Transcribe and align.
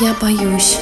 Я 0.00 0.12
боюсь. 0.20 0.76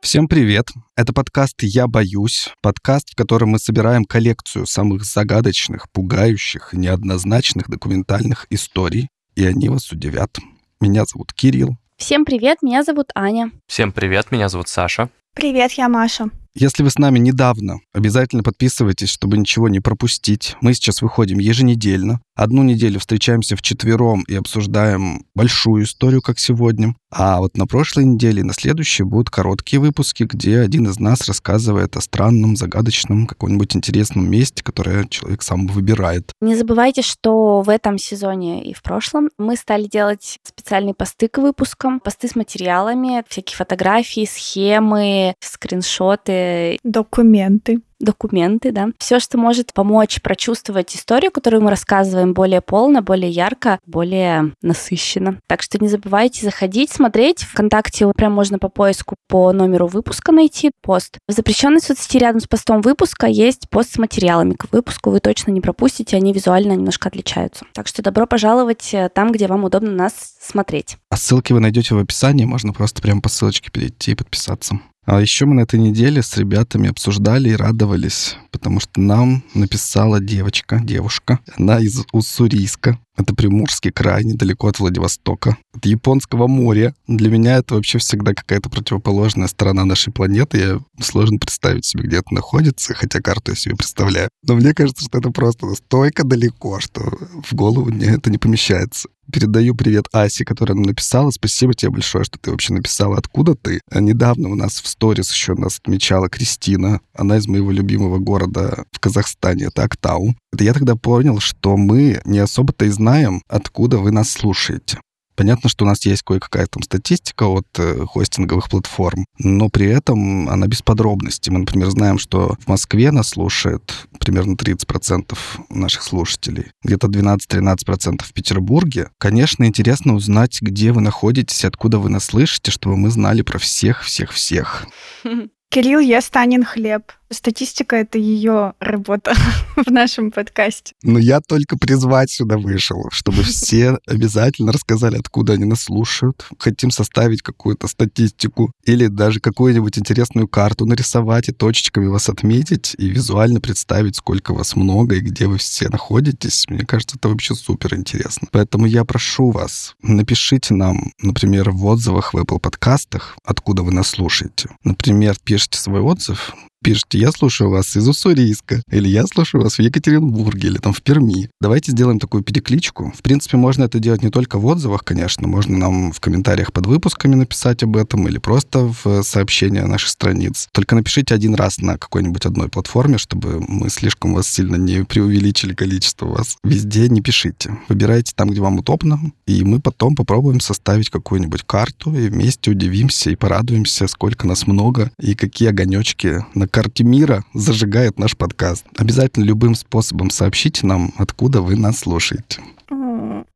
Всем 0.00 0.26
привет! 0.26 0.70
Это 0.96 1.12
подкаст 1.12 1.54
«Я 1.62 1.86
боюсь», 1.86 2.48
подкаст, 2.60 3.10
в 3.10 3.14
котором 3.14 3.50
мы 3.50 3.60
собираем 3.60 4.04
коллекцию 4.04 4.66
самых 4.66 5.04
загадочных, 5.04 5.88
пугающих, 5.92 6.72
неоднозначных 6.72 7.68
документальных 7.68 8.46
историй, 8.50 9.08
и 9.36 9.46
они 9.46 9.68
вас 9.68 9.92
удивят. 9.92 10.38
Меня 10.80 11.04
зовут 11.04 11.32
Кирилл. 11.32 11.76
Всем 11.98 12.24
привет, 12.24 12.62
меня 12.62 12.82
зовут 12.82 13.10
Аня. 13.14 13.52
Всем 13.68 13.92
привет, 13.92 14.32
меня 14.32 14.48
зовут 14.48 14.68
Саша. 14.68 15.08
Привет, 15.34 15.72
я 15.72 15.88
Маша. 15.88 16.30
Если 16.58 16.82
вы 16.82 16.88
с 16.88 16.96
нами 16.96 17.18
недавно, 17.18 17.80
обязательно 17.92 18.42
подписывайтесь, 18.42 19.10
чтобы 19.10 19.36
ничего 19.36 19.68
не 19.68 19.80
пропустить. 19.80 20.56
Мы 20.62 20.72
сейчас 20.72 21.02
выходим 21.02 21.38
еженедельно. 21.38 22.22
Одну 22.34 22.62
неделю 22.62 22.98
встречаемся 22.98 23.56
вчетвером 23.56 24.22
и 24.22 24.34
обсуждаем 24.34 25.26
большую 25.34 25.84
историю, 25.84 26.22
как 26.22 26.38
сегодня. 26.38 26.94
А 27.10 27.40
вот 27.40 27.58
на 27.58 27.66
прошлой 27.66 28.04
неделе 28.04 28.40
и 28.40 28.44
на 28.44 28.54
следующей 28.54 29.02
будут 29.02 29.28
короткие 29.28 29.80
выпуски, 29.80 30.22
где 30.24 30.60
один 30.60 30.86
из 30.86 30.98
нас 30.98 31.28
рассказывает 31.28 31.96
о 31.96 32.00
странном, 32.00 32.56
загадочном, 32.56 33.26
каком-нибудь 33.26 33.76
интересном 33.76 34.30
месте, 34.30 34.62
которое 34.62 35.06
человек 35.08 35.42
сам 35.42 35.66
выбирает. 35.66 36.32
Не 36.40 36.56
забывайте, 36.56 37.02
что 37.02 37.60
в 37.60 37.68
этом 37.68 37.98
сезоне 37.98 38.64
и 38.64 38.72
в 38.72 38.82
прошлом 38.82 39.28
мы 39.38 39.56
стали 39.56 39.86
делать 39.86 40.38
специальные 40.42 40.94
посты 40.94 41.28
к 41.28 41.38
выпускам, 41.38 42.00
посты 42.00 42.28
с 42.28 42.34
материалами, 42.34 43.24
всякие 43.28 43.56
фотографии, 43.56 44.26
схемы, 44.30 45.34
скриншоты. 45.40 46.45
Документы 46.82 47.80
документы, 48.00 48.72
да. 48.72 48.88
Все, 48.98 49.20
что 49.20 49.38
может 49.38 49.72
помочь 49.72 50.20
прочувствовать 50.20 50.94
историю, 50.94 51.30
которую 51.30 51.62
мы 51.62 51.70
рассказываем 51.70 52.34
более 52.34 52.60
полно, 52.60 53.02
более 53.02 53.30
ярко, 53.30 53.78
более 53.86 54.52
насыщенно. 54.62 55.38
Так 55.46 55.62
что 55.62 55.78
не 55.78 55.88
забывайте 55.88 56.44
заходить, 56.44 56.90
смотреть. 56.90 57.42
Вконтакте 57.42 58.10
прям 58.12 58.32
можно 58.32 58.58
по 58.58 58.68
поиску 58.68 59.16
по 59.28 59.52
номеру 59.52 59.86
выпуска 59.86 60.32
найти 60.32 60.70
пост. 60.82 61.18
В 61.28 61.32
запрещенной 61.32 61.80
соцсети 61.80 62.18
рядом 62.18 62.40
с 62.40 62.46
постом 62.46 62.80
выпуска 62.80 63.26
есть 63.26 63.68
пост 63.70 63.94
с 63.94 63.98
материалами 63.98 64.54
к 64.54 64.70
выпуску. 64.72 65.10
Вы 65.10 65.20
точно 65.20 65.50
не 65.50 65.60
пропустите, 65.60 66.16
они 66.16 66.32
визуально 66.32 66.72
немножко 66.72 67.08
отличаются. 67.08 67.64
Так 67.72 67.86
что 67.86 68.02
добро 68.02 68.26
пожаловать 68.26 68.92
э, 68.92 69.08
там, 69.08 69.32
где 69.32 69.46
вам 69.46 69.64
удобно 69.64 69.90
нас 69.90 70.36
смотреть. 70.40 70.96
А 71.10 71.16
ссылки 71.16 71.52
вы 71.52 71.60
найдете 71.60 71.94
в 71.94 71.98
описании, 71.98 72.44
можно 72.44 72.72
просто 72.72 73.02
прям 73.02 73.22
по 73.22 73.28
ссылочке 73.28 73.70
перейти 73.70 74.12
и 74.12 74.14
подписаться. 74.14 74.78
А 75.06 75.20
еще 75.20 75.46
мы 75.46 75.54
на 75.54 75.60
этой 75.60 75.78
неделе 75.78 76.20
с 76.20 76.36
ребятами 76.36 76.90
обсуждали 76.90 77.50
и 77.50 77.56
радовались, 77.56 78.36
потому 78.50 78.80
что 78.80 79.00
нам 79.00 79.44
написала 79.54 80.18
девочка, 80.18 80.80
девушка. 80.82 81.38
Она 81.56 81.78
из 81.78 82.04
Уссурийска. 82.12 82.98
Это 83.16 83.34
Приморский 83.34 83.90
край, 83.90 84.24
недалеко 84.24 84.68
от 84.68 84.78
Владивостока. 84.78 85.56
От 85.74 85.86
Японского 85.86 86.46
моря. 86.46 86.94
Для 87.06 87.30
меня 87.30 87.56
это 87.56 87.74
вообще 87.74 87.98
всегда 87.98 88.34
какая-то 88.34 88.68
противоположная 88.68 89.48
сторона 89.48 89.84
нашей 89.84 90.12
планеты. 90.12 90.58
Я 90.58 90.80
сложно 91.00 91.38
представить 91.38 91.84
себе, 91.84 92.04
где 92.04 92.18
это 92.18 92.34
находится, 92.34 92.94
хотя 92.94 93.20
карту 93.20 93.52
я 93.52 93.56
себе 93.56 93.76
представляю. 93.76 94.28
Но 94.46 94.54
мне 94.54 94.74
кажется, 94.74 95.04
что 95.04 95.18
это 95.18 95.30
просто 95.30 95.66
настолько 95.66 96.24
далеко, 96.24 96.78
что 96.80 97.02
в 97.42 97.54
голову 97.54 97.90
мне 97.90 98.06
это 98.06 98.30
не 98.30 98.38
помещается. 98.38 99.08
Передаю 99.32 99.74
привет 99.74 100.06
Асе, 100.12 100.44
которая 100.44 100.76
нам 100.76 100.84
написала. 100.84 101.30
Спасибо 101.30 101.74
тебе 101.74 101.90
большое, 101.90 102.22
что 102.24 102.38
ты 102.38 102.52
вообще 102.52 102.74
написала, 102.74 103.18
откуда 103.18 103.56
ты. 103.56 103.80
А 103.90 104.00
недавно 104.00 104.48
у 104.48 104.54
нас 104.54 104.80
в 104.80 104.86
сторис 104.86 105.32
еще 105.32 105.54
нас 105.54 105.78
отмечала 105.82 106.28
Кристина. 106.28 107.00
Она 107.12 107.38
из 107.38 107.48
моего 107.48 107.72
любимого 107.72 108.18
города 108.18 108.84
в 108.92 109.00
Казахстане. 109.00 109.64
Это 109.64 109.82
Актау. 109.82 110.36
Я 110.64 110.72
тогда 110.72 110.96
понял, 110.96 111.40
что 111.40 111.76
мы 111.76 112.20
не 112.24 112.38
особо-то 112.38 112.84
и 112.84 112.88
знаем, 112.88 113.42
откуда 113.48 113.98
вы 113.98 114.10
нас 114.10 114.30
слушаете. 114.30 114.98
Понятно, 115.36 115.68
что 115.68 115.84
у 115.84 115.88
нас 115.88 116.04
есть 116.06 116.22
кое-какая 116.22 116.66
там 116.66 116.82
статистика 116.82 117.44
от 117.44 117.66
э, 117.78 118.06
хостинговых 118.06 118.70
платформ, 118.70 119.26
но 119.38 119.68
при 119.68 119.86
этом 119.86 120.48
она 120.48 120.66
без 120.66 120.80
подробностей. 120.80 121.52
Мы, 121.52 121.60
например, 121.60 121.90
знаем, 121.90 122.18
что 122.18 122.56
в 122.58 122.68
Москве 122.68 123.12
нас 123.12 123.28
слушает 123.28 124.08
примерно 124.18 124.54
30% 124.54 125.36
наших 125.68 126.02
слушателей, 126.02 126.70
где-то 126.82 127.08
12-13% 127.08 128.22
в 128.24 128.32
Петербурге. 128.32 129.10
Конечно, 129.18 129.64
интересно 129.64 130.14
узнать, 130.14 130.62
где 130.62 130.90
вы 130.92 131.02
находитесь, 131.02 131.66
откуда 131.66 131.98
вы 131.98 132.08
нас 132.08 132.24
слышите, 132.24 132.70
чтобы 132.70 132.96
мы 132.96 133.10
знали 133.10 133.42
про 133.42 133.58
всех-всех-всех. 133.58 134.86
Кирилл 135.70 136.00
ест 136.00 136.36
Анин 136.36 136.64
хлеб. 136.64 137.12
Статистика— 137.28 137.96
это 137.96 138.18
ее 138.18 138.74
работа 138.78 139.34
в 139.76 139.90
нашем 139.90 140.30
подкасте. 140.30 140.94
Но 141.02 141.18
я 141.18 141.40
только 141.40 141.76
призвать 141.76 142.30
сюда 142.30 142.56
вышел, 142.56 143.08
чтобы 143.10 143.42
все 143.42 143.98
обязательно 144.06 144.70
рассказали, 144.70 145.18
откуда 145.18 145.54
они 145.54 145.64
нас 145.64 145.82
слушают. 145.82 146.46
Хотим 146.58 146.92
составить 146.92 147.42
какую-то 147.42 147.88
статистику 147.88 148.70
или 148.84 149.08
даже 149.08 149.40
какую-нибудь 149.40 149.98
интересную 149.98 150.46
карту 150.46 150.86
нарисовать 150.86 151.48
и 151.48 151.52
точечками 151.52 152.06
вас 152.06 152.28
отметить 152.28 152.94
и 152.96 153.08
визуально 153.08 153.60
представить, 153.60 154.14
сколько 154.14 154.54
вас 154.54 154.76
много 154.76 155.16
и 155.16 155.20
где 155.20 155.48
вы 155.48 155.58
все 155.58 155.88
находитесь. 155.88 156.66
Мне 156.68 156.86
кажется, 156.86 157.16
это 157.16 157.28
вообще 157.28 157.56
супер 157.56 157.94
интересно. 157.94 158.46
Поэтому 158.52 158.86
я 158.86 159.04
прошу 159.04 159.50
вас, 159.50 159.96
напишите 160.00 160.74
нам, 160.74 161.12
например, 161.20 161.70
в 161.70 161.84
отзывах 161.86 162.34
в 162.34 162.38
Apple 162.38 162.60
подкастах, 162.60 163.36
откуда 163.44 163.82
вы 163.82 163.92
нас 163.92 164.10
слушаете. 164.10 164.70
Например, 164.84 165.34
пишите 165.56 165.78
свой 165.78 166.02
отзыв, 166.02 166.54
пишите, 166.86 167.18
я 167.18 167.32
слушаю 167.32 167.68
вас 167.68 167.96
из 167.96 168.06
Уссурийска, 168.06 168.80
или 168.92 169.08
я 169.08 169.26
слушаю 169.26 169.64
вас 169.64 169.74
в 169.74 169.80
Екатеринбурге, 169.80 170.68
или 170.68 170.78
там 170.78 170.92
в 170.92 171.02
Перми. 171.02 171.50
Давайте 171.60 171.90
сделаем 171.90 172.20
такую 172.20 172.44
перекличку. 172.44 173.12
В 173.16 173.22
принципе, 173.22 173.56
можно 173.56 173.82
это 173.82 173.98
делать 173.98 174.22
не 174.22 174.30
только 174.30 174.56
в 174.60 174.66
отзывах, 174.66 175.02
конечно, 175.02 175.48
можно 175.48 175.76
нам 175.76 176.12
в 176.12 176.20
комментариях 176.20 176.72
под 176.72 176.86
выпусками 176.86 177.34
написать 177.34 177.82
об 177.82 177.96
этом, 177.96 178.28
или 178.28 178.38
просто 178.38 178.94
в 179.02 179.24
сообщения 179.24 179.84
наших 179.84 180.10
страниц. 180.10 180.68
Только 180.70 180.94
напишите 180.94 181.34
один 181.34 181.56
раз 181.56 181.78
на 181.78 181.98
какой-нибудь 181.98 182.46
одной 182.46 182.68
платформе, 182.68 183.18
чтобы 183.18 183.58
мы 183.66 183.90
слишком 183.90 184.34
вас 184.34 184.46
сильно 184.46 184.76
не 184.76 185.02
преувеличили 185.02 185.74
количество 185.74 186.26
вас. 186.26 186.56
Везде 186.62 187.08
не 187.08 187.20
пишите. 187.20 187.78
Выбирайте 187.88 188.32
там, 188.36 188.48
где 188.50 188.60
вам 188.60 188.78
удобно, 188.78 189.18
и 189.48 189.64
мы 189.64 189.80
потом 189.80 190.14
попробуем 190.14 190.60
составить 190.60 191.10
какую-нибудь 191.10 191.64
карту, 191.64 192.14
и 192.14 192.28
вместе 192.28 192.70
удивимся 192.70 193.30
и 193.30 193.34
порадуемся, 193.34 194.06
сколько 194.06 194.46
нас 194.46 194.68
много, 194.68 195.10
и 195.20 195.34
какие 195.34 195.70
огонечки 195.70 196.44
на 196.54 196.68
карте 196.76 197.04
мира 197.04 197.42
зажигает 197.54 198.18
наш 198.18 198.36
подкаст. 198.36 198.84
Обязательно 198.98 199.44
любым 199.44 199.74
способом 199.74 200.28
сообщите 200.28 200.86
нам, 200.86 201.14
откуда 201.16 201.62
вы 201.62 201.74
нас 201.74 202.00
слушаете. 202.00 202.60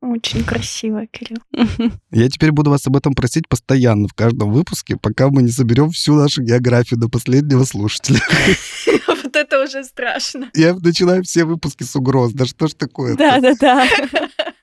Очень 0.01 0.43
красиво, 0.43 1.05
Кирилл. 1.05 1.43
Я 2.11 2.31
теперь 2.31 2.51
буду 2.51 2.71
вас 2.71 2.87
об 2.87 2.97
этом 2.97 3.13
просить 3.13 3.47
постоянно 3.47 4.09
в 4.09 4.15
каждом 4.15 4.51
выпуске, 4.51 4.97
пока 4.97 5.29
мы 5.29 5.43
не 5.43 5.51
соберем 5.51 5.91
всю 5.91 6.15
нашу 6.15 6.43
географию 6.43 6.99
до 6.99 7.11
последнего 7.11 7.65
слушателя. 7.65 8.21
Вот 9.23 9.37
это 9.37 9.63
уже 9.63 9.85
страшно. 9.85 10.51
Я 10.55 10.75
начинаю 10.75 11.23
все 11.23 11.45
выпуски 11.45 11.85
с 11.85 11.95
угроз. 11.95 12.33
Да 12.33 12.47
что 12.47 12.67
ж 12.67 12.75
такое? 12.75 13.15
Да, 13.15 13.39
да, 13.39 13.55
да. 13.61 13.87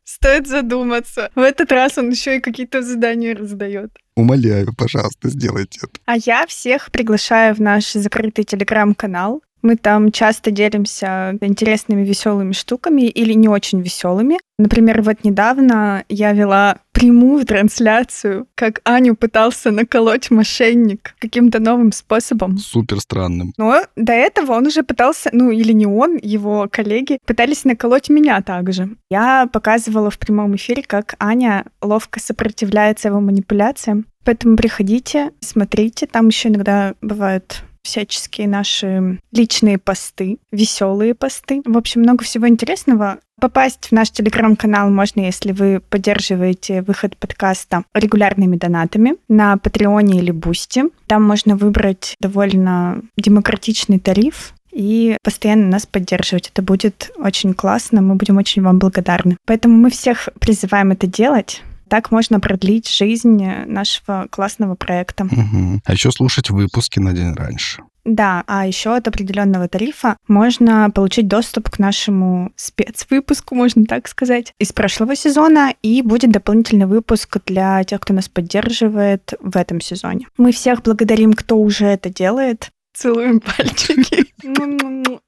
Стоит 0.08 0.48
задуматься. 0.48 1.32
В 1.36 1.40
этот 1.40 1.70
раз 1.70 1.98
он 1.98 2.12
еще 2.12 2.38
и 2.38 2.40
какие-то 2.40 2.82
задания 2.82 3.36
раздает. 3.36 3.92
Умоляю, 4.16 4.74
пожалуйста, 4.74 5.30
сделайте 5.30 5.82
это. 5.84 6.00
А 6.06 6.16
я 6.16 6.48
всех 6.48 6.92
приглашаю 6.92 7.54
в 7.56 7.60
наш 7.60 7.92
закрытый 7.92 8.46
телеграм-канал. 8.46 9.44
Мы 9.62 9.76
там 9.76 10.12
часто 10.12 10.52
делимся 10.52 11.38
интересными, 11.42 12.04
веселыми 12.04 12.54
штуками 12.54 13.04
или 13.04 13.34
не 13.34 13.50
очень 13.50 13.82
веселыми. 13.82 14.40
Например, 14.60 15.02
вот 15.02 15.24
недавно 15.24 16.04
я 16.10 16.34
вела 16.34 16.80
прямую 16.92 17.46
трансляцию, 17.46 18.48
как 18.56 18.82
Аню 18.84 19.16
пытался 19.16 19.70
наколоть 19.70 20.32
мошенник 20.32 21.14
каким-то 21.20 21.60
новым 21.60 21.92
способом. 21.92 22.58
Супер 22.58 23.00
странным. 23.00 23.54
Но 23.58 23.84
до 23.96 24.14
этого 24.14 24.54
он 24.54 24.66
уже 24.66 24.82
пытался, 24.82 25.30
ну 25.32 25.52
или 25.52 25.74
не 25.74 25.86
он, 25.86 26.18
его 26.20 26.68
коллеги 26.72 27.20
пытались 27.28 27.66
наколоть 27.66 28.10
меня 28.10 28.42
также. 28.42 28.96
Я 29.12 29.48
показывала 29.52 30.10
в 30.10 30.18
прямом 30.18 30.56
эфире, 30.56 30.82
как 30.82 31.16
Аня 31.20 31.66
ловко 31.82 32.20
сопротивляется 32.20 33.10
его 33.10 33.20
манипуляциям. 33.20 34.08
Поэтому 34.26 34.58
приходите, 34.58 35.32
смотрите. 35.40 36.08
Там 36.08 36.28
еще 36.28 36.50
иногда 36.50 36.96
бывают 37.02 37.64
всяческие 37.88 38.48
наши 38.48 39.20
личные 39.32 39.78
посты, 39.78 40.38
веселые 40.52 41.16
посты. 41.16 41.62
В 41.66 41.78
общем, 41.78 42.02
много 42.02 42.24
всего 42.24 42.48
интересного. 42.48 43.18
Попасть 43.40 43.88
в 43.88 43.92
наш 43.92 44.12
телеграм-канал 44.12 44.90
можно, 44.90 45.22
если 45.22 45.52
вы 45.52 45.80
поддерживаете 45.80 46.82
выход 46.82 47.16
подкаста 47.18 47.84
регулярными 47.94 48.56
донатами 48.58 49.16
на 49.28 49.58
Патреоне 49.58 50.20
или 50.20 50.32
Boosty. 50.32 50.84
Там 51.06 51.24
можно 51.24 51.56
выбрать 51.56 52.16
довольно 52.20 53.02
демократичный 53.16 54.00
тариф, 54.00 54.54
и 54.72 55.18
постоянно 55.24 55.68
нас 55.68 55.88
поддерживать. 55.88 56.50
Это 56.54 56.62
будет 56.62 57.12
очень 57.18 57.56
классно, 57.56 58.02
мы 58.02 58.14
будем 58.14 58.38
очень 58.38 58.62
вам 58.62 58.78
благодарны. 58.78 59.38
Поэтому 59.46 59.76
мы 59.76 59.90
всех 59.90 60.30
призываем 60.40 60.92
это 60.92 61.08
делать. 61.08 61.64
Так 61.90 62.12
можно 62.12 62.40
продлить 62.40 62.90
жизнь 62.90 63.44
нашего 63.66 64.28
классного 64.30 64.76
проекта. 64.76 65.26
Угу. 65.26 65.82
А 65.86 65.94
еще 65.94 66.12
слушать 66.12 66.50
выпуски 66.50 67.00
на 67.00 67.14
день 67.14 67.34
раньше. 67.34 67.84
Да, 68.08 68.46
а 68.48 68.66
еще 68.66 68.96
от 68.96 69.06
определенного 69.10 69.68
тарифа 69.68 70.16
можно 70.30 70.90
получить 70.90 71.28
доступ 71.28 71.70
к 71.70 71.78
нашему 71.78 72.54
спецвыпуску, 72.56 73.54
можно 73.54 73.84
так 73.84 74.08
сказать, 74.08 74.54
из 74.60 74.72
прошлого 74.72 75.14
сезона, 75.14 75.74
и 75.82 76.02
будет 76.02 76.32
дополнительный 76.32 76.86
выпуск 76.86 77.38
для 77.46 77.84
тех, 77.84 78.00
кто 78.00 78.14
нас 78.14 78.30
поддерживает 78.30 79.34
в 79.42 79.58
этом 79.58 79.82
сезоне. 79.82 80.28
Мы 80.38 80.54
всех 80.54 80.84
благодарим, 80.84 81.34
кто 81.34 81.58
уже 81.58 81.86
это 81.86 82.10
делает. 82.10 82.70
Целуем 82.94 83.42
пальчики. 83.42 84.26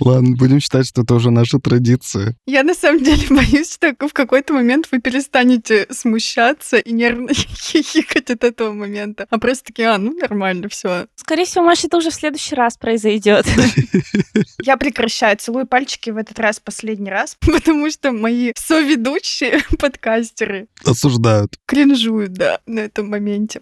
Ладно, 0.00 0.36
будем 0.36 0.60
считать, 0.60 0.86
что 0.86 1.02
это 1.02 1.14
уже 1.14 1.30
наша 1.30 1.58
традиция. 1.58 2.36
Я 2.46 2.62
на 2.62 2.74
самом 2.74 3.02
деле 3.02 3.26
боюсь, 3.30 3.72
что 3.72 3.94
в 3.98 4.12
какой-то 4.12 4.52
момент 4.54 4.88
вы 4.90 5.00
перестанете 5.00 5.86
смущаться 5.90 6.78
и 6.78 6.92
нервно 6.92 7.32
хихикать 7.34 8.30
от 8.30 8.44
этого 8.44 8.72
момента. 8.72 9.26
А 9.30 9.38
просто 9.38 9.66
такие, 9.66 9.88
а, 9.88 9.98
ну 9.98 10.16
нормально, 10.16 10.68
все. 10.68 11.06
Скорее 11.16 11.44
всего, 11.44 11.64
может, 11.64 11.86
это 11.86 11.96
уже 11.96 12.10
в 12.10 12.14
следующий 12.14 12.54
раз 12.54 12.76
произойдет. 12.76 13.46
Я 14.62 14.76
прекращаю. 14.76 15.36
Целую 15.38 15.66
пальчики 15.66 16.10
в 16.10 16.16
этот 16.16 16.38
раз 16.38 16.60
последний 16.60 17.10
раз, 17.10 17.36
потому 17.40 17.90
что 17.90 18.12
мои 18.12 18.52
соведущие 18.56 19.62
подкастеры 19.78 20.68
Осуждают. 20.84 21.56
кринжуют, 21.66 22.32
да, 22.32 22.60
на 22.66 22.80
этом 22.80 23.08
моменте. 23.08 23.60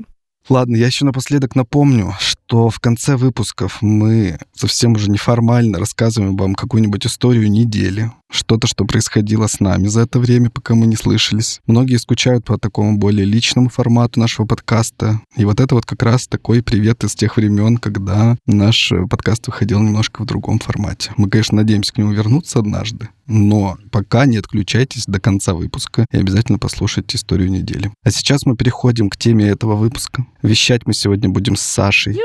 Ладно, 0.49 0.77
я 0.77 0.87
еще 0.87 1.05
напоследок 1.05 1.57
напомню, 1.57 2.15
что 2.47 2.71
в 2.71 2.79
конце 2.79 3.17
выпусков 3.17 3.79
мы 3.83 4.39
совсем 4.55 4.93
уже 4.93 5.11
неформально 5.11 5.81
рассказываем 5.81 6.37
вам 6.37 6.55
какую-нибудь 6.55 7.05
историю 7.05 7.51
недели, 7.51 8.13
что-то, 8.31 8.69
что 8.69 8.85
происходило 8.85 9.49
с 9.49 9.59
нами 9.59 9.89
за 9.89 10.03
это 10.03 10.21
время, 10.21 10.51
пока 10.51 10.77
мы 10.77 10.87
не 10.87 10.95
слышались. 10.95 11.61
Многие 11.67 11.97
скучают 11.97 12.45
по 12.45 12.57
такому 12.57 12.99
более 12.99 13.25
личному 13.25 13.69
формату 13.69 14.21
нашего 14.21 14.47
подкаста. 14.47 15.21
И 15.37 15.45
вот 15.45 15.59
это 15.59 15.75
вот 15.75 15.87
как 15.87 16.03
раз 16.05 16.29
такой 16.29 16.63
привет 16.63 17.03
из 17.03 17.17
тех 17.17 17.37
времен, 17.37 17.79
когда 17.79 18.37
наш 18.47 18.93
подкаст 19.11 19.49
выходил 19.49 19.81
немножко 19.81 20.23
в 20.23 20.27
другом 20.27 20.61
формате. 20.61 21.13
Мы, 21.17 21.29
конечно, 21.29 21.57
надеемся 21.57 21.93
к 21.93 21.99
нему 21.99 22.13
вернуться 22.13 22.61
однажды, 22.61 23.09
но 23.27 23.77
пока 23.91 24.27
не 24.27 24.37
отключайтесь 24.37 25.05
до 25.07 25.21
конца 25.21 25.55
выпуска 25.55 26.07
и 26.11 26.17
обязательно 26.17 26.59
послушайте 26.59 27.17
историю 27.17 27.51
недели. 27.51 27.93
А 28.05 28.11
сейчас 28.11 28.47
мы 28.47 28.57
переходим 28.57 29.11
к 29.11 29.17
теме 29.17 29.47
этого 29.47 29.75
выпуска. 29.75 30.27
Вещать 30.43 30.87
мы 30.87 30.95
сегодня 30.95 31.29
будем 31.29 31.57
с 31.57 31.63
Сашей. 31.63 32.19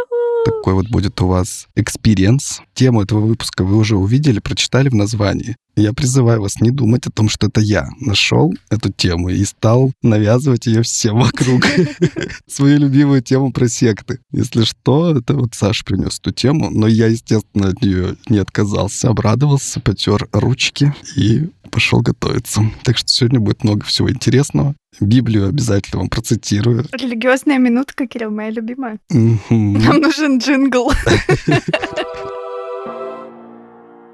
Такой 0.46 0.74
вот 0.74 0.88
будет 0.90 1.22
у 1.22 1.28
вас 1.28 1.68
experience. 1.76 2.62
Тему 2.74 3.04
этого 3.04 3.20
выпуска 3.20 3.64
вы 3.64 3.78
уже 3.78 3.96
увидели, 3.96 4.40
прочитали 4.40 4.90
в 4.90 4.96
названии. 4.96 5.56
Я 5.76 5.94
призываю 5.94 6.42
вас 6.42 6.60
не 6.60 6.70
думать 6.70 7.08
о 7.08 7.12
том, 7.12 7.30
что 7.30 7.48
это 7.48 7.62
я 7.62 7.90
нашел 8.00 8.54
эту 8.70 8.92
тему 8.92 9.30
и 9.30 9.44
стал 9.46 9.94
навязывать 10.02 10.66
ее 10.66 10.82
всем 10.84 11.20
вокруг. 11.20 11.66
Свою 12.48 12.80
любимую 12.80 13.22
тему 13.22 13.54
про 13.54 13.70
секты. 13.70 14.20
Если 14.32 14.64
что, 14.64 15.16
это 15.18 15.36
вот 15.36 15.56
Саша 15.56 15.86
принес 15.86 16.20
эту 16.20 16.32
тему, 16.32 16.70
но 16.70 16.88
я, 16.88 17.08
естественно, 17.08 17.70
от 17.70 17.82
нее 17.82 18.16
не 18.28 18.40
отказался, 18.40 19.10
обрадовался, 19.10 19.80
потер 19.80 20.28
ручки 20.34 20.94
и 21.16 21.50
пошел 21.72 22.02
готовиться. 22.02 22.62
Так 22.84 22.98
что 22.98 23.08
сегодня 23.08 23.40
будет 23.40 23.64
много 23.64 23.86
всего 23.86 24.12
интересного. 24.12 24.76
Библию 25.00 25.48
обязательно 25.48 26.00
вам 26.00 26.10
процитирую. 26.10 26.86
Религиозная 26.92 27.60
минутка, 27.60 28.08
Кирилл, 28.08 28.32
моя 28.32 28.50
любимая. 28.50 29.00
Нам 29.10 30.02
нужен 30.02 30.38
джингл. 30.40 30.92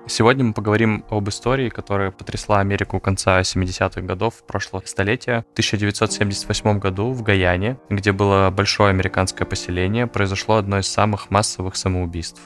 Сегодня 0.09 0.45
мы 0.45 0.53
поговорим 0.53 1.03
об 1.09 1.27
истории, 1.27 1.67
которая 1.67 2.11
потрясла 2.11 2.61
Америку 2.61 2.97
конца 3.01 3.41
70-х 3.41 3.99
годов 4.01 4.35
прошлого 4.47 4.83
столетия. 4.85 5.45
В 5.49 5.51
1978 5.51 6.79
году 6.79 7.11
в 7.11 7.23
Гаяне, 7.23 7.77
где 7.89 8.13
было 8.13 8.49
большое 8.49 8.91
американское 8.91 9.45
поселение, 9.45 10.07
произошло 10.07 10.55
одно 10.55 10.79
из 10.79 10.87
самых 10.87 11.29
массовых 11.29 11.75
самоубийств. 11.75 12.41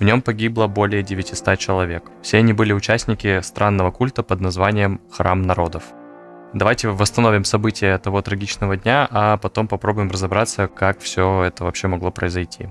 В 0.00 0.04
нем 0.04 0.20
погибло 0.20 0.66
более 0.66 1.04
900 1.04 1.56
человек. 1.60 2.10
Все 2.22 2.38
они 2.38 2.52
были 2.52 2.72
участники 2.72 3.40
странного 3.40 3.92
культа 3.92 4.24
под 4.24 4.40
названием 4.40 5.00
«Храм 5.12 5.40
народов». 5.42 5.84
Давайте 6.54 6.88
восстановим 6.88 7.44
события 7.44 7.98
того 7.98 8.20
трагичного 8.20 8.76
дня, 8.76 9.06
а 9.10 9.36
потом 9.36 9.68
попробуем 9.68 10.10
разобраться, 10.10 10.66
как 10.66 10.98
все 10.98 11.44
это 11.44 11.62
вообще 11.62 11.86
могло 11.86 12.10
произойти. 12.10 12.68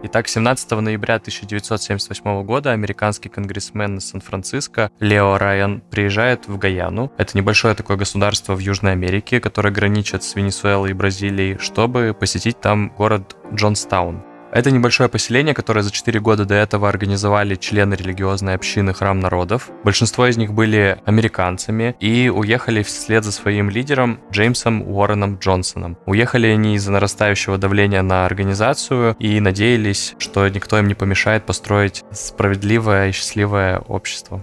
Итак, 0.00 0.28
17 0.28 0.70
ноября 0.70 1.16
1978 1.16 2.44
года 2.44 2.70
американский 2.70 3.28
конгрессмен 3.28 3.98
из 3.98 4.08
Сан-Франциско 4.08 4.92
Лео 5.00 5.38
Райан 5.38 5.82
приезжает 5.90 6.46
в 6.46 6.56
Гаяну. 6.56 7.10
Это 7.18 7.36
небольшое 7.36 7.74
такое 7.74 7.96
государство 7.96 8.54
в 8.54 8.60
Южной 8.60 8.92
Америке, 8.92 9.40
которое 9.40 9.70
граничит 9.70 10.22
с 10.22 10.36
Венесуэлой 10.36 10.90
и 10.90 10.94
Бразилией, 10.94 11.58
чтобы 11.58 12.16
посетить 12.18 12.60
там 12.60 12.92
город 12.96 13.36
Джонстаун. 13.52 14.22
Это 14.52 14.70
небольшое 14.70 15.08
поселение, 15.08 15.54
которое 15.54 15.82
за 15.82 15.90
4 15.90 16.20
года 16.20 16.44
до 16.44 16.54
этого 16.54 16.88
организовали 16.88 17.54
члены 17.54 17.94
религиозной 17.94 18.54
общины 18.54 18.94
Храм 18.94 19.20
народов. 19.20 19.70
Большинство 19.84 20.26
из 20.26 20.36
них 20.36 20.52
были 20.52 20.98
американцами 21.04 21.94
и 22.00 22.30
уехали 22.34 22.82
вслед 22.82 23.24
за 23.24 23.32
своим 23.32 23.68
лидером 23.68 24.20
Джеймсом 24.32 24.82
Уорреном 24.82 25.36
Джонсоном. 25.38 25.98
Уехали 26.06 26.46
они 26.46 26.76
из-за 26.76 26.92
нарастающего 26.92 27.58
давления 27.58 28.02
на 28.02 28.24
организацию 28.24 29.16
и 29.18 29.38
надеялись, 29.40 30.14
что 30.18 30.48
никто 30.48 30.78
им 30.78 30.88
не 30.88 30.94
помешает 30.94 31.44
построить 31.44 32.04
справедливое 32.10 33.08
и 33.08 33.12
счастливое 33.12 33.78
общество. 33.78 34.42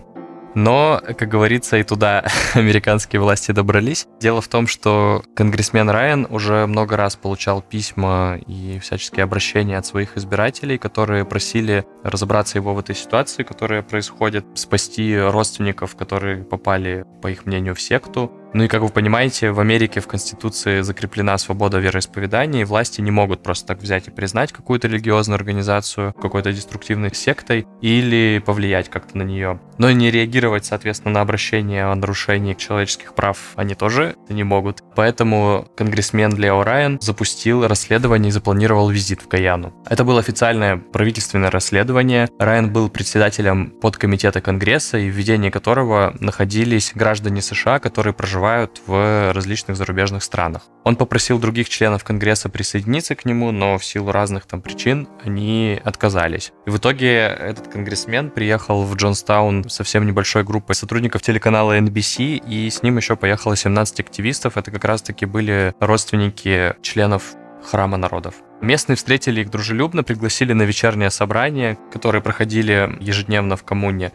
Но, 0.55 1.01
как 1.17 1.27
говорится, 1.29 1.77
и 1.77 1.83
туда 1.83 2.25
американские 2.53 3.21
власти 3.21 3.51
добрались. 3.51 4.07
Дело 4.19 4.41
в 4.41 4.47
том, 4.47 4.67
что 4.67 5.23
конгрессмен 5.35 5.89
Райан 5.89 6.25
уже 6.29 6.65
много 6.65 6.95
раз 6.95 7.17
получал 7.17 7.61
письма 7.61 8.39
и 8.47 8.79
всяческие 8.79 9.23
обращения 9.25 9.77
от 9.77 9.85
своих 9.85 10.17
избирателей, 10.17 10.77
которые 10.77 11.25
просили 11.25 11.85
разобраться 12.03 12.57
его 12.57 12.73
в 12.73 12.79
этой 12.79 12.95
ситуации, 12.95 13.43
которая 13.43 13.81
происходит, 13.81 14.45
спасти 14.55 15.17
родственников, 15.17 15.95
которые 15.95 16.43
попали, 16.43 17.05
по 17.21 17.27
их 17.27 17.45
мнению, 17.45 17.75
в 17.75 17.81
секту. 17.81 18.31
Ну 18.55 18.63
и, 18.63 18.69
как 18.69 18.83
вы 18.83 18.87
понимаете, 18.87 19.51
в 19.51 19.59
Америке 19.59 19.99
в 19.99 20.07
Конституции 20.07 20.79
закреплена 20.79 21.37
свобода 21.37 21.77
вероисповедания, 21.77 22.61
и 22.61 22.63
власти 22.63 23.01
не 23.01 23.11
могут 23.11 23.43
просто 23.43 23.67
так 23.67 23.79
взять 23.79 24.07
и 24.07 24.11
признать 24.11 24.53
какую-то 24.53 24.87
религиозную 24.87 25.35
организацию 25.35 26.13
какой-то 26.13 26.53
деструктивной 26.53 27.13
сектой 27.13 27.67
или 27.81 28.41
повлиять 28.45 28.89
как-то 28.89 29.17
на 29.17 29.23
нее. 29.23 29.59
Но 29.77 29.89
и 29.89 29.93
не 29.93 30.09
реагировать, 30.09 30.63
соответственно, 30.63 31.15
на 31.15 31.19
обращение 31.19 31.83
о 31.83 31.95
нарушении 31.95 32.53
человеческих 32.53 33.13
прав 33.13 33.37
они 33.57 33.75
тоже 33.75 34.15
не 34.29 34.45
могут. 34.45 34.81
Поэтому 34.95 35.67
конгрессмен 35.75 36.37
Лео 36.37 36.63
Райан 36.63 36.97
запустил 37.01 37.67
расследование 37.67 38.29
и 38.29 38.31
запланировал 38.31 38.89
визит 38.89 39.21
в 39.21 39.27
Гаяну. 39.27 39.73
Это 39.85 40.05
было 40.05 40.21
официальное 40.21 40.77
правительственное 40.77 41.51
расследование. 41.51 42.29
Райан 42.39 42.71
был 42.71 42.87
председателем 42.87 43.71
подкомитета 43.81 44.39
Конгресса, 44.39 44.97
и 44.97 45.09
в 45.09 45.13
ведении 45.13 45.49
которого 45.49 46.15
находились 46.21 46.93
граждане 46.95 47.41
США, 47.41 47.79
которые 47.79 48.13
проживают 48.13 48.44
в 48.85 49.31
различных 49.33 49.77
зарубежных 49.77 50.23
странах. 50.23 50.63
Он 50.83 50.95
попросил 50.95 51.39
других 51.39 51.69
членов 51.69 52.03
Конгресса 52.03 52.49
присоединиться 52.49 53.15
к 53.15 53.25
нему, 53.25 53.51
но 53.51 53.77
в 53.77 53.85
силу 53.85 54.11
разных 54.11 54.45
там 54.45 54.61
причин 54.61 55.07
они 55.23 55.79
отказались. 55.83 56.53
И 56.65 56.69
в 56.69 56.77
итоге 56.77 57.17
этот 57.17 57.67
конгрессмен 57.67 58.29
приехал 58.29 58.83
в 58.83 58.95
Джонстаун 58.95 59.69
совсем 59.69 60.05
небольшой 60.05 60.43
группой 60.43 60.75
сотрудников 60.75 61.21
телеканала 61.21 61.77
NBC, 61.77 62.43
и 62.47 62.69
с 62.69 62.83
ним 62.83 62.97
еще 62.97 63.15
поехало 63.15 63.55
17 63.55 63.99
активистов. 63.99 64.57
Это 64.57 64.71
как 64.71 64.85
раз-таки 64.85 65.25
были 65.25 65.73
родственники 65.79 66.75
членов 66.81 67.35
Храма 67.63 67.97
народов. 67.97 68.35
Местные 68.61 68.95
встретили 68.95 69.41
их 69.41 69.49
дружелюбно, 69.49 70.03
пригласили 70.03 70.53
на 70.53 70.63
вечернее 70.63 71.09
собрание, 71.09 71.77
которые 71.91 72.21
проходили 72.21 72.95
ежедневно 72.99 73.57
в 73.57 73.63
коммуне. 73.63 74.11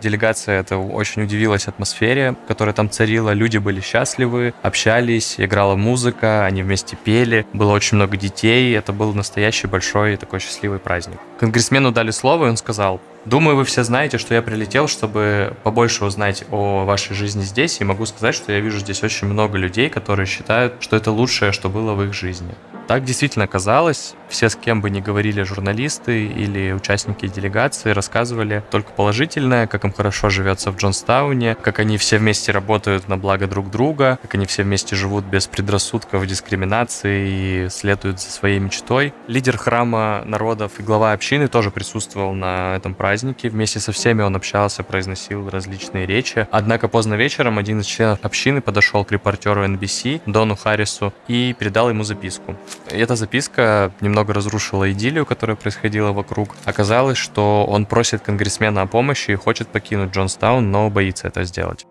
Делегация 0.00 0.60
это 0.60 0.76
очень 0.76 1.22
удивилась 1.22 1.68
атмосфере, 1.68 2.36
которая 2.46 2.74
там 2.74 2.90
царила. 2.90 3.32
Люди 3.32 3.58
были 3.58 3.80
счастливы, 3.80 4.54
общались, 4.62 5.36
играла 5.38 5.74
музыка, 5.76 6.44
они 6.44 6.62
вместе 6.62 6.96
пели. 6.96 7.46
Было 7.52 7.72
очень 7.72 7.96
много 7.96 8.16
детей. 8.16 8.76
Это 8.76 8.92
был 8.92 9.12
настоящий 9.14 9.66
большой 9.66 10.16
такой 10.16 10.40
счастливый 10.40 10.78
праздник. 10.78 11.18
Конгрессмену 11.38 11.92
дали 11.92 12.10
слово, 12.10 12.46
и 12.46 12.48
он 12.50 12.56
сказал, 12.56 13.00
Думаю, 13.24 13.56
вы 13.56 13.64
все 13.64 13.82
знаете, 13.82 14.16
что 14.16 14.34
я 14.34 14.40
прилетел, 14.40 14.88
чтобы 14.88 15.54
побольше 15.62 16.06
узнать 16.06 16.44
о 16.50 16.84
вашей 16.86 17.14
жизни 17.14 17.42
здесь, 17.42 17.78
и 17.78 17.84
могу 17.84 18.06
сказать, 18.06 18.34
что 18.34 18.52
я 18.52 18.60
вижу 18.60 18.78
здесь 18.78 19.02
очень 19.02 19.26
много 19.26 19.58
людей, 19.58 19.90
которые 19.90 20.24
считают, 20.26 20.76
что 20.80 20.96
это 20.96 21.10
лучшее, 21.10 21.52
что 21.52 21.68
было 21.68 21.92
в 21.92 22.02
их 22.02 22.14
жизни. 22.14 22.54
Так 22.88 23.04
действительно 23.04 23.46
казалось. 23.46 24.14
Все, 24.30 24.48
с 24.48 24.56
кем 24.56 24.80
бы 24.80 24.88
ни 24.88 25.00
говорили 25.00 25.42
журналисты 25.42 26.26
или 26.26 26.72
участники 26.72 27.26
делегации, 27.26 27.90
рассказывали 27.90 28.62
только 28.70 28.92
положительное, 28.92 29.66
как 29.66 29.84
им 29.84 29.92
хорошо 29.92 30.30
живется 30.30 30.70
в 30.70 30.76
Джонстауне, 30.76 31.54
как 31.54 31.78
они 31.80 31.98
все 31.98 32.16
вместе 32.18 32.50
работают 32.50 33.08
на 33.08 33.18
благо 33.18 33.46
друг 33.46 33.70
друга, 33.70 34.18
как 34.22 34.34
они 34.34 34.46
все 34.46 34.62
вместе 34.62 34.96
живут 34.96 35.26
без 35.26 35.46
предрассудков, 35.46 36.26
дискриминации 36.26 37.66
и 37.66 37.68
следуют 37.68 38.20
за 38.20 38.30
своей 38.30 38.58
мечтой. 38.58 39.12
Лидер 39.26 39.58
храма 39.58 40.22
народов 40.24 40.72
и 40.78 40.82
глава 40.82 41.12
общины 41.12 41.48
тоже 41.48 41.70
присутствовал 41.70 42.32
на 42.32 42.76
этом 42.76 42.94
празднике. 42.94 43.50
Вместе 43.50 43.80
со 43.80 43.92
всеми 43.92 44.22
он 44.22 44.34
общался, 44.34 44.82
произносил 44.82 45.50
различные 45.50 46.06
речи. 46.06 46.46
Однако 46.50 46.88
поздно 46.88 47.14
вечером 47.14 47.58
один 47.58 47.80
из 47.80 47.86
членов 47.86 48.20
общины 48.22 48.62
подошел 48.62 49.04
к 49.04 49.12
репортеру 49.12 49.64
NBC, 49.66 50.22
Дону 50.24 50.56
Харрису, 50.56 51.12
и 51.28 51.54
передал 51.58 51.90
ему 51.90 52.04
записку. 52.04 52.56
Эта 52.86 53.16
записка 53.16 53.92
немного 54.00 54.32
разрушила 54.32 54.90
идиллию, 54.90 55.26
которая 55.26 55.56
происходила 55.56 56.12
вокруг. 56.12 56.56
Оказалось, 56.64 57.18
что 57.18 57.66
он 57.66 57.86
просит 57.86 58.22
конгрессмена 58.22 58.82
о 58.82 58.86
помощи 58.86 59.32
и 59.32 59.34
хочет 59.34 59.68
покинуть 59.68 60.12
Джонстаун, 60.12 60.70
но 60.70 60.88
боится 60.90 61.28
это 61.28 61.44
сделать. 61.44 61.86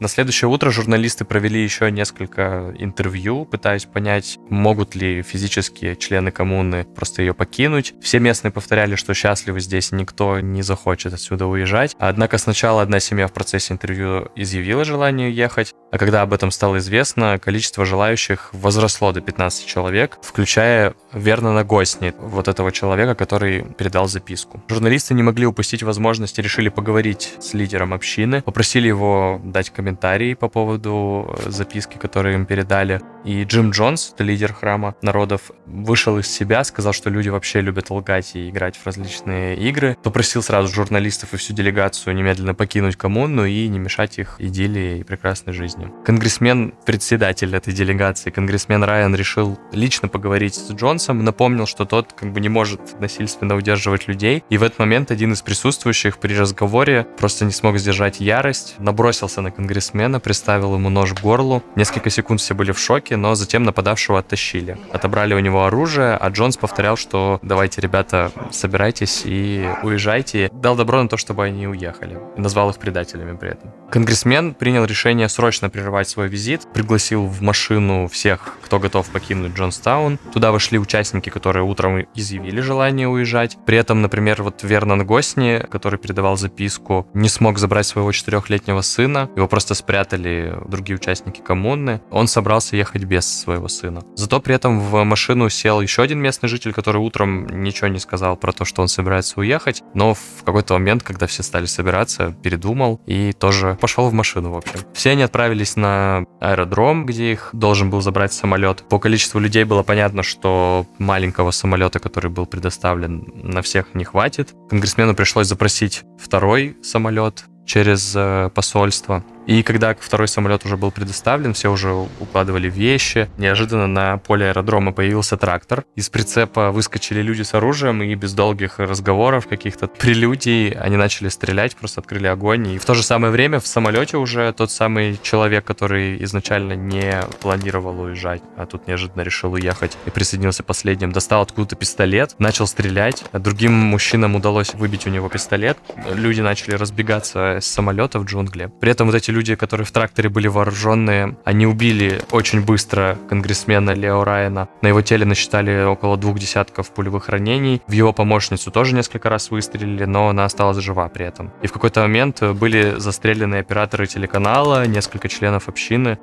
На 0.00 0.08
следующее 0.08 0.48
утро 0.48 0.70
журналисты 0.70 1.24
провели 1.24 1.62
еще 1.62 1.90
несколько 1.90 2.74
интервью, 2.78 3.44
пытаясь 3.44 3.84
понять, 3.84 4.38
могут 4.48 4.96
ли 4.96 5.22
физические 5.22 5.94
члены 5.94 6.32
коммуны 6.32 6.84
просто 6.84 7.22
ее 7.22 7.34
покинуть. 7.34 7.94
Все 8.02 8.18
местные 8.18 8.50
повторяли, 8.50 8.96
что 8.96 9.14
счастливы 9.14 9.60
здесь, 9.60 9.92
никто 9.92 10.40
не 10.40 10.62
захочет 10.62 11.14
отсюда 11.14 11.46
уезжать. 11.46 11.94
Однако 12.00 12.38
сначала 12.38 12.82
одна 12.82 12.98
семья 12.98 13.28
в 13.28 13.32
процессе 13.32 13.74
интервью 13.74 14.28
изъявила 14.34 14.84
желание 14.84 15.28
уехать, 15.28 15.72
а 15.92 15.98
когда 15.98 16.22
об 16.22 16.32
этом 16.32 16.50
стало 16.50 16.78
известно, 16.78 17.38
количество 17.38 17.84
желающих 17.84 18.50
возросло 18.52 19.12
до 19.12 19.20
15 19.20 19.66
человек, 19.66 20.18
включая 20.22 20.94
Вернона 21.12 21.62
Госни, 21.64 22.12
вот 22.18 22.48
этого 22.48 22.72
человека, 22.72 23.14
который 23.14 23.62
передал 23.62 24.08
записку. 24.08 24.62
Журналисты 24.68 25.14
не 25.14 25.22
могли 25.22 25.46
упустить 25.46 25.82
возможности, 25.82 26.40
решили 26.40 26.70
поговорить 26.70 27.34
с 27.40 27.54
лидером 27.54 27.94
общины, 27.94 28.42
попросили 28.42 28.88
его 28.88 29.40
дать 29.44 29.70
комментарий 29.70 29.91
комментарии 29.92 30.34
по 30.34 30.48
поводу 30.48 31.36
э, 31.44 31.50
записки, 31.50 31.98
которые 31.98 32.34
им 32.34 32.46
передали. 32.46 33.00
И 33.24 33.44
Джим 33.44 33.70
Джонс, 33.70 34.14
лидер 34.18 34.52
храма 34.52 34.94
народов, 35.02 35.52
вышел 35.66 36.18
из 36.18 36.26
себя, 36.26 36.64
сказал, 36.64 36.92
что 36.92 37.10
люди 37.10 37.28
вообще 37.28 37.60
любят 37.60 37.90
лгать 37.90 38.34
и 38.34 38.48
играть 38.48 38.76
в 38.76 38.86
различные 38.86 39.56
игры. 39.56 39.96
Попросил 40.02 40.42
сразу 40.42 40.72
журналистов 40.72 41.34
и 41.34 41.36
всю 41.36 41.52
делегацию 41.54 42.16
немедленно 42.16 42.54
покинуть 42.54 42.96
коммуну 42.96 43.44
и 43.44 43.68
не 43.68 43.78
мешать 43.78 44.18
их 44.18 44.36
идиллии 44.38 45.00
и 45.00 45.04
прекрасной 45.04 45.52
жизни. 45.52 45.88
Конгрессмен, 46.04 46.74
председатель 46.84 47.54
этой 47.54 47.72
делегации, 47.72 48.30
конгрессмен 48.30 48.82
Райан 48.82 49.14
решил 49.14 49.58
лично 49.72 50.08
поговорить 50.08 50.54
с 50.54 50.72
Джонсом, 50.72 51.22
напомнил, 51.22 51.66
что 51.66 51.84
тот 51.84 52.12
как 52.12 52.32
бы 52.32 52.40
не 52.40 52.48
может 52.48 52.98
насильственно 53.00 53.54
удерживать 53.56 54.08
людей. 54.08 54.42
И 54.50 54.58
в 54.58 54.62
этот 54.62 54.78
момент 54.78 55.10
один 55.10 55.32
из 55.32 55.42
присутствующих 55.42 56.18
при 56.18 56.34
разговоре 56.34 57.06
просто 57.18 57.44
не 57.44 57.52
смог 57.52 57.78
сдержать 57.78 58.20
ярость, 58.20 58.74
набросился 58.78 59.42
на 59.42 59.50
конгрессмена 59.50 59.71
конгрессмена, 59.72 60.20
приставил 60.20 60.74
ему 60.74 60.90
нож 60.90 61.14
к 61.14 61.20
горлу. 61.20 61.62
Несколько 61.76 62.10
секунд 62.10 62.40
все 62.40 62.54
были 62.54 62.72
в 62.72 62.78
шоке, 62.78 63.16
но 63.16 63.34
затем 63.34 63.62
нападавшего 63.62 64.18
оттащили. 64.18 64.76
Отобрали 64.92 65.34
у 65.34 65.38
него 65.38 65.64
оружие, 65.64 66.16
а 66.16 66.28
Джонс 66.28 66.56
повторял, 66.58 66.96
что 66.96 67.38
давайте, 67.42 67.80
ребята, 67.80 68.32
собирайтесь 68.50 69.22
и 69.24 69.66
уезжайте. 69.82 70.50
Дал 70.52 70.76
добро 70.76 71.02
на 71.02 71.08
то, 71.08 71.16
чтобы 71.16 71.44
они 71.44 71.66
уехали. 71.66 72.18
И 72.36 72.40
назвал 72.40 72.70
их 72.70 72.76
предателями 72.76 73.36
при 73.36 73.50
этом. 73.50 73.72
Конгрессмен 73.90 74.54
принял 74.54 74.84
решение 74.84 75.28
срочно 75.28 75.70
прерывать 75.70 76.08
свой 76.08 76.28
визит, 76.28 76.66
пригласил 76.74 77.26
в 77.26 77.40
машину 77.40 78.08
всех, 78.08 78.56
кто 78.62 78.78
готов 78.78 79.08
покинуть 79.08 79.54
Джонстаун. 79.54 80.18
Туда 80.32 80.52
вошли 80.52 80.78
участники, 80.78 81.30
которые 81.30 81.64
утром 81.64 82.06
изъявили 82.14 82.60
желание 82.60 83.08
уезжать. 83.08 83.56
При 83.66 83.78
этом, 83.78 84.02
например, 84.02 84.42
вот 84.42 84.62
Вернон 84.62 85.06
Госни, 85.06 85.64
который 85.70 85.98
передавал 85.98 86.36
записку, 86.36 87.06
не 87.14 87.28
смог 87.28 87.58
забрать 87.58 87.86
своего 87.86 88.12
четырехлетнего 88.12 88.82
сына. 88.82 89.30
Его 89.36 89.48
просто 89.48 89.61
просто 89.62 89.74
спрятали 89.74 90.58
другие 90.66 90.96
участники 90.96 91.40
коммуны. 91.40 92.00
Он 92.10 92.26
собрался 92.26 92.74
ехать 92.74 93.04
без 93.04 93.24
своего 93.26 93.68
сына. 93.68 94.02
Зато 94.16 94.40
при 94.40 94.56
этом 94.56 94.80
в 94.80 95.04
машину 95.04 95.48
сел 95.50 95.80
еще 95.80 96.02
один 96.02 96.18
местный 96.18 96.48
житель, 96.48 96.72
который 96.72 96.96
утром 96.96 97.46
ничего 97.62 97.86
не 97.86 98.00
сказал 98.00 98.36
про 98.36 98.52
то, 98.52 98.64
что 98.64 98.82
он 98.82 98.88
собирается 98.88 99.38
уехать, 99.38 99.84
но 99.94 100.14
в 100.14 100.42
какой-то 100.44 100.74
момент, 100.74 101.04
когда 101.04 101.28
все 101.28 101.44
стали 101.44 101.66
собираться, 101.66 102.34
передумал 102.42 103.00
и 103.06 103.32
тоже 103.32 103.78
пошел 103.80 104.08
в 104.08 104.12
машину, 104.12 104.50
в 104.50 104.56
общем. 104.56 104.80
Все 104.94 105.10
они 105.10 105.22
отправились 105.22 105.76
на 105.76 106.24
аэродром, 106.40 107.06
где 107.06 107.30
их 107.30 107.50
должен 107.52 107.88
был 107.88 108.00
забрать 108.00 108.32
самолет. 108.32 108.82
По 108.88 108.98
количеству 108.98 109.38
людей 109.38 109.62
было 109.62 109.84
понятно, 109.84 110.24
что 110.24 110.86
маленького 110.98 111.52
самолета, 111.52 112.00
который 112.00 112.32
был 112.32 112.46
предоставлен, 112.46 113.32
на 113.44 113.62
всех 113.62 113.94
не 113.94 114.02
хватит. 114.02 114.54
Конгрессмену 114.70 115.14
пришлось 115.14 115.46
запросить 115.46 116.02
второй 116.18 116.76
самолет 116.82 117.44
через 117.64 118.12
э, 118.14 118.50
посольство. 118.54 119.24
И 119.46 119.62
когда 119.62 119.94
второй 119.98 120.28
самолет 120.28 120.64
уже 120.64 120.76
был 120.76 120.90
предоставлен, 120.90 121.52
все 121.52 121.70
уже 121.70 121.92
укладывали 121.92 122.70
вещи, 122.70 123.28
неожиданно 123.38 123.86
на 123.86 124.18
поле 124.18 124.46
аэродрома 124.46 124.92
появился 124.92 125.36
трактор. 125.36 125.84
Из 125.96 126.08
прицепа 126.08 126.70
выскочили 126.70 127.22
люди 127.22 127.42
с 127.42 127.54
оружием, 127.54 128.02
и 128.02 128.14
без 128.14 128.34
долгих 128.34 128.78
разговоров, 128.78 129.48
каких-то 129.48 129.88
прелюдий, 129.88 130.70
они 130.70 130.96
начали 130.96 131.28
стрелять, 131.28 131.76
просто 131.76 132.00
открыли 132.00 132.28
огонь. 132.28 132.68
И 132.68 132.78
в 132.78 132.84
то 132.84 132.94
же 132.94 133.02
самое 133.02 133.32
время 133.32 133.58
в 133.58 133.66
самолете 133.66 134.16
уже 134.16 134.52
тот 134.52 134.70
самый 134.70 135.18
человек, 135.22 135.64
который 135.64 136.22
изначально 136.24 136.74
не 136.74 137.20
планировал 137.40 138.00
уезжать, 138.00 138.42
а 138.56 138.66
тут 138.66 138.86
неожиданно 138.86 139.22
решил 139.22 139.52
уехать 139.52 139.96
и 140.06 140.10
присоединился 140.10 140.62
последним, 140.62 141.10
достал 141.10 141.42
откуда-то 141.42 141.74
пистолет, 141.74 142.36
начал 142.38 142.66
стрелять. 142.66 143.24
Другим 143.32 143.72
мужчинам 143.72 144.36
удалось 144.36 144.74
выбить 144.74 145.06
у 145.06 145.10
него 145.10 145.28
пистолет. 145.28 145.78
Люди 146.14 146.40
начали 146.40 146.74
разбегаться 146.74 147.58
с 147.60 147.66
самолета 147.66 148.20
в 148.20 148.24
джунгли. 148.24 148.70
При 148.80 148.92
этом 148.92 149.08
вот 149.08 149.16
эти 149.16 149.31
люди, 149.32 149.54
которые 149.56 149.84
в 149.84 149.90
тракторе 149.90 150.28
были 150.28 150.46
вооруженные, 150.46 151.36
они 151.44 151.66
убили 151.66 152.22
очень 152.30 152.64
быстро 152.64 153.18
конгрессмена 153.28 153.90
Лео 153.90 154.22
Райана. 154.24 154.68
На 154.82 154.88
его 154.88 155.02
теле 155.02 155.24
насчитали 155.24 155.84
около 155.84 156.16
двух 156.16 156.38
десятков 156.38 156.90
пулевых 156.90 157.28
ранений. 157.28 157.82
В 157.88 157.92
его 157.92 158.12
помощницу 158.12 158.70
тоже 158.70 158.94
несколько 158.94 159.28
раз 159.28 159.50
выстрелили, 159.50 160.04
но 160.04 160.28
она 160.28 160.44
осталась 160.44 160.78
жива 160.78 161.08
при 161.08 161.26
этом. 161.26 161.52
И 161.62 161.66
в 161.66 161.72
какой-то 161.72 162.02
момент 162.02 162.42
были 162.42 162.94
застрелены 162.98 163.56
операторы 163.56 164.06
телеканала, 164.06 164.86
несколько 164.86 165.28
членов 165.28 165.68
общины. 165.68 166.18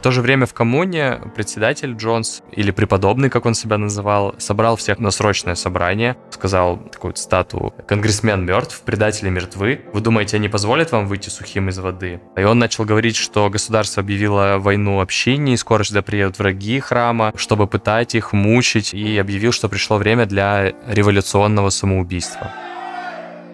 В 0.00 0.02
то 0.02 0.12
же 0.12 0.22
время 0.22 0.46
в 0.46 0.54
коммуне 0.54 1.20
председатель 1.36 1.92
Джонс, 1.92 2.40
или 2.52 2.70
преподобный, 2.70 3.28
как 3.28 3.44
он 3.44 3.52
себя 3.52 3.76
называл, 3.76 4.34
собрал 4.38 4.76
всех 4.76 4.98
на 4.98 5.10
срочное 5.10 5.54
собрание, 5.54 6.16
сказал 6.30 6.78
такую 6.78 7.14
стату 7.16 7.74
«Конгрессмен 7.86 8.42
мертв, 8.46 8.80
предатели 8.80 9.28
мертвы. 9.28 9.82
Вы 9.92 10.00
думаете, 10.00 10.38
они 10.38 10.48
позволят 10.48 10.90
вам 10.92 11.06
выйти 11.06 11.28
сухим 11.28 11.68
из 11.68 11.78
воды?» 11.78 12.22
И 12.34 12.42
он 12.44 12.58
начал 12.58 12.86
говорить, 12.86 13.16
что 13.16 13.50
государство 13.50 14.02
объявило 14.02 14.56
войну 14.56 15.02
общине, 15.02 15.52
и 15.52 15.58
скоро 15.58 15.84
сюда 15.84 16.00
приедут 16.00 16.38
враги 16.38 16.80
храма, 16.80 17.34
чтобы 17.36 17.66
пытать 17.66 18.14
их, 18.14 18.32
мучить, 18.32 18.94
и 18.94 19.18
объявил, 19.18 19.52
что 19.52 19.68
пришло 19.68 19.98
время 19.98 20.24
для 20.24 20.72
революционного 20.86 21.68
самоубийства. 21.68 22.50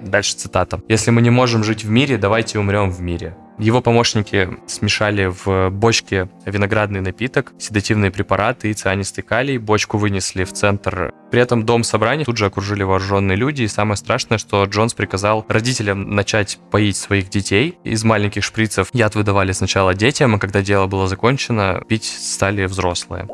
Дальше 0.06 0.36
цитата. 0.36 0.80
«Если 0.88 1.10
мы 1.10 1.22
не 1.22 1.30
можем 1.30 1.64
жить 1.64 1.84
в 1.84 1.90
мире, 1.90 2.16
давайте 2.16 2.58
умрем 2.58 2.90
в 2.90 3.00
мире. 3.00 3.36
Его 3.58 3.80
помощники 3.80 4.50
смешали 4.66 5.26
в 5.26 5.70
бочке 5.70 6.28
виноградный 6.44 7.00
напиток, 7.00 7.54
седативные 7.58 8.10
препараты 8.10 8.70
и 8.70 8.74
цианистый 8.74 9.24
калий. 9.24 9.56
Бочку 9.56 9.96
вынесли 9.96 10.44
в 10.44 10.52
центр. 10.52 11.14
При 11.30 11.40
этом 11.40 11.64
дом 11.64 11.82
собрания 11.82 12.26
тут 12.26 12.36
же 12.36 12.46
окружили 12.46 12.82
вооруженные 12.82 13.36
люди. 13.36 13.62
И 13.62 13.68
самое 13.68 13.96
страшное, 13.96 14.36
что 14.36 14.62
Джонс 14.64 14.92
приказал 14.92 15.46
родителям 15.48 16.14
начать 16.14 16.58
поить 16.70 16.98
своих 16.98 17.30
детей. 17.30 17.78
Из 17.82 18.04
маленьких 18.04 18.44
шприцев 18.44 18.90
яд 18.92 19.14
выдавали 19.14 19.52
сначала 19.52 19.94
детям, 19.94 20.34
а 20.34 20.38
когда 20.38 20.60
дело 20.60 20.86
было 20.86 21.08
закончено, 21.08 21.82
пить 21.88 22.04
стали 22.04 22.66
взрослые 22.66 23.26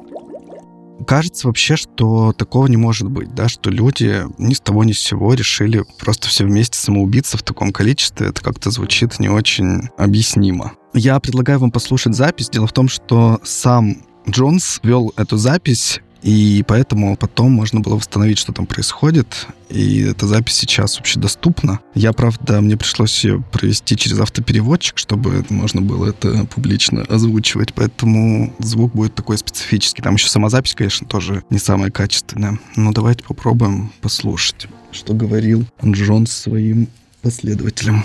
кажется 1.06 1.46
вообще, 1.46 1.76
что 1.76 2.32
такого 2.32 2.66
не 2.66 2.76
может 2.76 3.10
быть, 3.10 3.34
да, 3.34 3.48
что 3.48 3.70
люди 3.70 4.24
ни 4.38 4.54
с 4.54 4.60
того 4.60 4.84
ни 4.84 4.92
с 4.92 4.98
сего 4.98 5.34
решили 5.34 5.84
просто 5.98 6.28
все 6.28 6.44
вместе 6.44 6.78
самоубиться 6.78 7.36
в 7.36 7.42
таком 7.42 7.72
количестве. 7.72 8.28
Это 8.28 8.42
как-то 8.42 8.70
звучит 8.70 9.18
не 9.18 9.28
очень 9.28 9.88
объяснимо. 9.98 10.72
Я 10.94 11.18
предлагаю 11.20 11.58
вам 11.58 11.70
послушать 11.70 12.14
запись. 12.14 12.50
Дело 12.50 12.66
в 12.66 12.72
том, 12.72 12.88
что 12.88 13.40
сам 13.42 13.96
Джонс 14.28 14.80
вел 14.82 15.12
эту 15.16 15.36
запись 15.36 16.00
и 16.22 16.64
поэтому 16.68 17.16
потом 17.16 17.50
можно 17.50 17.80
было 17.80 17.96
восстановить, 17.96 18.38
что 18.38 18.52
там 18.52 18.66
происходит. 18.66 19.48
И 19.68 20.02
эта 20.02 20.26
запись 20.26 20.54
сейчас 20.54 20.96
вообще 20.96 21.18
доступна. 21.18 21.80
Я, 21.94 22.12
правда, 22.12 22.60
мне 22.60 22.76
пришлось 22.76 23.24
ее 23.24 23.42
провести 23.50 23.96
через 23.96 24.20
автопереводчик, 24.20 24.98
чтобы 24.98 25.44
можно 25.48 25.80
было 25.80 26.10
это 26.10 26.46
публично 26.46 27.02
озвучивать. 27.08 27.74
Поэтому 27.74 28.54
звук 28.60 28.92
будет 28.92 29.14
такой 29.14 29.36
специфический. 29.38 30.02
Там 30.02 30.14
еще 30.14 30.28
сама 30.28 30.48
запись, 30.48 30.74
конечно, 30.74 31.08
тоже 31.08 31.42
не 31.50 31.58
самая 31.58 31.90
качественная. 31.90 32.58
Но 32.76 32.92
давайте 32.92 33.24
попробуем 33.24 33.90
послушать, 34.00 34.68
что 34.92 35.14
говорил 35.14 35.66
Джон 35.84 36.26
своим 36.26 36.86
последователям. 37.22 38.04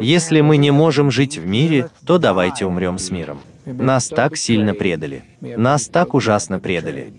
Если 0.00 0.40
мы 0.40 0.56
не 0.56 0.70
можем 0.70 1.10
жить 1.10 1.36
в 1.36 1.46
мире, 1.46 1.90
то 2.06 2.18
давайте 2.18 2.64
умрем 2.64 2.98
с 2.98 3.10
миром. 3.10 3.40
Нас 3.66 4.08
так 4.08 4.36
сильно 4.38 4.72
предали. 4.72 5.24
Нас 5.40 5.88
так 5.88 6.14
ужасно 6.14 6.60
предали. 6.60 7.12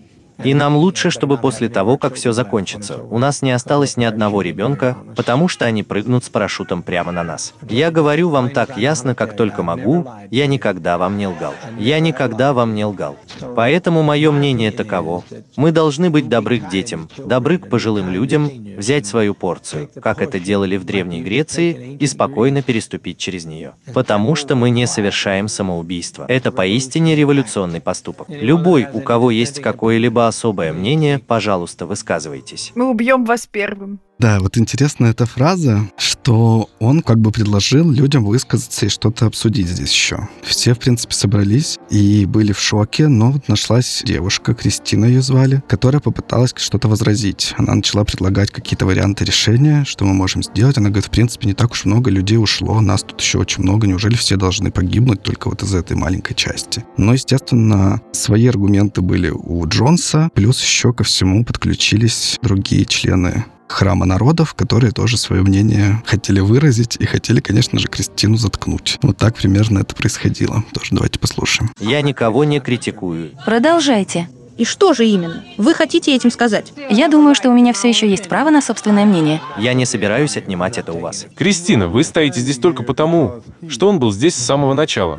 И 0.44 0.54
нам 0.54 0.76
лучше, 0.76 1.10
чтобы 1.10 1.36
после 1.36 1.68
того, 1.68 1.98
как 1.98 2.14
все 2.14 2.32
закончится, 2.32 2.98
у 3.10 3.18
нас 3.18 3.42
не 3.42 3.52
осталось 3.52 3.96
ни 3.96 4.04
одного 4.04 4.42
ребенка, 4.42 4.96
потому 5.16 5.48
что 5.48 5.66
они 5.66 5.82
прыгнут 5.82 6.24
с 6.24 6.28
парашютом 6.28 6.82
прямо 6.82 7.12
на 7.12 7.22
нас. 7.22 7.54
Я 7.68 7.90
говорю 7.90 8.30
вам 8.30 8.50
так 8.50 8.76
ясно, 8.78 9.14
как 9.14 9.36
только 9.36 9.62
могу, 9.62 10.06
я 10.30 10.46
никогда 10.46 10.96
вам 10.98 11.18
не 11.18 11.26
лгал. 11.26 11.54
Я 11.78 12.00
никогда 12.00 12.52
вам 12.52 12.74
не 12.74 12.84
лгал. 12.84 13.16
Поэтому 13.54 14.02
мое 14.02 14.30
мнение 14.30 14.70
таково. 14.70 15.24
Мы 15.56 15.72
должны 15.72 16.10
быть 16.10 16.28
добры 16.28 16.60
к 16.60 16.70
детям, 16.70 17.08
добры 17.18 17.58
к 17.58 17.68
пожилым 17.68 18.10
людям, 18.10 18.50
взять 18.78 19.06
свою 19.06 19.34
порцию, 19.34 19.90
как 20.00 20.22
это 20.22 20.40
делали 20.40 20.76
в 20.76 20.84
Древней 20.84 21.22
Греции, 21.22 21.96
и 22.00 22.06
спокойно 22.06 22.62
переступить 22.62 23.18
через 23.18 23.44
нее. 23.44 23.72
Потому 23.92 24.34
что 24.34 24.54
мы 24.54 24.70
не 24.70 24.86
совершаем 24.86 25.48
самоубийство. 25.48 26.24
Это 26.28 26.50
поистине 26.50 27.14
революционный 27.14 27.80
поступок. 27.80 28.28
Любой, 28.28 28.88
у 28.92 29.00
кого 29.00 29.30
есть 29.30 29.60
какое-либо 29.60 30.29
особое 30.30 30.72
мнение, 30.72 31.18
пожалуйста, 31.18 31.86
высказывайтесь. 31.86 32.72
Мы 32.74 32.88
убьем 32.88 33.24
вас 33.24 33.46
первым. 33.46 34.00
Да, 34.20 34.38
вот 34.38 34.58
интересная 34.58 35.12
эта 35.12 35.24
фраза, 35.24 35.90
что 35.96 36.68
он 36.78 37.00
как 37.00 37.18
бы 37.18 37.32
предложил 37.32 37.90
людям 37.90 38.22
высказаться 38.22 38.84
и 38.84 38.90
что-то 38.90 39.24
обсудить 39.24 39.66
здесь 39.66 39.92
еще. 39.92 40.28
Все, 40.42 40.74
в 40.74 40.78
принципе, 40.78 41.14
собрались 41.14 41.78
и 41.88 42.26
были 42.26 42.52
в 42.52 42.60
шоке, 42.60 43.08
но 43.08 43.30
вот 43.30 43.48
нашлась 43.48 44.02
девушка, 44.04 44.52
Кристина 44.52 45.06
ее 45.06 45.22
звали, 45.22 45.62
которая 45.66 46.00
попыталась 46.00 46.52
что-то 46.54 46.86
возразить. 46.88 47.54
Она 47.56 47.76
начала 47.76 48.04
предлагать 48.04 48.50
какие-то 48.50 48.84
варианты 48.84 49.24
решения, 49.24 49.86
что 49.86 50.04
мы 50.04 50.12
можем 50.12 50.42
сделать. 50.42 50.76
Она 50.76 50.90
говорит, 50.90 51.06
в 51.06 51.10
принципе, 51.10 51.46
не 51.46 51.54
так 51.54 51.70
уж 51.70 51.86
много 51.86 52.10
людей 52.10 52.36
ушло, 52.36 52.78
нас 52.82 53.02
тут 53.02 53.22
еще 53.22 53.38
очень 53.38 53.62
много, 53.62 53.86
неужели 53.86 54.16
все 54.16 54.36
должны 54.36 54.70
погибнуть 54.70 55.22
только 55.22 55.48
вот 55.48 55.62
из 55.62 55.74
этой 55.74 55.96
маленькой 55.96 56.34
части? 56.34 56.84
Но, 56.98 57.14
естественно, 57.14 58.02
свои 58.12 58.46
аргументы 58.48 59.00
были 59.00 59.30
у 59.30 59.66
Джонса, 59.66 60.28
плюс 60.34 60.62
еще 60.62 60.92
ко 60.92 61.04
всему 61.04 61.42
подключились 61.42 62.38
другие 62.42 62.84
члены 62.84 63.46
храма 63.70 64.04
народов, 64.06 64.54
которые 64.54 64.92
тоже 64.92 65.16
свое 65.16 65.42
мнение 65.42 66.02
хотели 66.04 66.40
выразить 66.40 66.96
и 66.98 67.06
хотели, 67.06 67.40
конечно 67.40 67.78
же, 67.78 67.88
Кристину 67.88 68.36
заткнуть. 68.36 68.98
Вот 69.02 69.16
так 69.16 69.36
примерно 69.36 69.80
это 69.80 69.94
происходило. 69.94 70.64
Тоже 70.74 70.88
давайте 70.92 71.18
послушаем. 71.18 71.70
Я 71.80 72.02
никого 72.02 72.44
не 72.44 72.60
критикую. 72.60 73.30
Продолжайте. 73.44 74.28
И 74.58 74.64
что 74.66 74.92
же 74.92 75.06
именно? 75.06 75.42
Вы 75.56 75.72
хотите 75.72 76.14
этим 76.14 76.30
сказать? 76.30 76.74
Я 76.90 77.08
думаю, 77.08 77.34
что 77.34 77.48
у 77.48 77.54
меня 77.54 77.72
все 77.72 77.88
еще 77.88 78.06
есть 78.06 78.28
право 78.28 78.50
на 78.50 78.60
собственное 78.60 79.06
мнение. 79.06 79.40
Я 79.56 79.72
не 79.72 79.86
собираюсь 79.86 80.36
отнимать 80.36 80.76
это 80.76 80.92
у 80.92 80.98
вас. 80.98 81.26
Кристина, 81.34 81.88
вы 81.88 82.04
стоите 82.04 82.40
здесь 82.40 82.58
только 82.58 82.82
потому, 82.82 83.42
что 83.68 83.88
он 83.88 83.98
был 83.98 84.12
здесь 84.12 84.34
с 84.34 84.44
самого 84.44 84.74
начала. 84.74 85.18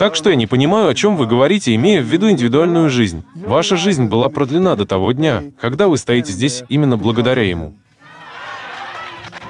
Так 0.00 0.14
что 0.16 0.30
я 0.30 0.36
не 0.36 0.46
понимаю, 0.46 0.88
о 0.88 0.94
чем 0.94 1.14
вы 1.14 1.26
говорите, 1.26 1.74
имея 1.74 2.00
в 2.00 2.06
виду 2.06 2.30
индивидуальную 2.30 2.88
жизнь. 2.88 3.22
Ваша 3.34 3.76
жизнь 3.76 4.06
была 4.06 4.30
продлена 4.30 4.74
до 4.74 4.86
того 4.86 5.12
дня, 5.12 5.42
когда 5.60 5.88
вы 5.88 5.98
стоите 5.98 6.32
здесь 6.32 6.64
именно 6.70 6.96
благодаря 6.96 7.42
ему. 7.42 7.74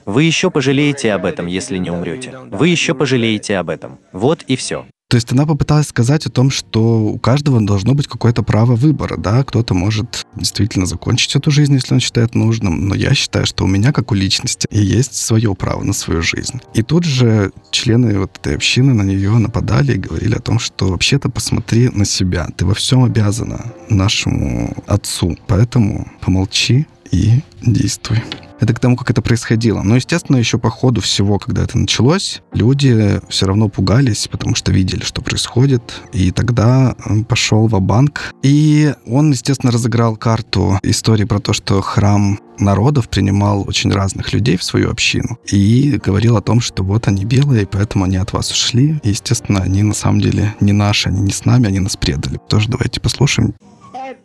Вы 0.07 0.25
еще 0.25 0.51
пожалеете 0.51 1.13
об 1.13 1.25
этом, 1.25 1.47
если 1.47 1.79
не 1.79 1.91
умрете. 1.91 2.37
Вы 2.51 2.67
еще 2.67 2.95
пожалеете 2.95 3.59
об 3.59 3.71
этом. 3.71 4.01
Вот 4.11 4.43
и 4.43 4.57
все. 4.57 4.87
То 5.11 5.17
есть 5.17 5.33
она 5.33 5.45
попыталась 5.45 5.89
сказать 5.89 6.25
о 6.27 6.31
том, 6.31 6.51
что 6.51 7.01
у 7.01 7.19
каждого 7.19 7.61
должно 7.61 7.95
быть 7.95 8.07
какое-то 8.07 8.45
право 8.45 8.77
выбора, 8.77 9.17
да, 9.17 9.43
кто-то 9.43 9.75
может 9.75 10.25
действительно 10.37 10.87
закончить 10.87 11.35
эту 11.35 11.51
жизнь, 11.51 11.75
если 11.75 11.95
он 11.95 12.01
считает 12.01 12.37
нужным, 12.37 12.87
но 12.87 12.95
я 12.95 13.13
считаю, 13.13 13.45
что 13.45 13.65
у 13.65 13.67
меня, 13.67 13.91
как 13.93 14.13
у 14.13 14.15
личности, 14.15 14.69
и 14.71 14.81
есть 14.81 15.17
свое 15.17 15.53
право 15.57 15.83
на 15.83 15.95
свою 15.95 16.23
жизнь. 16.23 16.61
И 16.75 16.83
тут 16.85 17.03
же 17.03 17.51
члены 17.73 18.21
вот 18.21 18.39
этой 18.39 18.55
общины 18.55 18.95
на 18.95 19.03
нее 19.03 19.33
нападали 19.33 19.95
и 19.95 19.99
говорили 19.99 20.37
о 20.37 20.41
том, 20.41 20.61
что 20.61 20.87
вообще-то 20.87 21.29
посмотри 21.29 21.89
на 21.89 22.05
себя, 22.05 22.47
ты 22.57 22.65
во 22.65 22.75
всем 22.75 23.03
обязана 23.03 23.73
нашему 23.89 24.77
отцу, 24.87 25.37
поэтому 25.49 26.09
помолчи 26.21 26.87
и 27.11 27.41
действуй. 27.63 28.23
Это 28.61 28.75
к 28.75 28.79
тому, 28.79 28.97
как 28.97 29.11
это 29.11 29.23
происходило. 29.23 29.83
Но, 29.83 29.97
естественно, 29.97 30.37
еще 30.37 30.59
по 30.59 30.71
ходу 30.71 31.01
всего, 31.01 31.39
когда 31.39 31.65
это 31.65 31.79
началось, 31.79 32.43
люди 32.53 33.21
все 33.29 33.47
равно 33.47 33.69
пугались, 33.69 34.29
потому 34.29 34.55
что 34.55 34.71
видели, 34.71 35.03
что 35.03 35.23
происходит. 35.23 35.83
И 36.13 36.31
тогда 36.31 36.95
пошел 37.29 37.67
в 37.67 37.81
банк 37.81 38.33
И 38.43 38.95
он, 39.07 39.31
естественно, 39.31 39.73
разыграл 39.73 40.17
карту 40.17 40.79
истории 40.83 41.25
про 41.25 41.41
то, 41.41 41.53
что 41.53 41.81
храм 41.81 42.39
народов 42.59 43.09
принимал 43.09 43.65
очень 43.67 43.91
разных 43.91 44.33
людей 44.35 44.59
в 44.59 44.63
свою 44.63 44.91
общину 44.91 45.39
и 45.47 45.99
говорил 46.05 46.37
о 46.37 46.43
том, 46.43 46.61
что 46.61 46.83
вот 46.83 47.09
они 47.09 47.25
белые, 47.25 47.67
поэтому 47.67 48.05
они 48.05 48.19
от 48.19 48.33
вас 48.33 48.51
ушли. 48.51 49.01
И, 49.03 49.11
естественно, 49.11 49.63
они 49.63 49.83
на 49.83 49.95
самом 49.95 50.21
деле 50.21 50.55
не 50.61 50.73
наши, 50.73 51.09
они 51.09 51.23
не 51.23 51.33
с 51.33 51.47
нами, 51.47 51.69
они 51.69 51.81
нас 51.81 51.97
предали. 51.97 52.39
Тоже 52.49 52.69
давайте 52.69 53.01
послушаем. 53.01 53.55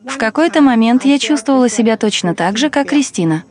В 0.06 0.18
какой-то 0.18 0.62
момент 0.62 1.06
я 1.06 1.20
чувствовала 1.20 1.70
себя 1.70 1.98
точно 1.98 2.36
так 2.36 2.58
же, 2.58 2.70
как 2.70 2.90
Кристина. 2.90 3.44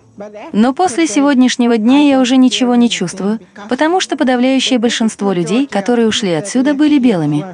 Но 0.53 0.73
после 0.73 1.07
сегодняшнего 1.07 1.77
дня 1.77 2.01
я 2.09 2.21
уже 2.21 2.37
ничего 2.37 2.75
не 2.75 2.89
чувствую, 2.91 3.41
потому 3.69 4.01
что 4.01 4.17
подавляющее 4.17 4.79
большинство 4.79 5.33
людей, 5.33 5.67
которые 5.67 6.09
ушли 6.09 6.33
отсюда, 6.33 6.75
были 6.75 6.99
белыми. 6.99 7.45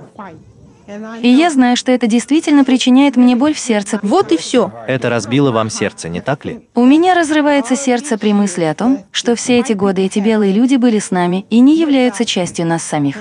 И 1.22 1.28
я 1.28 1.50
знаю, 1.50 1.76
что 1.76 1.92
это 1.92 2.06
действительно 2.06 2.64
причиняет 2.64 3.16
мне 3.16 3.36
боль 3.36 3.54
в 3.54 3.58
сердце. 3.58 4.00
Вот 4.02 4.32
и 4.32 4.36
все. 4.36 4.72
Это 4.86 5.08
разбило 5.08 5.52
вам 5.52 5.70
сердце, 5.70 6.08
не 6.08 6.20
так 6.20 6.44
ли? 6.44 6.66
У 6.74 6.84
меня 6.84 7.14
разрывается 7.14 7.76
сердце 7.76 8.18
при 8.18 8.32
мысли 8.32 8.64
о 8.64 8.74
том, 8.74 9.04
что 9.12 9.36
все 9.36 9.60
эти 9.60 9.72
годы 9.72 10.02
эти 10.02 10.18
белые 10.18 10.52
люди 10.52 10.76
были 10.76 10.98
с 10.98 11.10
нами 11.10 11.46
и 11.48 11.60
не 11.60 11.78
являются 11.78 12.24
частью 12.24 12.66
нас 12.66 12.82
самих. 12.82 13.16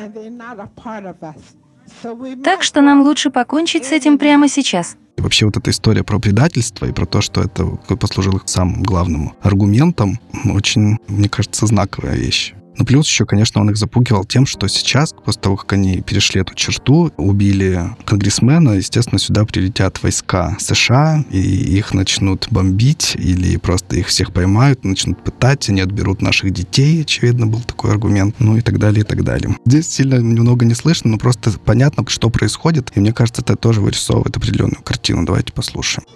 Так 2.43 2.63
что 2.63 2.81
нам 2.81 3.01
лучше 3.01 3.29
покончить 3.29 3.85
с 3.85 3.91
этим 3.91 4.17
прямо 4.17 4.47
сейчас. 4.47 4.95
И 5.17 5.21
вообще 5.21 5.45
вот 5.45 5.57
эта 5.57 5.71
история 5.71 6.03
про 6.03 6.17
предательство 6.19 6.85
и 6.85 6.93
про 6.93 7.05
то, 7.05 7.19
что 7.19 7.41
это 7.41 7.65
послужило 7.95 8.41
самым 8.45 8.83
главным 8.83 9.33
аргументом, 9.41 10.19
очень, 10.45 10.97
мне 11.07 11.27
кажется, 11.27 11.67
знаковая 11.67 12.15
вещь. 12.15 12.53
Ну, 12.79 12.85
плюс 12.85 13.07
еще, 13.07 13.25
конечно, 13.25 13.59
он 13.59 13.69
их 13.69 13.75
запугивал 13.75 14.23
тем, 14.23 14.45
что 14.45 14.67
сейчас, 14.67 15.11
после 15.11 15.41
того, 15.41 15.57
как 15.57 15.73
они 15.73 16.01
перешли 16.01 16.39
эту 16.39 16.55
черту, 16.55 17.11
убили 17.17 17.81
конгрессмена, 18.05 18.71
естественно, 18.71 19.19
сюда 19.19 19.43
прилетят 19.43 20.01
войска 20.01 20.55
США, 20.59 21.25
и 21.29 21.39
их 21.39 21.93
начнут 21.93 22.47
бомбить, 22.49 23.17
или 23.19 23.57
просто 23.57 23.97
их 23.97 24.07
всех 24.07 24.31
поймают, 24.31 24.85
начнут 24.85 25.21
пытать, 25.21 25.67
они 25.67 25.81
отберут 25.81 26.21
наших 26.21 26.51
детей, 26.51 27.01
очевидно, 27.01 27.47
был 27.47 27.59
такой 27.59 27.91
аргумент, 27.91 28.35
ну 28.39 28.55
и 28.55 28.61
так 28.61 28.79
далее, 28.79 29.01
и 29.01 29.05
так 29.05 29.25
далее. 29.25 29.57
Здесь 29.65 29.89
сильно 29.89 30.15
немного 30.15 30.65
не 30.65 30.73
слышно, 30.73 31.11
но 31.11 31.17
просто 31.17 31.51
понятно, 31.59 32.05
что 32.07 32.29
происходит, 32.29 32.93
и 32.95 33.01
мне 33.01 33.11
кажется, 33.11 33.41
это 33.41 33.57
тоже 33.57 33.81
вырисовывает 33.81 34.37
определенную 34.37 34.81
картину. 34.83 35.25
Давайте 35.25 35.51
послушаем. 35.51 36.07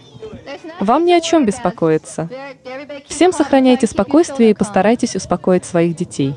Вам 0.79 1.05
ни 1.05 1.11
о 1.11 1.19
чем 1.19 1.45
беспокоиться. 1.45 2.29
Всем 3.09 3.33
сохраняйте 3.33 3.85
спокойствие 3.85 4.51
и 4.51 4.53
постарайтесь 4.53 5.17
успокоить 5.17 5.65
своих 5.65 5.97
детей. 5.97 6.35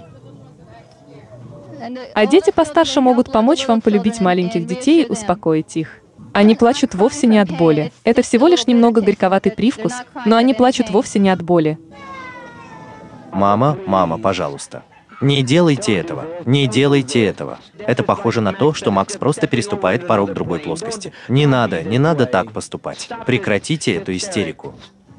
А 2.15 2.27
дети 2.27 2.51
постарше 2.51 3.01
могут 3.01 3.33
помочь 3.33 3.67
вам 3.67 3.81
полюбить 3.81 4.21
маленьких 4.21 4.67
детей 4.67 5.05
и 5.05 5.07
успокоить 5.07 5.77
их. 5.77 6.01
Они 6.33 6.55
плачут 6.55 6.95
вовсе 6.95 7.27
не 7.27 7.39
от 7.39 7.51
боли. 7.51 7.93
Это 8.05 8.23
всего 8.23 8.47
лишь 8.49 8.67
немного 8.67 9.01
горьковатый 9.01 9.53
привкус, 9.53 9.93
но 10.25 10.37
они 10.37 10.55
плачут 10.55 10.91
вовсе 10.91 11.19
не 11.19 11.31
от 11.31 11.43
боли. 11.43 11.79
Мама, 13.33 13.79
мама, 13.87 14.19
пожалуйста. 14.19 14.83
Не 15.21 15.43
делайте 15.43 15.97
этого. 15.97 16.27
Не 16.45 16.67
делайте 16.67 17.25
этого. 17.25 17.59
Это 17.79 18.03
похоже 18.03 18.43
на 18.43 18.53
то, 18.53 18.75
что 18.75 18.91
Макс 18.91 19.17
просто 19.17 19.47
переступает 19.47 20.07
порог 20.07 20.35
другой 20.35 20.59
плоскости. 20.59 21.13
Не 21.29 21.47
надо, 21.47 21.83
не 21.83 21.99
надо 21.99 22.27
так 22.27 22.53
поступать. 22.53 23.09
Прекратите 23.25 23.95
эту 23.95 24.15
истерику. 24.15 24.75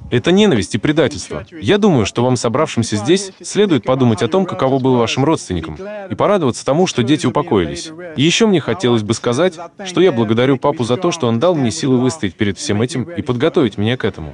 Это 0.10 0.32
ненависть 0.32 0.76
и 0.76 0.78
предательство. 0.78 1.46
Я 1.52 1.78
думаю, 1.78 2.06
что 2.06 2.24
вам, 2.24 2.38
собравшимся 2.38 2.96
здесь, 2.96 3.32
следует 3.42 3.84
подумать 3.84 4.22
о 4.22 4.28
том, 4.28 4.46
каково 4.46 4.80
было 4.80 4.98
вашим 4.98 5.24
родственникам, 5.26 5.78
и 6.10 6.16
порадоваться 6.16 6.66
тому, 6.66 6.88
что 6.88 7.04
дети 7.04 7.26
упокоились. 7.26 7.92
И 8.16 8.22
еще 8.22 8.48
мне 8.48 8.60
хотелось 8.60 9.04
бы 9.04 9.14
сказать, 9.14 9.58
что 9.86 10.02
я 10.02 10.12
благодарю 10.12 10.58
папу 10.58 10.84
за 10.84 10.98
то, 10.98 11.12
что 11.12 11.28
он 11.28 11.40
дал 11.40 11.56
мне 11.56 11.72
силы 11.72 11.98
выстоять 11.98 12.36
перед 12.36 12.58
всем 12.58 12.82
этим 12.82 13.04
и 13.04 13.22
подготовить 13.22 13.78
меня 13.78 13.98
к 13.98 14.06
этому. 14.06 14.34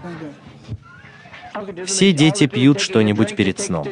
Все 1.86 2.12
дети 2.12 2.48
пьют 2.48 2.80
что-нибудь 2.80 3.36
перед 3.36 3.60
сном. 3.60 3.88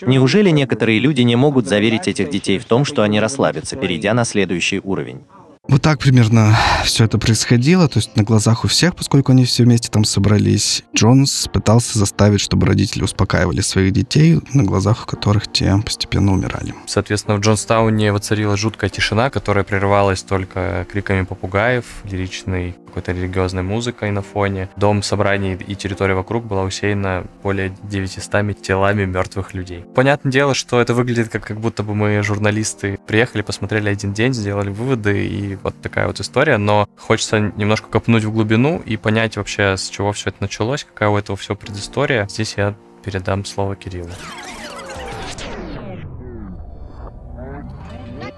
Неужели 0.00 0.50
некоторые 0.50 0.98
люди 0.98 1.22
не 1.22 1.36
могут 1.36 1.66
заверить 1.66 2.08
этих 2.08 2.30
детей 2.30 2.58
в 2.58 2.64
том, 2.64 2.84
что 2.84 3.02
они 3.02 3.20
расслабятся, 3.20 3.76
перейдя 3.76 4.14
на 4.14 4.24
следующий 4.24 4.80
уровень? 4.82 5.22
Вот 5.72 5.80
так 5.80 6.00
примерно 6.00 6.54
все 6.84 7.06
это 7.06 7.16
происходило, 7.16 7.88
то 7.88 7.98
есть 7.98 8.14
на 8.14 8.24
глазах 8.24 8.66
у 8.66 8.68
всех, 8.68 8.94
поскольку 8.94 9.32
они 9.32 9.46
все 9.46 9.64
вместе 9.64 9.88
там 9.88 10.04
собрались. 10.04 10.84
Джонс 10.94 11.48
пытался 11.50 11.98
заставить, 11.98 12.40
чтобы 12.40 12.66
родители 12.66 13.02
успокаивали 13.02 13.62
своих 13.62 13.94
детей, 13.94 14.38
на 14.52 14.64
глазах 14.64 15.04
у 15.04 15.06
которых 15.06 15.50
те 15.50 15.74
постепенно 15.82 16.34
умирали. 16.34 16.74
Соответственно, 16.86 17.38
в 17.38 17.40
Джонстауне 17.40 18.12
воцарилась 18.12 18.60
жуткая 18.60 18.90
тишина, 18.90 19.30
которая 19.30 19.64
прерывалась 19.64 20.22
только 20.22 20.86
криками 20.92 21.24
попугаев, 21.24 21.86
лиричной 22.04 22.76
какой-то 22.92 23.12
религиозной 23.12 23.62
музыкой 23.62 24.10
на 24.10 24.20
фоне. 24.22 24.68
Дом 24.76 25.02
собраний 25.02 25.54
и 25.54 25.74
территория 25.74 26.14
вокруг 26.14 26.44
была 26.44 26.62
усеяна 26.62 27.24
более 27.42 27.74
900 27.84 28.60
телами 28.60 29.06
мертвых 29.06 29.54
людей. 29.54 29.84
Понятное 29.94 30.30
дело, 30.30 30.54
что 30.54 30.80
это 30.80 30.92
выглядит 30.92 31.30
как, 31.30 31.44
как 31.44 31.58
будто 31.58 31.82
бы 31.82 31.94
мы, 31.94 32.22
журналисты, 32.22 32.98
приехали, 33.06 33.42
посмотрели 33.42 33.88
один 33.88 34.12
день, 34.12 34.34
сделали 34.34 34.68
выводы, 34.68 35.26
и 35.26 35.56
вот 35.62 35.74
такая 35.80 36.06
вот 36.06 36.20
история, 36.20 36.58
но 36.58 36.86
хочется 36.98 37.40
немножко 37.56 37.88
копнуть 37.88 38.24
в 38.24 38.32
глубину 38.32 38.82
и 38.84 38.96
понять 38.96 39.36
вообще, 39.36 39.76
с 39.76 39.88
чего 39.88 40.12
все 40.12 40.28
это 40.30 40.38
началось, 40.40 40.84
какая 40.84 41.08
у 41.08 41.16
этого 41.16 41.36
все 41.36 41.56
предыстория. 41.56 42.26
Здесь 42.28 42.54
я 42.56 42.74
передам 43.02 43.44
слово 43.44 43.74
Кириллу. 43.74 44.10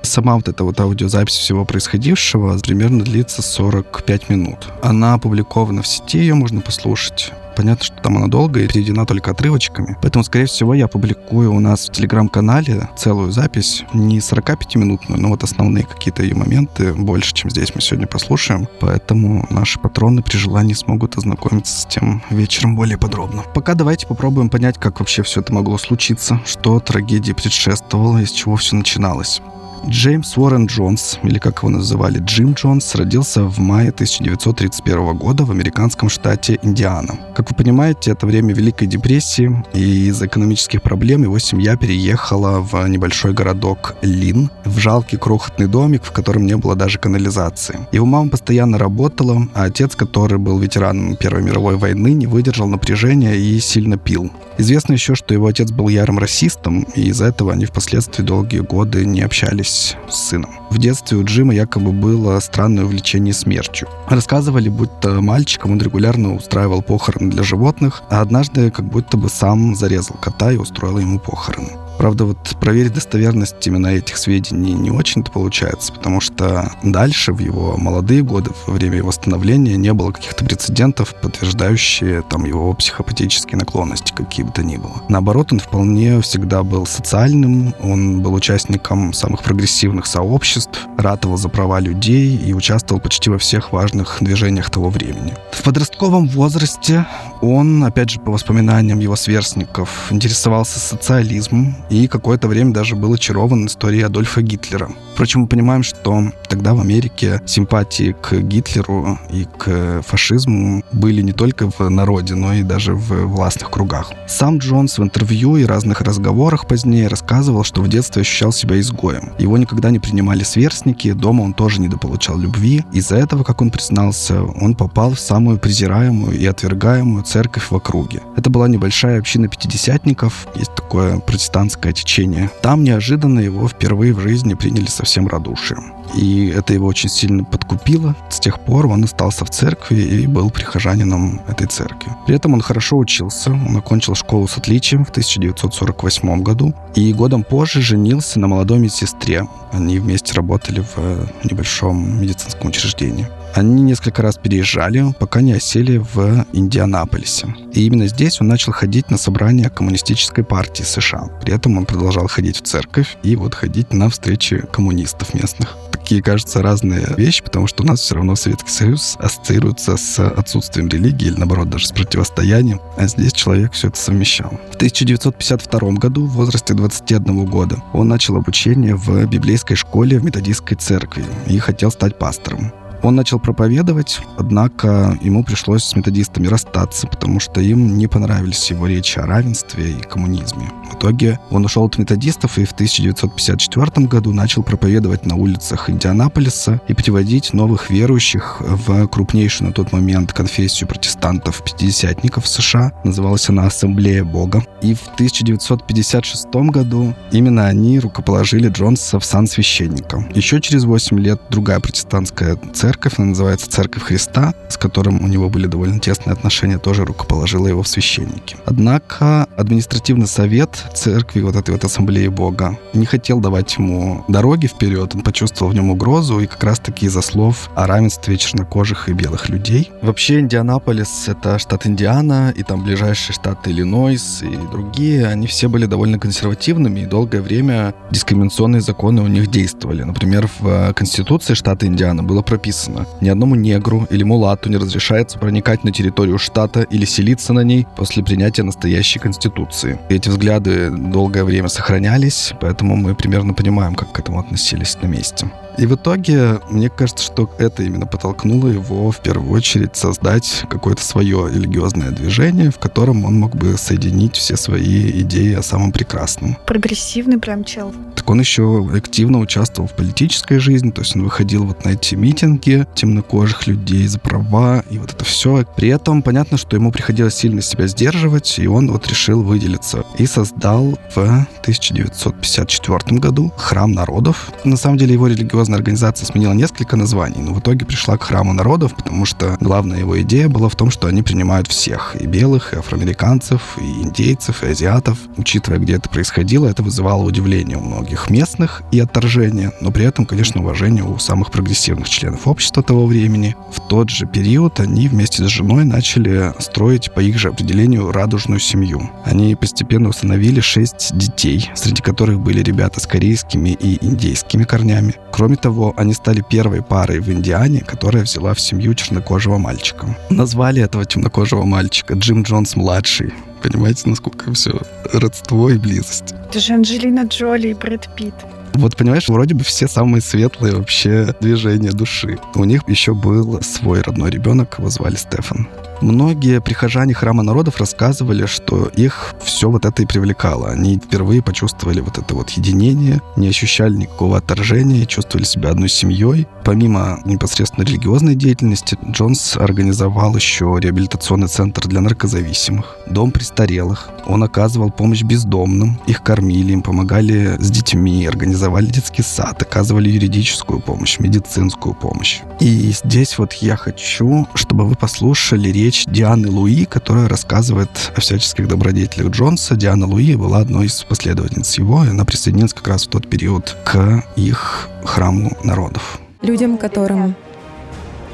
Сама 0.05 0.35
вот 0.37 0.49
эта 0.49 0.65
вот 0.65 0.79
аудиозапись 0.81 1.35
всего 1.35 1.65
происходившего 1.65 2.59
примерно 2.59 3.03
длится 3.03 3.41
45 3.41 4.29
минут. 4.29 4.69
Она 4.83 5.15
опубликована 5.15 5.81
в 5.81 5.87
сети, 5.87 6.19
ее 6.19 6.35
можно 6.35 6.61
послушать. 6.61 7.33
Понятно, 7.57 7.85
что 7.85 7.97
там 8.03 8.17
она 8.19 8.27
долгая 8.27 8.65
и 8.65 8.69
переведена 8.69 9.07
только 9.07 9.31
отрывочками. 9.31 9.97
Поэтому, 10.03 10.25
скорее 10.25 10.47
всего, 10.47 10.75
я 10.75 10.89
публикую 10.89 11.55
у 11.55 11.61
нас 11.61 11.89
в 11.89 11.93
телеграм-канале 11.93 12.91
целую 12.97 13.33
запись, 13.33 13.85
не 13.95 14.19
45-минутную, 14.19 15.19
но 15.21 15.29
вот 15.29 15.43
основные 15.43 15.85
какие-то 15.85 16.23
ее 16.23 16.35
моменты 16.35 16.93
больше, 16.93 17.33
чем 17.33 17.51
здесь 17.51 17.75
мы 17.75 17.81
сегодня 17.81 18.07
послушаем. 18.07 18.69
Поэтому 18.81 19.47
наши 19.51 19.79
патроны 19.79 20.23
при 20.23 20.37
желании 20.37 20.75
смогут 20.75 21.17
ознакомиться 21.17 21.81
с 21.81 21.87
тем 21.87 22.23
вечером 22.29 22.77
более 22.77 22.99
подробно. 22.99 23.43
Пока 23.55 23.75
давайте 23.75 24.07
попробуем 24.07 24.51
понять, 24.51 24.77
как 24.79 24.99
вообще 24.99 25.23
все 25.23 25.41
это 25.41 25.55
могло 25.55 25.79
случиться, 25.79 26.41
что 26.45 26.79
трагедии 26.81 27.33
предшествовало, 27.33 28.19
из 28.19 28.33
чего 28.33 28.57
все 28.57 28.77
начиналось. 28.77 29.41
Джеймс 29.89 30.37
Уоррен 30.39 30.67
Джонс, 30.67 31.19
или 31.23 31.39
как 31.39 31.59
его 31.59 31.69
называли 31.69 32.19
Джим 32.19 32.55
Джонс, 32.55 32.95
родился 32.95 33.45
в 33.45 33.59
мае 33.59 33.91
1931 33.91 35.17
года 35.17 35.45
в 35.45 35.51
американском 35.51 36.09
штате 36.09 36.59
Индиана. 36.63 37.19
Как 37.35 37.51
вы 37.51 37.57
понимаете, 37.57 38.13
это 38.13 38.27
время 38.27 38.55
Великой 38.55 38.87
депрессии, 38.87 39.63
и 39.75 40.07
из-за 40.09 40.27
экономических 40.27 40.83
проблем 40.83 41.23
его 41.25 41.39
семья 41.39 41.77
переехала 41.77 42.61
в 42.61 42.87
небольшой 42.89 43.35
городок 43.35 43.95
Лин, 44.01 44.51
в 44.65 44.79
жалкий 44.79 45.19
крохотный 45.19 45.67
домик, 45.67 46.05
в 46.05 46.13
котором 46.13 46.47
не 46.47 46.57
было 46.57 46.75
даже 46.75 46.99
канализации. 46.99 47.87
Его 47.93 48.07
мама 48.07 48.31
постоянно 48.31 48.79
работала, 48.79 49.47
а 49.53 49.65
отец, 49.65 49.95
который 49.97 50.39
был 50.39 50.59
ветераном 50.59 51.17
Первой 51.17 51.43
мировой 51.43 51.77
войны, 51.77 52.13
не 52.15 52.27
выдержал 52.27 52.69
напряжения 52.69 53.35
и 53.35 53.61
сильно 53.61 53.99
пил. 53.99 54.31
Известно 54.57 54.95
еще, 54.95 55.15
что 55.15 55.35
его 55.35 55.47
отец 55.47 55.71
был 55.71 55.89
ярым 55.89 56.19
расистом, 56.19 56.87
и 56.95 57.09
из-за 57.09 57.27
этого 57.27 57.53
они 57.53 57.67
впоследствии 57.67 58.23
долгие 58.23 58.61
годы 58.61 59.05
не 59.05 59.21
общались 59.21 59.74
с 59.75 59.97
сыном. 60.11 60.51
В 60.71 60.79
детстве 60.79 61.19
у 61.19 61.25
Джима 61.25 61.55
якобы 61.55 61.93
было 61.93 62.39
странное 62.41 62.85
увлечение 62.85 63.35
смертью. 63.35 63.89
Рассказывали, 64.09 64.69
будто 64.69 65.21
мальчиком 65.21 65.73
он 65.73 65.81
регулярно 65.81 66.35
устраивал 66.35 66.83
похороны 66.83 67.31
для 67.31 67.43
животных, 67.43 68.03
а 68.11 68.21
однажды 68.21 68.71
как 68.71 68.87
будто 68.87 69.17
бы 69.17 69.29
сам 69.29 69.75
зарезал 69.75 70.17
кота 70.17 70.53
и 70.53 70.57
устроил 70.57 70.99
ему 70.99 71.19
похороны. 71.19 71.84
Правда, 71.99 72.25
вот 72.25 72.39
проверить 72.61 72.95
достоверность 72.95 73.67
именно 73.67 73.89
этих 73.89 74.17
сведений 74.17 74.73
не 74.73 74.91
очень-то 74.91 75.31
получается, 75.31 75.93
потому 75.93 76.21
что 76.21 76.71
дальше, 76.83 77.33
в 77.33 77.39
его 77.39 77.77
молодые 77.77 78.23
годы, 78.23 78.51
во 78.67 78.75
время 78.75 78.99
его 78.99 79.13
становления, 79.13 79.77
не 79.77 79.93
было 79.93 80.11
каких-то 80.13 80.45
прецедентов, 80.45 81.15
подтверждающие 81.21 82.23
там 82.23 82.45
его 82.45 82.73
психопатические 82.75 83.59
наклонности, 83.59 84.13
какие 84.15 84.45
бы 84.45 84.53
то 84.53 84.63
ни 84.63 84.77
было. 84.77 85.03
Наоборот, 85.09 85.53
он 85.53 85.61
вполне 85.61 86.21
всегда 86.21 86.63
был 86.63 86.87
социальным, 86.87 87.75
он 87.81 88.23
был 88.23 88.35
участником 88.35 89.13
самых 89.13 89.43
прогрессивных 89.43 90.07
сообществ, 90.07 90.87
ратовал 90.99 91.37
за 91.37 91.49
права 91.49 91.81
людей 91.81 92.37
и 92.37 92.53
участвовал 92.53 93.01
почти 93.01 93.31
во 93.31 93.39
всех 93.39 93.73
важных 93.73 94.19
движениях 94.21 94.71
того 94.71 94.91
времени. 94.91 95.35
В 95.53 95.63
подростковом 95.63 96.29
возрасте 96.29 97.07
он, 97.41 97.85
опять 97.85 98.11
же, 98.11 98.21
по 98.21 98.33
воспоминаниям 98.33 98.99
его 98.99 99.17
сверстников, 99.17 100.09
интересовался 100.11 100.79
социализмом, 100.79 101.77
и 101.91 102.09
какое-то 102.09 102.49
время 102.49 102.73
даже 102.73 102.97
был 102.97 103.13
очарован 103.15 103.67
историей 103.67 104.03
Адольфа 104.03 104.43
Гитлера. 104.43 104.91
Впрочем, 105.15 105.43
мы 105.43 105.47
понимаем, 105.47 105.85
что 105.85 106.33
тогда 106.49 106.75
в 106.75 106.81
Америке 106.81 107.41
симпатии 107.47 108.17
к 108.21 108.35
Гитлеру 108.35 109.17
и 109.31 109.45
к 109.45 110.03
фашизму 110.03 110.83
были 110.91 111.23
не 111.23 111.33
только 111.33 111.71
в 111.71 111.89
народе, 111.89 112.35
но 112.35 112.53
и 112.53 112.65
даже 112.65 112.95
в 112.95 113.27
властных 113.27 113.71
кругах. 113.71 114.13
Сам 114.27 114.59
Джонс 114.59 114.99
в 114.99 115.05
интервью 115.05 115.57
и 115.57 115.65
разных 115.65 116.01
разговорах 116.01 116.67
позднее 116.67 117.07
рассказывал, 117.07 117.63
что 117.63 117.81
в 117.81 117.89
детстве 117.89 118.23
ощущал 118.23 118.53
себя 118.53 118.81
изгоем. 118.81 119.31
Его 119.39 119.57
никогда 119.57 119.91
не 119.91 120.01
принимали 120.01 120.43
сверстники, 120.43 121.13
дома 121.13 121.43
он 121.43 121.55
тоже 121.55 121.81
недополучал 121.81 122.37
любви. 122.37 122.85
Из-за 122.93 123.15
этого, 123.15 123.45
как 123.45 123.63
он 123.63 123.71
признался, 123.71 124.43
он 124.43 124.75
попал 124.75 125.15
в 125.15 125.21
самую 125.21 125.59
презираемую 125.59 126.37
и 126.37 126.45
отвергаемую 126.45 127.23
церковь 127.23 127.71
в 127.71 127.77
округе. 127.77 128.21
Это 128.37 128.51
была 128.51 128.67
небольшая 128.67 129.21
община 129.21 129.47
пятидесятников, 129.47 130.49
есть 130.57 130.75
такое 130.75 131.21
протестантское 131.21 131.93
течение. 131.93 132.51
Там 132.63 132.83
неожиданно 132.83 133.39
его 133.39 133.69
впервые 133.69 134.13
в 134.13 134.19
жизни 134.19 134.55
приняли 134.55 134.87
совсем 135.05 135.29
радушием. 135.29 135.93
И 136.15 136.47
это 136.49 136.73
его 136.73 136.87
очень 136.87 137.11
сильно 137.11 137.45
подкупило. 137.45 138.17
С 138.31 138.41
тех 138.41 138.59
пор 138.59 138.87
он 138.87 139.05
остался 139.05 139.45
в 139.45 139.51
церкви 139.51 140.01
и 140.01 140.27
был 140.27 140.51
прихожанином 140.51 141.41
этой 141.47 141.67
церкви. 141.67 142.13
При 142.27 142.37
этом 142.37 142.55
он 142.55 142.63
хорошо 142.63 142.97
учился. 142.97 143.51
Он 143.51 143.77
окончил 143.77 144.15
школу 144.15 144.49
с 144.49 144.57
отличием 144.57 145.05
в 145.05 145.11
1948 145.11 146.43
году. 146.43 146.75
И 146.95 147.13
годом 147.13 147.43
позже 147.43 147.83
женился 147.83 148.41
на 148.41 148.47
молодой 148.47 148.79
медсестре. 148.79 149.47
Они 149.73 149.99
вместе 149.99 150.33
работали 150.33 150.81
в 150.97 151.29
небольшом 151.45 152.21
медицинском 152.23 152.69
учреждении. 152.69 153.29
Они 153.55 153.83
несколько 153.83 154.21
раз 154.23 154.37
переезжали, 154.37 155.15
пока 155.19 155.41
не 155.41 155.53
осели 155.53 155.99
в 155.99 156.45
Индианаполисе. 156.53 157.55
И 157.73 157.87
именно 157.87 158.09
здесь 158.09 158.41
он 158.41 158.49
начал 158.49 158.73
ходить 158.73 159.11
на 159.11 159.17
собрания 159.17 159.71
коммунистической 159.71 160.43
партии 160.43 160.83
США. 160.83 161.29
При 161.41 161.55
этом 161.55 161.79
он 161.79 161.87
продолжал 161.87 162.27
ходить 162.27 162.57
в 162.59 162.63
церковь 162.63 163.17
и 163.23 163.37
вот 163.37 163.55
ходить 163.55 163.93
на 163.93 164.09
встречи 164.11 164.65
коммунистов 164.73 165.35
местных 165.35 165.77
такие, 166.05 166.23
кажется, 166.23 166.61
разные 166.61 167.15
вещи, 167.17 167.43
потому 167.43 167.67
что 167.67 167.83
у 167.83 167.87
нас 167.87 168.01
все 168.01 168.17
равно 168.17 168.37
Советский 168.37 168.69
Союз 168.69 169.17
ассоциируется 169.19 169.97
с 169.97 170.19
отсутствием 170.23 170.89
религии 170.89 171.29
или, 171.29 171.37
наоборот, 171.37 171.71
даже 171.71 171.87
с 171.87 171.93
противостоянием. 171.93 172.79
А 172.99 173.07
здесь 173.07 173.33
человек 173.33 173.73
все 173.73 173.89
это 173.89 173.97
совмещал. 173.97 174.51
В 174.73 174.77
1952 174.77 175.93
году, 175.93 176.27
в 176.27 176.33
возрасте 176.33 176.75
21 176.75 177.47
года, 177.47 177.83
он 177.95 178.09
начал 178.09 178.37
обучение 178.37 178.97
в 178.97 179.25
библейской 179.27 179.77
школе 179.77 180.19
в 180.19 180.25
методистской 180.25 180.77
церкви 180.77 181.25
и 181.47 181.59
хотел 181.59 181.91
стать 181.91 182.19
пастором. 182.19 182.71
Он 183.05 183.17
начал 183.17 183.39
проповедовать, 183.39 184.23
однако 184.39 185.19
ему 185.21 185.45
пришлось 185.45 185.85
с 185.85 185.95
методистами 185.95 186.47
расстаться, 186.47 187.07
потому 187.07 187.39
что 187.39 187.61
им 187.61 187.99
не 187.99 188.07
понравились 188.07 188.71
его 188.71 188.87
речи 188.87 189.19
о 189.19 189.27
равенстве 189.27 189.91
и 189.91 190.01
коммунизме. 190.01 190.71
В 190.91 190.95
итоге 190.97 191.39
он 191.51 191.67
ушел 191.67 191.85
от 191.85 191.99
методистов 191.99 192.57
и 192.57 192.65
в 192.65 192.73
1954 192.73 194.07
году 194.07 194.33
начал 194.33 194.63
проповедовать 194.63 195.27
на 195.27 195.37
улицах 195.37 195.91
Индианаполиса 195.91 196.81
и 196.89 196.95
приводить 196.95 197.53
новых 197.53 197.91
верующих 197.91 198.57
в 198.61 199.07
крупнейшую 199.09 199.69
на 199.69 199.75
тот 199.75 199.93
момент 199.93 200.33
конфессию 200.33 200.89
протестантов-пятидесятников 200.89 202.49
США. 202.49 202.93
Называлась 203.05 203.51
она 203.51 203.67
Ассамблея 203.67 204.25
Бога. 204.25 204.65
И 204.81 204.95
в 204.95 205.07
1956 205.15 206.47
году 206.71 207.15
именно 207.33 207.67
они 207.67 207.99
рукоположили 208.01 208.71
Джонса 208.71 209.19
в 209.19 209.27
сан 209.27 209.47
священника. 209.47 210.27
Еще 210.35 210.59
через 210.63 210.85
8 210.85 211.21
лет 211.21 211.39
другая 211.51 211.81
протестантская 211.81 212.57
церковь 212.73 212.94
церковь, 212.95 213.15
она 213.19 213.29
называется 213.29 213.69
Церковь 213.69 214.05
Христа, 214.05 214.55
с 214.69 214.77
которым 214.77 215.25
у 215.25 215.27
него 215.27 215.51
были 215.51 215.67
довольно 215.67 215.99
тесные 215.99 216.33
отношения, 216.33 216.79
тоже 216.79 217.05
рукоположила 217.05 217.67
его 217.67 217.83
в 217.83 217.89
священники. 217.89 218.57
Однако 218.67 219.49
административный 219.57 220.29
совет 220.29 220.71
церкви, 220.95 221.41
вот 221.41 221.57
этой 221.57 221.73
вот 221.73 221.85
ассамблеи 221.85 222.29
Бога, 222.29 222.79
не 222.93 223.05
хотел 223.05 223.41
давать 223.41 223.77
ему 223.79 224.25
дороги 224.29 224.69
вперед, 224.69 225.13
он 225.13 225.23
почувствовал 225.23 225.73
в 225.73 225.75
нем 225.75 225.91
угрозу, 225.91 226.39
и 226.39 226.47
как 226.47 226.63
раз-таки 226.63 227.07
из-за 227.07 227.23
слов 227.23 227.69
о 227.75 227.89
равенстве 227.89 228.37
чернокожих 228.37 229.09
и 229.09 229.13
белых 229.13 229.49
людей. 229.49 229.91
Вообще 230.01 230.39
Индианаполис— 230.39 231.25
это 231.27 231.59
штат 231.59 231.87
Индиана, 231.89 232.55
и 232.57 232.63
там 232.63 232.85
ближайшие 232.85 233.35
штаты 233.35 233.73
Иллинойс 233.73 234.43
и 234.43 234.57
другие, 234.71 235.27
они 235.27 235.49
все 235.49 235.69
были 235.69 235.87
довольно 235.87 236.21
консервативными, 236.21 237.01
и 237.01 237.07
долгое 237.07 237.41
время 237.41 237.93
дискриминационные 238.13 238.83
законы 238.83 239.21
у 239.21 239.27
них 239.27 239.51
действовали. 239.51 240.05
Например, 240.05 240.49
в 240.61 240.93
Конституции 240.93 241.55
штата 241.55 241.87
Индиана 241.87 242.23
было 242.23 242.43
прописано, 242.43 242.74
написано 242.75 243.07
«Ни 243.21 243.29
одному 243.29 243.55
негру 243.55 244.07
или 244.11 244.25
мулату 244.25 244.69
не 244.71 244.77
разрешается 244.77 245.39
проникать 245.39 245.85
на 245.85 245.93
территорию 245.93 246.39
штата 246.39 246.83
или 246.83 247.05
селиться 247.05 247.53
на 247.53 247.65
ней 247.65 247.87
после 247.97 248.23
принятия 248.23 248.63
настоящей 248.63 249.21
конституции». 249.21 249.99
И 250.11 250.15
эти 250.15 250.29
взгляды 250.29 250.91
долгое 250.91 251.45
время 251.45 251.69
сохранялись, 251.69 252.53
поэтому 252.61 252.97
мы 252.97 253.15
примерно 253.15 253.55
понимаем, 253.55 253.95
как 253.95 254.13
к 254.13 254.19
этому 254.19 254.41
относились 254.41 254.97
на 255.03 255.07
месте. 255.07 255.47
И 255.79 255.87
в 255.87 255.95
итоге, 255.95 256.61
мне 256.71 256.89
кажется, 256.89 257.25
что 257.25 257.51
это 257.59 257.83
именно 257.83 258.07
подтолкнуло 258.07 258.69
его 258.69 259.11
в 259.11 259.21
первую 259.21 259.53
очередь 259.53 259.97
создать 259.97 260.65
какое-то 260.69 261.03
свое 261.03 261.51
религиозное 261.53 262.11
движение, 262.11 262.71
в 262.71 262.79
котором 262.79 263.25
он 263.25 263.39
мог 263.39 263.57
бы 263.57 263.77
соединить 263.77 264.37
все 264.37 264.57
свои 264.57 265.11
идеи 265.23 265.55
о 265.55 265.63
самом 265.63 265.93
прекрасном. 265.93 266.57
Прогрессивный 266.67 267.39
прям 267.39 267.65
чел. 267.65 267.93
Так 268.15 268.29
он 268.31 268.41
еще 268.41 268.89
активно 268.95 269.41
участвовал 269.41 269.89
в 269.89 269.93
политической 269.93 270.59
жизни, 270.59 270.91
то 270.91 271.03
есть 271.03 271.17
он 271.17 271.25
выходил 271.25 271.65
вот 271.65 271.85
на 271.85 271.91
эти 271.91 272.15
митинги 272.15 272.87
темнокожих 272.95 273.67
людей 273.67 274.07
за 274.07 274.19
права 274.19 274.85
и 274.91 274.99
вот 274.99 275.13
это 275.13 275.25
все. 275.25 275.65
При 275.77 275.89
этом 275.89 276.23
понятно, 276.23 276.57
что 276.57 276.77
ему 276.77 276.93
приходилось 276.93 277.35
сильно 277.35 277.61
себя 277.61 277.87
сдерживать, 277.87 278.59
и 278.59 278.67
он 278.67 278.91
вот 278.91 279.07
решил 279.09 279.43
выделиться 279.43 280.05
и 280.19 280.27
создал 280.27 280.99
в 281.15 281.19
1954 281.19 283.19
году 283.19 283.53
храм 283.57 283.93
народов. 283.93 284.51
На 284.65 284.77
самом 284.77 284.99
деле 284.99 285.15
его 285.15 285.27
религиозная 285.65 285.79
организация 285.79 286.27
сменила 286.27 286.53
несколько 286.53 286.97
названий, 286.97 287.41
но 287.41 287.55
в 287.55 287.61
итоге 287.61 287.87
пришла 287.87 288.19
к 288.19 288.25
храму 288.25 288.53
народов, 288.53 288.95
потому 288.95 289.25
что 289.25 289.57
главная 289.61 290.01
его 290.01 290.21
идея 290.21 290.49
была 290.49 290.69
в 290.69 290.77
том, 290.77 290.91
что 290.91 291.09
они 291.09 291.23
принимают 291.23 291.69
всех, 291.69 292.17
и 292.21 292.27
белых, 292.27 292.75
и 292.75 292.77
афроамериканцев, 292.77 293.79
и 293.81 294.03
индейцев, 294.03 294.63
и 294.63 294.69
азиатов. 294.69 295.19
Учитывая, 295.37 295.79
где 295.79 295.95
это 295.95 296.09
происходило, 296.09 296.67
это 296.67 296.83
вызывало 296.83 297.23
удивление 297.23 297.79
у 297.79 297.81
многих 297.81 298.31
местных 298.31 298.83
и 298.93 299.01
отторжение, 299.01 299.73
но 299.81 299.91
при 299.91 300.05
этом, 300.05 300.27
конечно, 300.27 300.61
уважение 300.61 301.05
у 301.05 301.19
самых 301.19 301.51
прогрессивных 301.51 302.09
членов 302.09 302.47
общества 302.47 302.83
того 302.83 303.07
времени. 303.07 303.57
В 303.73 303.81
тот 303.89 304.11
же 304.11 304.27
период 304.27 304.81
они 304.81 305.09
вместе 305.09 305.45
с 305.45 305.49
женой 305.49 305.85
начали 305.85 306.53
строить 306.59 307.13
по 307.15 307.21
их 307.21 307.39
же 307.39 307.49
определению 307.49 308.13
радужную 308.13 308.61
семью. 308.61 309.11
Они 309.25 309.55
постепенно 309.55 310.09
установили 310.09 310.61
шесть 310.61 311.17
детей, 311.17 311.71
среди 311.75 312.03
которых 312.03 312.41
были 312.41 312.63
ребята 312.63 313.01
с 313.01 313.07
корейскими 313.07 313.71
и 313.71 314.05
индейскими 314.05 314.65
корнями. 314.65 315.15
Кроме 315.33 315.54
того, 315.57 315.95
они 315.97 316.13
стали 316.15 316.43
первой 316.49 316.83
парой 316.83 317.21
в 317.21 317.31
Индиане, 317.31 317.81
которая 317.81 318.25
взяла 318.25 318.55
в 318.55 318.61
семью 318.61 318.95
чернокожего 318.95 319.59
мальчика. 319.59 320.17
Назвали 320.31 320.83
этого 320.83 321.05
темнокожего 321.05 321.65
мальчика 321.65 322.15
Джим 322.15 322.43
Джонс-младший. 322.43 323.33
Понимаете, 323.63 324.09
насколько 324.09 324.53
все 324.53 324.81
родство 325.13 325.71
и 325.71 325.79
близость. 325.79 326.35
Это 326.51 326.61
же 326.61 326.75
Анджелина 326.75 327.25
Джоли 327.25 327.69
и 327.69 327.75
Брэд 327.75 328.11
Питт. 328.15 328.35
Вот 328.75 328.97
понимаешь, 328.97 329.29
вроде 329.29 329.55
бы 329.55 329.63
все 329.63 329.87
самые 329.87 330.21
светлые 330.21 330.75
вообще 330.75 331.35
движения 331.41 331.93
души. 331.93 332.39
У 332.55 332.65
них 332.65 332.83
еще 332.89 333.15
был 333.15 333.63
свой 333.63 334.03
родной 334.03 334.31
ребенок, 334.31 334.77
его 334.79 334.91
звали 334.91 335.15
Стефан. 335.15 335.69
Многие 336.01 336.61
прихожане 336.61 337.15
храма 337.15 337.43
народов 337.43 337.79
рассказывали, 337.79 338.47
что 338.47 338.87
их 338.87 339.35
все 339.43 339.71
вот 339.71 339.85
это 339.85 340.03
и 340.03 340.07
привлекало. 340.07 340.69
Они 340.71 340.97
впервые 340.97 341.43
почувствовали 341.43 342.01
вот 342.01 342.19
это 342.19 342.35
вот 342.35 342.51
единение, 342.51 343.23
не 343.37 343.49
ощущали 343.49 343.95
никакого 343.97 344.39
отторжения, 344.39 345.07
чувствовали 345.07 345.45
себя 345.45 345.71
одной 345.71 345.89
семьей. 345.89 346.47
Помимо 346.65 347.21
непосредственно 347.25 347.85
религиозной 347.85 348.35
деятельности, 348.35 348.99
Джонс 349.11 349.57
организовал 349.57 350.37
еще 350.37 350.77
реабилитационный 350.79 351.49
центр 351.49 351.87
для 351.87 352.01
наркозависимых, 352.01 352.97
дом 353.07 353.31
престарелых. 353.31 354.11
Он 354.27 354.43
оказывал 354.43 354.91
помощь 354.91 355.23
бездомным, 355.23 356.01
их 356.07 356.23
кормили, 356.23 356.73
им 356.73 356.83
помогали 356.83 357.57
с 357.59 357.71
детьми, 357.71 358.27
организовали 358.27 358.87
детский 358.87 359.23
сад, 359.23 359.63
оказывали 359.63 360.09
юридическую 360.11 360.81
помощь, 360.81 361.19
медицинскую 361.19 361.95
помощь. 361.95 362.41
И 362.61 362.93
здесь 362.93 363.39
вот 363.39 363.53
я 363.55 363.77
хочу, 363.77 364.49
чтобы 364.55 364.87
вы 364.87 364.95
послушали 364.95 365.69
речь 365.69 365.84
Дианы 365.91 366.49
Луи, 366.49 366.85
которая 366.85 367.29
рассказывает 367.29 367.91
о 368.17 368.21
всяческих 368.21 368.69
добродетелях 368.69 369.31
Джонса. 369.31 369.77
Диана 369.77 370.07
Луи 370.07 370.35
была 370.37 370.59
одной 370.59 370.87
из 370.87 371.05
последовательниц 371.05 371.79
его, 371.79 372.05
и 372.05 372.09
она 372.09 372.25
присоединилась 372.25 372.73
как 372.73 372.89
раз 372.89 373.07
в 373.07 373.11
тот 373.11 373.29
период 373.29 373.77
к 373.85 374.25
их 374.37 374.89
храму 375.05 375.57
народов. 375.63 376.21
Людям, 376.43 376.79
которым 376.79 377.35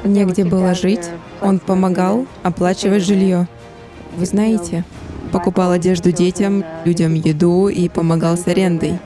негде 0.03 0.45
было 0.45 0.73
жить, 0.73 1.09
он 1.41 1.59
помогал 1.59 2.25
оплачивать 2.43 3.03
жилье. 3.03 3.47
Вы 4.17 4.25
знаете, 4.25 4.83
покупал 5.31 5.71
одежду 5.71 6.11
детям, 6.11 6.63
людям 6.85 7.13
еду 7.13 7.67
и 7.67 7.89
помогал 7.89 8.37
с 8.37 8.47
арендой. 8.47 8.99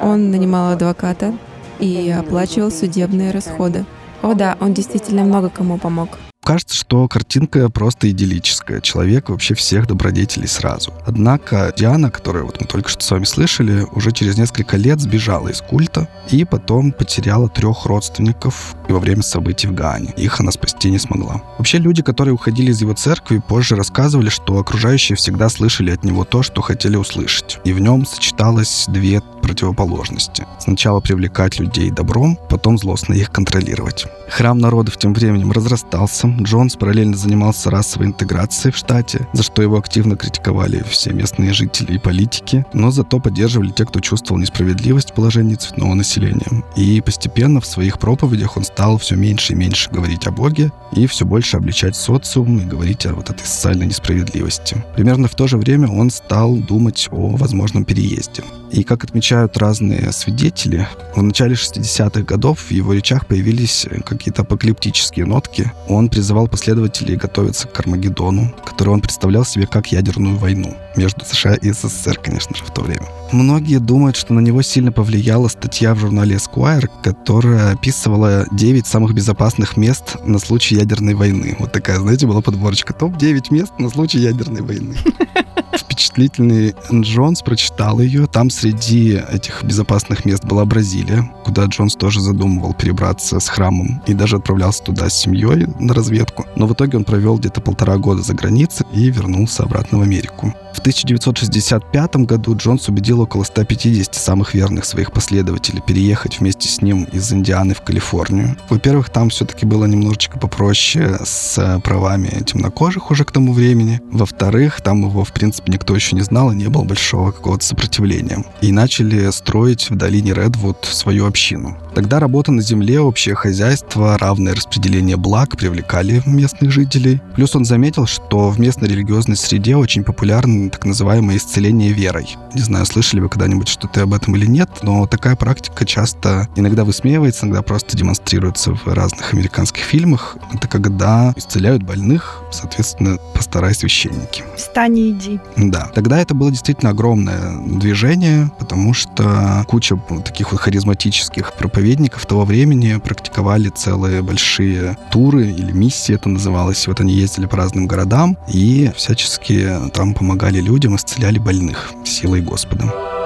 Он 0.00 0.30
нанимал 0.30 0.72
адвоката 0.72 1.34
и 1.78 2.10
оплачивал 2.10 2.70
судебные 2.70 3.30
расходы. 3.30 3.84
О 4.22 4.34
да, 4.34 4.56
он 4.60 4.74
действительно 4.74 5.24
много 5.24 5.48
кому 5.48 5.78
помог. 5.78 6.10
Кажется, 6.48 6.76
что 6.76 7.06
картинка 7.08 7.68
просто 7.68 8.10
идиллическая. 8.10 8.80
Человек 8.80 9.28
вообще 9.28 9.52
всех 9.52 9.86
добродетелей 9.86 10.48
сразу. 10.48 10.94
Однако 11.04 11.74
Диана, 11.76 12.10
которую 12.10 12.46
вот 12.46 12.58
мы 12.58 12.66
только 12.66 12.88
что 12.88 13.04
с 13.04 13.10
вами 13.10 13.24
слышали, 13.24 13.86
уже 13.92 14.12
через 14.12 14.38
несколько 14.38 14.78
лет 14.78 14.98
сбежала 14.98 15.48
из 15.48 15.60
культа 15.60 16.08
и 16.30 16.46
потом 16.46 16.92
потеряла 16.92 17.50
трех 17.50 17.84
родственников 17.84 18.76
во 18.88 18.98
время 18.98 19.20
событий 19.22 19.66
в 19.66 19.74
Гане. 19.74 20.14
Их 20.16 20.40
она 20.40 20.50
спасти 20.50 20.90
не 20.90 20.98
смогла. 20.98 21.42
Вообще 21.58 21.76
люди, 21.76 22.02
которые 22.02 22.32
уходили 22.32 22.70
из 22.70 22.80
его 22.80 22.94
церкви, 22.94 23.42
позже 23.46 23.76
рассказывали, 23.76 24.30
что 24.30 24.58
окружающие 24.58 25.16
всегда 25.16 25.50
слышали 25.50 25.90
от 25.90 26.02
него 26.02 26.24
то, 26.24 26.42
что 26.42 26.62
хотели 26.62 26.96
услышать. 26.96 27.58
И 27.64 27.74
в 27.74 27.80
нем 27.80 28.06
сочеталось 28.06 28.86
две 28.88 29.20
противоположности. 29.40 30.46
Сначала 30.58 31.00
привлекать 31.00 31.58
людей 31.58 31.90
добром, 31.90 32.38
потом 32.48 32.78
злостно 32.78 33.14
их 33.14 33.30
контролировать. 33.30 34.06
Храм 34.28 34.58
народов 34.58 34.98
тем 34.98 35.14
временем 35.14 35.52
разрастался. 35.52 36.28
Джонс 36.42 36.76
параллельно 36.76 37.16
занимался 37.16 37.70
расовой 37.70 38.08
интеграцией 38.08 38.72
в 38.72 38.76
штате, 38.76 39.26
за 39.32 39.42
что 39.42 39.62
его 39.62 39.78
активно 39.78 40.16
критиковали 40.16 40.84
все 40.88 41.12
местные 41.12 41.52
жители 41.52 41.94
и 41.94 41.98
политики, 41.98 42.66
но 42.72 42.90
зато 42.90 43.18
поддерживали 43.20 43.70
те, 43.70 43.84
кто 43.84 44.00
чувствовал 44.00 44.40
несправедливость 44.40 45.10
в 45.10 45.14
положении 45.14 45.54
цветного 45.54 45.94
населения. 45.94 46.62
И 46.76 47.00
постепенно 47.00 47.60
в 47.60 47.66
своих 47.66 47.98
проповедях 47.98 48.56
он 48.56 48.64
стал 48.64 48.98
все 48.98 49.16
меньше 49.16 49.54
и 49.54 49.56
меньше 49.56 49.90
говорить 49.90 50.26
о 50.26 50.30
Боге 50.30 50.72
и 50.92 51.06
все 51.06 51.24
больше 51.24 51.56
обличать 51.56 51.96
социум 51.96 52.58
и 52.58 52.64
говорить 52.64 53.06
о 53.06 53.14
вот 53.14 53.30
этой 53.30 53.44
социальной 53.46 53.86
несправедливости. 53.86 54.84
Примерно 54.94 55.28
в 55.28 55.34
то 55.34 55.46
же 55.46 55.56
время 55.56 55.88
он 55.88 56.10
стал 56.10 56.56
думать 56.56 57.08
о 57.10 57.36
возможном 57.36 57.84
переезде. 57.84 58.42
И 58.70 58.84
как 58.84 59.04
отмечают 59.04 59.56
разные 59.56 60.12
свидетели, 60.12 60.86
в 61.14 61.22
начале 61.22 61.54
60-х 61.54 62.22
годов 62.22 62.60
в 62.60 62.70
его 62.70 62.92
речах 62.92 63.26
появились 63.26 63.86
какие-то 64.04 64.42
апокалиптические 64.42 65.26
нотки. 65.26 65.72
Он 65.88 66.08
призывал 66.08 66.48
последователей 66.48 67.16
готовиться 67.16 67.66
к 67.66 67.80
Армагеддону, 67.80 68.54
который 68.64 68.90
он 68.90 69.00
представлял 69.00 69.44
себе 69.44 69.66
как 69.66 69.90
ядерную 69.92 70.36
войну 70.36 70.76
между 70.96 71.24
США 71.24 71.54
и 71.54 71.72
СССР, 71.72 72.18
конечно 72.22 72.54
же, 72.56 72.64
в 72.64 72.70
то 72.72 72.82
время. 72.82 73.06
Многие 73.32 73.78
думают, 73.78 74.16
что 74.16 74.34
на 74.34 74.40
него 74.40 74.62
сильно 74.62 74.92
повлияла 74.92 75.48
статья 75.48 75.94
в 75.94 75.98
журнале 75.98 76.36
Esquire, 76.36 76.88
которая 77.02 77.72
описывала 77.72 78.46
9 78.52 78.86
самых 78.86 79.14
безопасных 79.14 79.76
мест 79.76 80.16
на 80.24 80.38
случай 80.38 80.76
ядерной 80.76 81.14
войны. 81.14 81.56
Вот 81.58 81.72
такая, 81.72 81.98
знаете, 81.98 82.26
была 82.26 82.40
подборочка. 82.40 82.92
Топ-9 82.92 83.44
мест 83.50 83.72
на 83.78 83.88
случай 83.88 84.18
ядерной 84.18 84.62
войны. 84.62 84.96
Впечатлительный 85.72 86.74
Джонс 86.92 87.42
прочитал 87.42 88.00
ее. 88.00 88.26
Там 88.26 88.50
среди 88.50 89.20
этих 89.30 89.62
безопасных 89.64 90.24
мест 90.24 90.44
была 90.44 90.64
Бразилия, 90.64 91.30
куда 91.44 91.64
Джонс 91.64 91.94
тоже 91.94 92.20
задумывал 92.20 92.74
перебраться 92.74 93.40
с 93.40 93.48
храмом 93.48 94.02
и 94.06 94.14
даже 94.14 94.36
отправлялся 94.36 94.82
туда 94.84 95.08
с 95.08 95.14
семьей 95.18 95.66
на 95.78 95.94
разведку. 95.94 96.46
Но 96.56 96.66
в 96.66 96.72
итоге 96.72 96.98
он 96.98 97.04
провел 97.04 97.38
где-то 97.38 97.60
полтора 97.60 97.96
года 97.96 98.22
за 98.22 98.34
границей 98.34 98.86
и 98.92 99.10
вернулся 99.10 99.64
обратно 99.64 99.98
в 99.98 100.02
Америку. 100.02 100.54
В 100.74 100.80
1965 100.80 102.16
году 102.18 102.56
Джонс 102.56 102.88
убедил 102.88 103.20
около 103.20 103.42
150 103.42 104.14
самых 104.14 104.54
верных 104.54 104.84
своих 104.84 105.10
последователей 105.10 105.82
переехать 105.84 106.38
вместе 106.38 106.68
с 106.68 106.80
ним 106.80 107.04
из 107.04 107.32
Индианы 107.32 107.74
в 107.74 107.80
Калифорнию. 107.80 108.56
Во-первых, 108.68 109.10
там 109.10 109.30
все-таки 109.30 109.66
было 109.66 109.86
немножечко 109.86 110.38
попроще 110.38 111.18
с 111.24 111.80
правами 111.82 112.28
темнокожих 112.44 113.10
уже 113.10 113.24
к 113.24 113.32
тому 113.32 113.52
времени. 113.52 114.00
Во-вторых, 114.12 114.80
там 114.80 115.02
его, 115.02 115.24
в 115.24 115.32
принципе, 115.32 115.47
никто 115.66 115.94
еще 115.94 116.16
не 116.16 116.22
знал 116.22 116.52
и 116.52 116.56
не 116.56 116.68
было 116.68 116.84
большого 116.84 117.32
какого-то 117.32 117.64
сопротивления. 117.64 118.44
И 118.60 118.72
начали 118.72 119.30
строить 119.30 119.90
в 119.90 119.96
долине 119.96 120.32
Редвуд 120.34 120.84
свою 120.84 121.26
общину. 121.26 121.76
Тогда 121.94 122.20
работа 122.20 122.52
на 122.52 122.62
земле, 122.62 123.00
общее 123.00 123.34
хозяйство, 123.34 124.16
равное 124.18 124.54
распределение 124.54 125.16
благ 125.16 125.56
привлекали 125.56 126.22
местных 126.26 126.70
жителей. 126.70 127.20
Плюс 127.34 127.56
он 127.56 127.64
заметил, 127.64 128.06
что 128.06 128.50
в 128.50 128.60
местной 128.60 128.88
религиозной 128.88 129.36
среде 129.36 129.76
очень 129.76 130.04
популярны 130.04 130.70
так 130.70 130.84
называемое 130.84 131.36
исцеление 131.36 131.92
верой. 131.92 132.36
Не 132.54 132.60
знаю, 132.60 132.86
слышали 132.86 133.20
вы 133.20 133.28
когда-нибудь 133.28 133.68
что-то 133.68 134.02
об 134.02 134.14
этом 134.14 134.36
или 134.36 134.46
нет, 134.46 134.68
но 134.82 135.06
такая 135.06 135.36
практика 135.36 135.84
часто 135.84 136.48
иногда 136.56 136.84
высмеивается, 136.84 137.46
иногда 137.46 137.62
просто 137.62 137.96
демонстрируется 137.96 138.74
в 138.74 138.86
разных 138.86 139.34
американских 139.34 139.82
фильмах. 139.82 140.36
Это 140.52 140.68
когда 140.68 141.32
исцеляют 141.36 141.82
больных, 141.82 142.42
соответственно, 142.52 143.18
пастора 143.34 143.70
и 143.70 143.74
священники. 143.74 144.44
Встань 144.56 144.98
и 144.98 145.10
иди. 145.10 145.37
Да. 145.56 145.90
Тогда 145.94 146.18
это 146.18 146.34
было 146.34 146.50
действительно 146.50 146.90
огромное 146.90 147.58
движение, 147.66 148.50
потому 148.58 148.94
что 148.94 149.64
куча 149.68 149.98
таких 150.24 150.52
вот 150.52 150.60
харизматических 150.60 151.52
проповедников 151.54 152.26
того 152.26 152.44
времени 152.44 152.98
практиковали 152.98 153.68
целые 153.68 154.22
большие 154.22 154.96
туры 155.10 155.48
или 155.50 155.72
миссии 155.72 156.14
это 156.14 156.28
называлось. 156.28 156.86
Вот 156.86 157.00
они 157.00 157.12
ездили 157.12 157.46
по 157.46 157.56
разным 157.56 157.86
городам 157.86 158.36
и 158.48 158.90
всячески 158.96 159.68
там 159.92 160.14
помогали 160.14 160.60
людям, 160.60 160.96
исцеляли 160.96 161.38
больных 161.38 161.92
силой 162.04 162.40
Господа. 162.40 163.17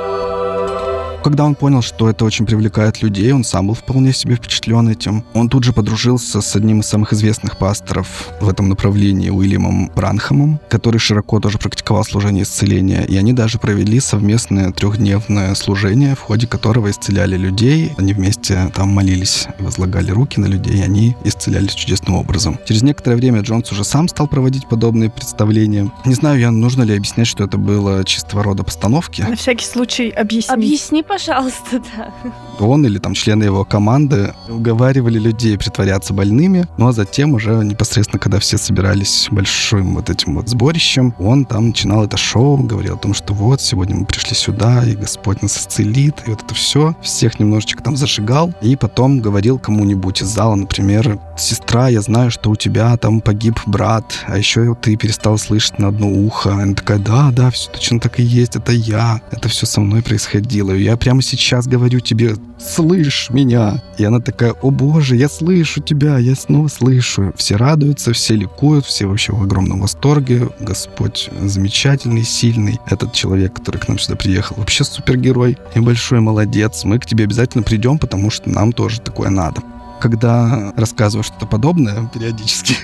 Когда 1.22 1.44
он 1.44 1.54
понял, 1.54 1.82
что 1.82 2.10
это 2.10 2.24
очень 2.24 2.46
привлекает 2.46 3.00
людей, 3.00 3.32
он 3.32 3.44
сам 3.44 3.68
был 3.68 3.74
вполне 3.74 4.12
себе 4.12 4.34
впечатлен 4.34 4.88
этим. 4.88 5.24
Он 5.34 5.48
тут 5.48 5.62
же 5.62 5.72
подружился 5.72 6.40
с 6.40 6.56
одним 6.56 6.80
из 6.80 6.86
самых 6.86 7.12
известных 7.12 7.58
пасторов 7.58 8.30
в 8.40 8.48
этом 8.48 8.68
направлении, 8.68 9.30
Уильямом 9.30 9.88
Бранхамом, 9.94 10.58
который 10.68 10.98
широко 10.98 11.38
тоже 11.38 11.58
практиковал 11.58 12.04
служение 12.04 12.42
исцеления. 12.42 13.04
И 13.04 13.16
они 13.16 13.32
даже 13.32 13.58
провели 13.58 14.00
совместное 14.00 14.72
трехдневное 14.72 15.54
служение, 15.54 16.16
в 16.16 16.20
ходе 16.20 16.48
которого 16.48 16.90
исцеляли 16.90 17.36
людей. 17.36 17.92
Они 17.98 18.14
вместе 18.14 18.72
там 18.74 18.88
молились, 18.88 19.46
возлагали 19.60 20.10
руки 20.10 20.40
на 20.40 20.46
людей, 20.46 20.78
и 20.78 20.82
они 20.82 21.16
исцелялись 21.22 21.74
чудесным 21.74 22.16
образом. 22.16 22.58
Через 22.66 22.82
некоторое 22.82 23.16
время 23.16 23.42
Джонс 23.42 23.70
уже 23.70 23.84
сам 23.84 24.08
стал 24.08 24.26
проводить 24.26 24.66
подобные 24.66 25.08
представления. 25.08 25.92
Не 26.04 26.14
знаю, 26.14 26.40
я 26.40 26.50
нужно 26.50 26.82
ли 26.82 26.96
объяснять, 26.96 27.28
что 27.28 27.44
это 27.44 27.58
было 27.58 28.04
чистого 28.04 28.42
рода 28.42 28.64
постановки. 28.64 29.22
На 29.22 29.36
всякий 29.36 29.66
случай 29.66 30.10
объясни. 30.10 30.52
Объясни, 30.52 31.02
пожалуйста, 31.12 31.82
да. 31.96 32.10
Он 32.58 32.86
или 32.86 32.98
там 32.98 33.12
члены 33.12 33.44
его 33.44 33.64
команды 33.64 34.34
уговаривали 34.48 35.18
людей 35.18 35.58
притворяться 35.58 36.14
больными, 36.14 36.66
ну 36.78 36.88
а 36.88 36.92
затем 36.92 37.34
уже 37.34 37.50
непосредственно, 37.50 38.18
когда 38.18 38.38
все 38.38 38.56
собирались 38.56 39.28
большим 39.30 39.96
вот 39.96 40.08
этим 40.08 40.36
вот 40.36 40.48
сборищем, 40.48 41.14
он 41.18 41.44
там 41.44 41.68
начинал 41.68 42.04
это 42.04 42.16
шоу, 42.16 42.56
говорил 42.56 42.94
о 42.94 42.98
том, 42.98 43.12
что 43.12 43.34
вот, 43.34 43.60
сегодня 43.60 43.96
мы 43.96 44.06
пришли 44.06 44.34
сюда, 44.34 44.84
и 44.84 44.94
Господь 44.94 45.42
нас 45.42 45.58
исцелит, 45.58 46.22
и 46.26 46.30
вот 46.30 46.42
это 46.44 46.54
все. 46.54 46.94
Всех 47.02 47.38
немножечко 47.38 47.82
там 47.82 47.96
зажигал, 47.96 48.52
и 48.62 48.76
потом 48.76 49.20
говорил 49.20 49.58
кому-нибудь 49.58 50.22
из 50.22 50.28
зала, 50.28 50.54
например, 50.54 51.18
сестра, 51.36 51.88
я 51.88 52.00
знаю, 52.00 52.30
что 52.30 52.50
у 52.50 52.56
тебя 52.56 52.96
там 52.96 53.20
погиб 53.20 53.58
брат, 53.66 54.04
а 54.26 54.38
еще 54.38 54.74
ты 54.80 54.96
перестал 54.96 55.36
слышать 55.36 55.78
на 55.78 55.88
одно 55.88 56.08
ухо. 56.08 56.52
Она 56.52 56.74
такая, 56.74 56.98
да, 56.98 57.30
да, 57.32 57.50
все 57.50 57.70
точно 57.70 58.00
так 58.00 58.18
и 58.18 58.22
есть, 58.22 58.56
это 58.56 58.72
я. 58.72 59.20
Это 59.30 59.48
все 59.48 59.66
со 59.66 59.80
мной 59.80 60.02
происходило. 60.02 60.72
И 60.72 60.82
я 60.82 60.96
прямо 61.02 61.20
сейчас 61.20 61.66
говорю 61.66 61.98
тебе, 61.98 62.36
слышь 62.60 63.28
меня. 63.30 63.82
И 63.98 64.04
она 64.04 64.20
такая, 64.20 64.52
о 64.52 64.70
боже, 64.70 65.16
я 65.16 65.28
слышу 65.28 65.82
тебя, 65.82 66.16
я 66.18 66.36
снова 66.36 66.68
слышу. 66.68 67.32
Все 67.36 67.56
радуются, 67.56 68.12
все 68.12 68.36
ликуют, 68.36 68.86
все 68.86 69.06
вообще 69.06 69.32
в 69.32 69.42
огромном 69.42 69.80
восторге. 69.80 70.48
Господь 70.60 71.28
замечательный, 71.40 72.22
сильный. 72.22 72.78
Этот 72.86 73.12
человек, 73.14 73.54
который 73.54 73.78
к 73.78 73.88
нам 73.88 73.98
сюда 73.98 74.14
приехал, 74.14 74.54
вообще 74.58 74.84
супергерой 74.84 75.58
и 75.74 75.80
большой 75.80 76.20
молодец. 76.20 76.84
Мы 76.84 77.00
к 77.00 77.06
тебе 77.06 77.24
обязательно 77.24 77.64
придем, 77.64 77.98
потому 77.98 78.30
что 78.30 78.48
нам 78.48 78.72
тоже 78.72 79.00
такое 79.00 79.30
надо 79.30 79.60
когда 80.02 80.72
рассказываю 80.76 81.22
что-то 81.22 81.46
подобное 81.46 82.10
периодически, 82.12 82.74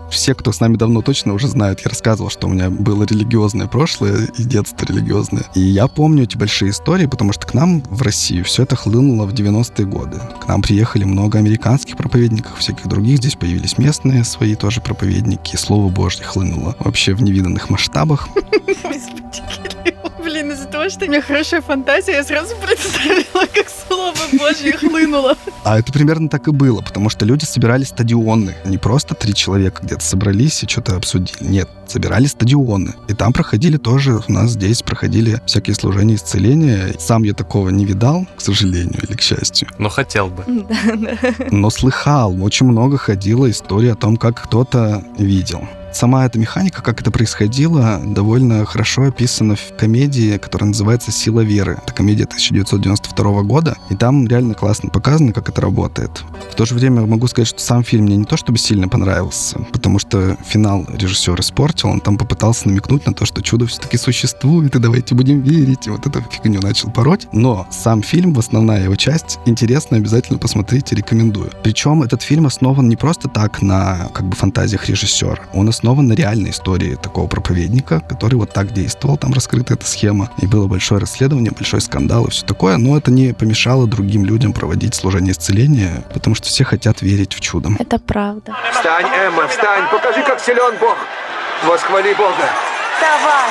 все, 0.10 0.34
кто 0.34 0.50
с 0.50 0.58
нами 0.58 0.76
давно 0.76 1.00
точно 1.00 1.34
уже 1.34 1.46
знают, 1.46 1.80
я 1.84 1.88
рассказывал, 1.88 2.30
что 2.30 2.48
у 2.48 2.50
меня 2.50 2.68
было 2.68 3.04
религиозное 3.04 3.68
прошлое 3.68 4.26
и 4.36 4.42
детство 4.42 4.84
религиозное. 4.86 5.44
И 5.54 5.60
я 5.60 5.86
помню 5.86 6.24
эти 6.24 6.36
большие 6.36 6.72
истории, 6.72 7.06
потому 7.06 7.32
что 7.32 7.46
к 7.46 7.54
нам 7.54 7.80
в 7.82 8.02
Россию 8.02 8.44
все 8.44 8.64
это 8.64 8.74
хлынуло 8.74 9.24
в 9.24 9.34
90-е 9.34 9.86
годы. 9.86 10.20
К 10.40 10.48
нам 10.48 10.62
приехали 10.62 11.04
много 11.04 11.38
американских 11.38 11.96
проповедников, 11.96 12.58
всяких 12.58 12.88
других. 12.88 13.18
Здесь 13.18 13.36
появились 13.36 13.78
местные 13.78 14.24
свои 14.24 14.56
тоже 14.56 14.80
проповедники. 14.80 15.54
Слово 15.54 15.90
Божье 15.90 16.24
хлынуло 16.24 16.74
вообще 16.80 17.14
в 17.14 17.22
невиданных 17.22 17.70
масштабах. 17.70 18.28
того, 20.86 20.90
что 20.90 21.04
у 21.06 21.08
меня 21.08 21.20
хорошая 21.20 21.60
фантазия, 21.60 22.12
я 22.12 22.24
сразу 22.24 22.54
представила, 22.56 23.46
как 23.52 23.66
Слово 23.68 24.14
Божье 24.38 24.72
хлынуло. 24.72 25.36
А 25.64 25.78
это 25.78 25.92
примерно 25.92 26.28
так 26.28 26.48
и 26.48 26.52
было, 26.52 26.80
потому 26.80 27.10
что 27.10 27.24
люди 27.24 27.44
собирали 27.44 27.84
стадионы. 27.84 28.54
Не 28.64 28.78
просто 28.78 29.14
три 29.14 29.34
человека 29.34 29.82
где-то 29.82 30.04
собрались 30.04 30.62
и 30.62 30.68
что-то 30.68 30.96
обсудили. 30.96 31.36
Нет, 31.40 31.68
собирали 31.86 32.26
стадионы. 32.26 32.94
И 33.08 33.14
там 33.14 33.32
проходили 33.32 33.76
тоже, 33.76 34.20
у 34.28 34.32
нас 34.32 34.52
здесь 34.52 34.82
проходили 34.82 35.40
всякие 35.46 35.74
служения 35.74 36.14
исцеления. 36.14 36.94
Сам 36.98 37.24
я 37.24 37.32
такого 37.32 37.70
не 37.70 37.84
видал, 37.84 38.26
к 38.36 38.40
сожалению 38.40 39.00
или 39.02 39.16
к 39.16 39.20
счастью. 39.20 39.68
Но 39.78 39.88
хотел 39.88 40.28
бы. 40.28 40.44
Но 41.50 41.70
слыхал. 41.70 42.42
Очень 42.42 42.66
много 42.66 42.96
ходила 42.98 43.50
история 43.50 43.92
о 43.92 43.96
том, 43.96 44.16
как 44.16 44.42
кто-то 44.44 45.02
видел. 45.18 45.66
Сама 45.96 46.26
эта 46.26 46.38
механика, 46.38 46.82
как 46.82 47.00
это 47.00 47.10
происходило, 47.10 47.98
довольно 48.04 48.66
хорошо 48.66 49.04
описана 49.04 49.56
в 49.56 49.74
комедии, 49.78 50.36
которая 50.36 50.68
называется 50.68 51.10
«Сила 51.10 51.40
веры». 51.40 51.78
Это 51.82 51.94
комедия 51.94 52.24
1992 52.24 53.42
года, 53.44 53.78
и 53.88 53.94
там 53.94 54.26
реально 54.26 54.52
классно 54.52 54.90
показано, 54.90 55.32
как 55.32 55.48
это 55.48 55.62
работает. 55.62 56.22
В 56.52 56.54
то 56.54 56.66
же 56.66 56.74
время 56.74 57.06
могу 57.06 57.26
сказать, 57.28 57.48
что 57.48 57.60
сам 57.60 57.82
фильм 57.82 58.04
мне 58.04 58.18
не 58.18 58.26
то 58.26 58.36
чтобы 58.36 58.58
сильно 58.58 58.88
понравился, 58.88 59.58
потому 59.72 59.98
что 59.98 60.36
финал 60.44 60.84
режиссер 60.86 61.40
испортил, 61.40 61.88
он 61.88 62.00
там 62.00 62.18
попытался 62.18 62.68
намекнуть 62.68 63.06
на 63.06 63.14
то, 63.14 63.24
что 63.24 63.40
чудо 63.40 63.64
все-таки 63.64 63.96
существует, 63.96 64.76
и 64.76 64.78
давайте 64.78 65.14
будем 65.14 65.40
верить, 65.40 65.86
и 65.86 65.90
вот 65.90 66.06
эту 66.06 66.22
фигню 66.30 66.60
начал 66.60 66.90
пороть. 66.90 67.26
Но 67.32 67.66
сам 67.70 68.02
фильм, 68.02 68.34
в 68.34 68.38
основная 68.38 68.84
его 68.84 68.96
часть, 68.96 69.38
интересно, 69.46 69.96
обязательно 69.96 70.38
посмотрите, 70.38 70.94
рекомендую. 70.94 71.52
Причем 71.62 72.02
этот 72.02 72.20
фильм 72.20 72.44
основан 72.44 72.86
не 72.86 72.96
просто 72.96 73.30
так 73.30 73.62
на 73.62 74.10
как 74.12 74.26
бы 74.26 74.36
фантазиях 74.36 74.90
режиссера, 74.90 75.38
он 75.54 75.70
основан 75.70 75.85
основан 75.86 76.08
на 76.08 76.14
реальной 76.14 76.50
истории 76.50 76.96
такого 76.96 77.28
проповедника, 77.28 78.00
который 78.00 78.34
вот 78.34 78.50
так 78.52 78.72
действовал, 78.72 79.16
там 79.16 79.32
раскрыта 79.32 79.74
эта 79.74 79.86
схема, 79.86 80.30
и 80.42 80.46
было 80.48 80.66
большое 80.66 81.00
расследование, 81.00 81.52
большой 81.52 81.80
скандал 81.80 82.24
и 82.24 82.30
все 82.30 82.44
такое, 82.44 82.76
но 82.76 82.96
это 82.98 83.12
не 83.12 83.32
помешало 83.32 83.86
другим 83.86 84.24
людям 84.24 84.52
проводить 84.52 84.96
служение 84.96 85.30
исцеления, 85.30 86.02
потому 86.12 86.34
что 86.34 86.48
все 86.48 86.64
хотят 86.64 87.02
верить 87.02 87.34
в 87.34 87.40
чудо. 87.40 87.70
Это 87.78 88.00
правда. 88.00 88.56
Встань, 88.72 89.06
Эмма, 89.26 89.46
встань, 89.46 89.84
покажи, 89.92 90.24
как 90.24 90.40
силен 90.40 90.74
Бог. 90.80 90.96
Восхвали 91.68 92.14
Бога. 92.14 92.50
Вставай, 92.96 93.50